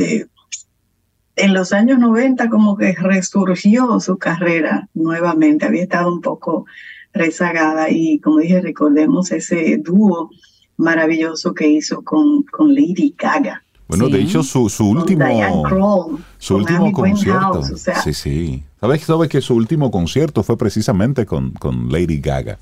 [1.40, 6.66] en los años 90 como que resurgió su carrera nuevamente, había estado un poco
[7.12, 10.30] rezagada y como dije, recordemos ese dúo
[10.76, 13.62] maravilloso que hizo con, con Lady Gaga.
[13.88, 15.24] Bueno, de hecho, su, su último,
[16.38, 17.62] su último concierto.
[18.04, 18.62] sí, sí.
[18.80, 22.58] ¿Sabes, ¿Sabes que su último concierto fue precisamente con, con Lady Gaga?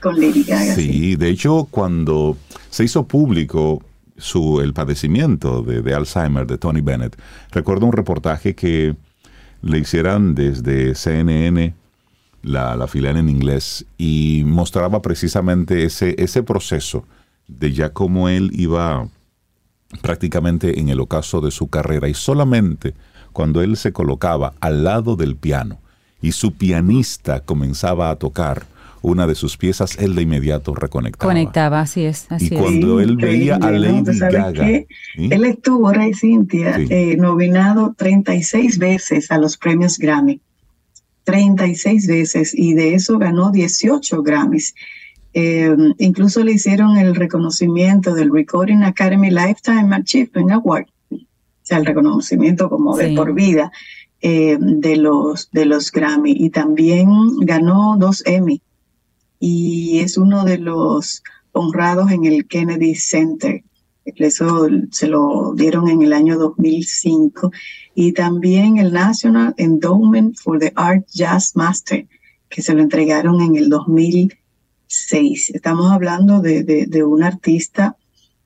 [0.00, 0.74] Con Lady Gaga.
[0.74, 2.36] sí, de hecho, cuando
[2.68, 3.80] se hizo público
[4.22, 7.20] su, el padecimiento de, Alzheimer de Tony Bennett.
[7.50, 8.94] Recuerdo un reportaje que
[9.62, 11.74] le hicieran desde CNN,
[12.42, 17.04] la, la filial en inglés, y mostraba precisamente ese, ese proceso
[17.48, 19.08] de ya cómo él iba
[20.00, 22.94] prácticamente en el ocaso de su carrera y solamente
[23.32, 25.80] cuando él se colocaba al lado del piano
[26.20, 28.66] y su pianista comenzaba a tocar,
[29.02, 31.32] una de sus piezas, él de inmediato reconectaba.
[31.32, 32.26] Conectaba, así es.
[32.30, 34.66] Así y cuando él veía a Lady Gaga.
[34.66, 40.40] Él estuvo, Rey Cintia, eh, nominado 36 veces a los premios Grammy.
[41.24, 44.74] 36 veces y de eso ganó 18 Grammys.
[45.34, 51.18] Eh, incluso le hicieron el reconocimiento del Recording Academy Lifetime Achievement Award, o
[51.62, 53.72] sea, el reconocimiento como de por vida
[54.20, 56.32] eh, de, los, de los Grammy.
[56.32, 57.08] Y también
[57.40, 58.62] ganó dos Emmy
[59.44, 63.64] y es uno de los honrados en el Kennedy Center.
[64.04, 67.50] Eso se lo dieron en el año 2005.
[67.96, 72.06] Y también el National Endowment for the Art Jazz Master,
[72.48, 75.50] que se lo entregaron en el 2006.
[75.50, 77.96] Estamos hablando de, de, un artista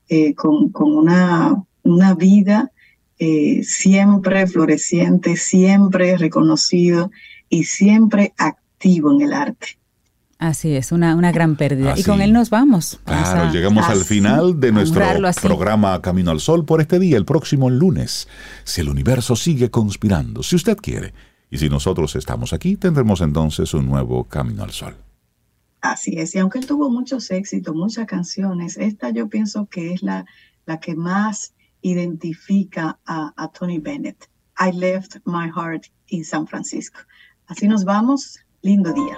[0.09, 2.71] eh, con, con, una, una vida
[3.19, 7.11] eh, siempre floreciente, siempre reconocido
[7.49, 9.77] y siempre activo en el arte.
[10.39, 11.95] Así es, una, una gran pérdida.
[11.97, 12.99] Y con él nos vamos.
[13.05, 15.03] claro, llegamos al final de nuestro
[15.41, 18.27] programa Camino al Sol por este día, el próximo lunes.
[18.63, 21.13] Si el universo sigue conspirando, si usted quiere,
[21.49, 24.95] y si nosotros estamos aquí, tendremos entonces un nuevo Camino al Sol.
[25.81, 30.03] Así es, y aunque él tuvo muchos éxitos, muchas canciones, esta yo pienso que es
[30.03, 30.25] la,
[30.65, 34.29] la que más identifica a, a Tony Bennett.
[34.59, 36.99] I left my heart in San Francisco.
[37.47, 39.17] Así nos vamos, lindo día.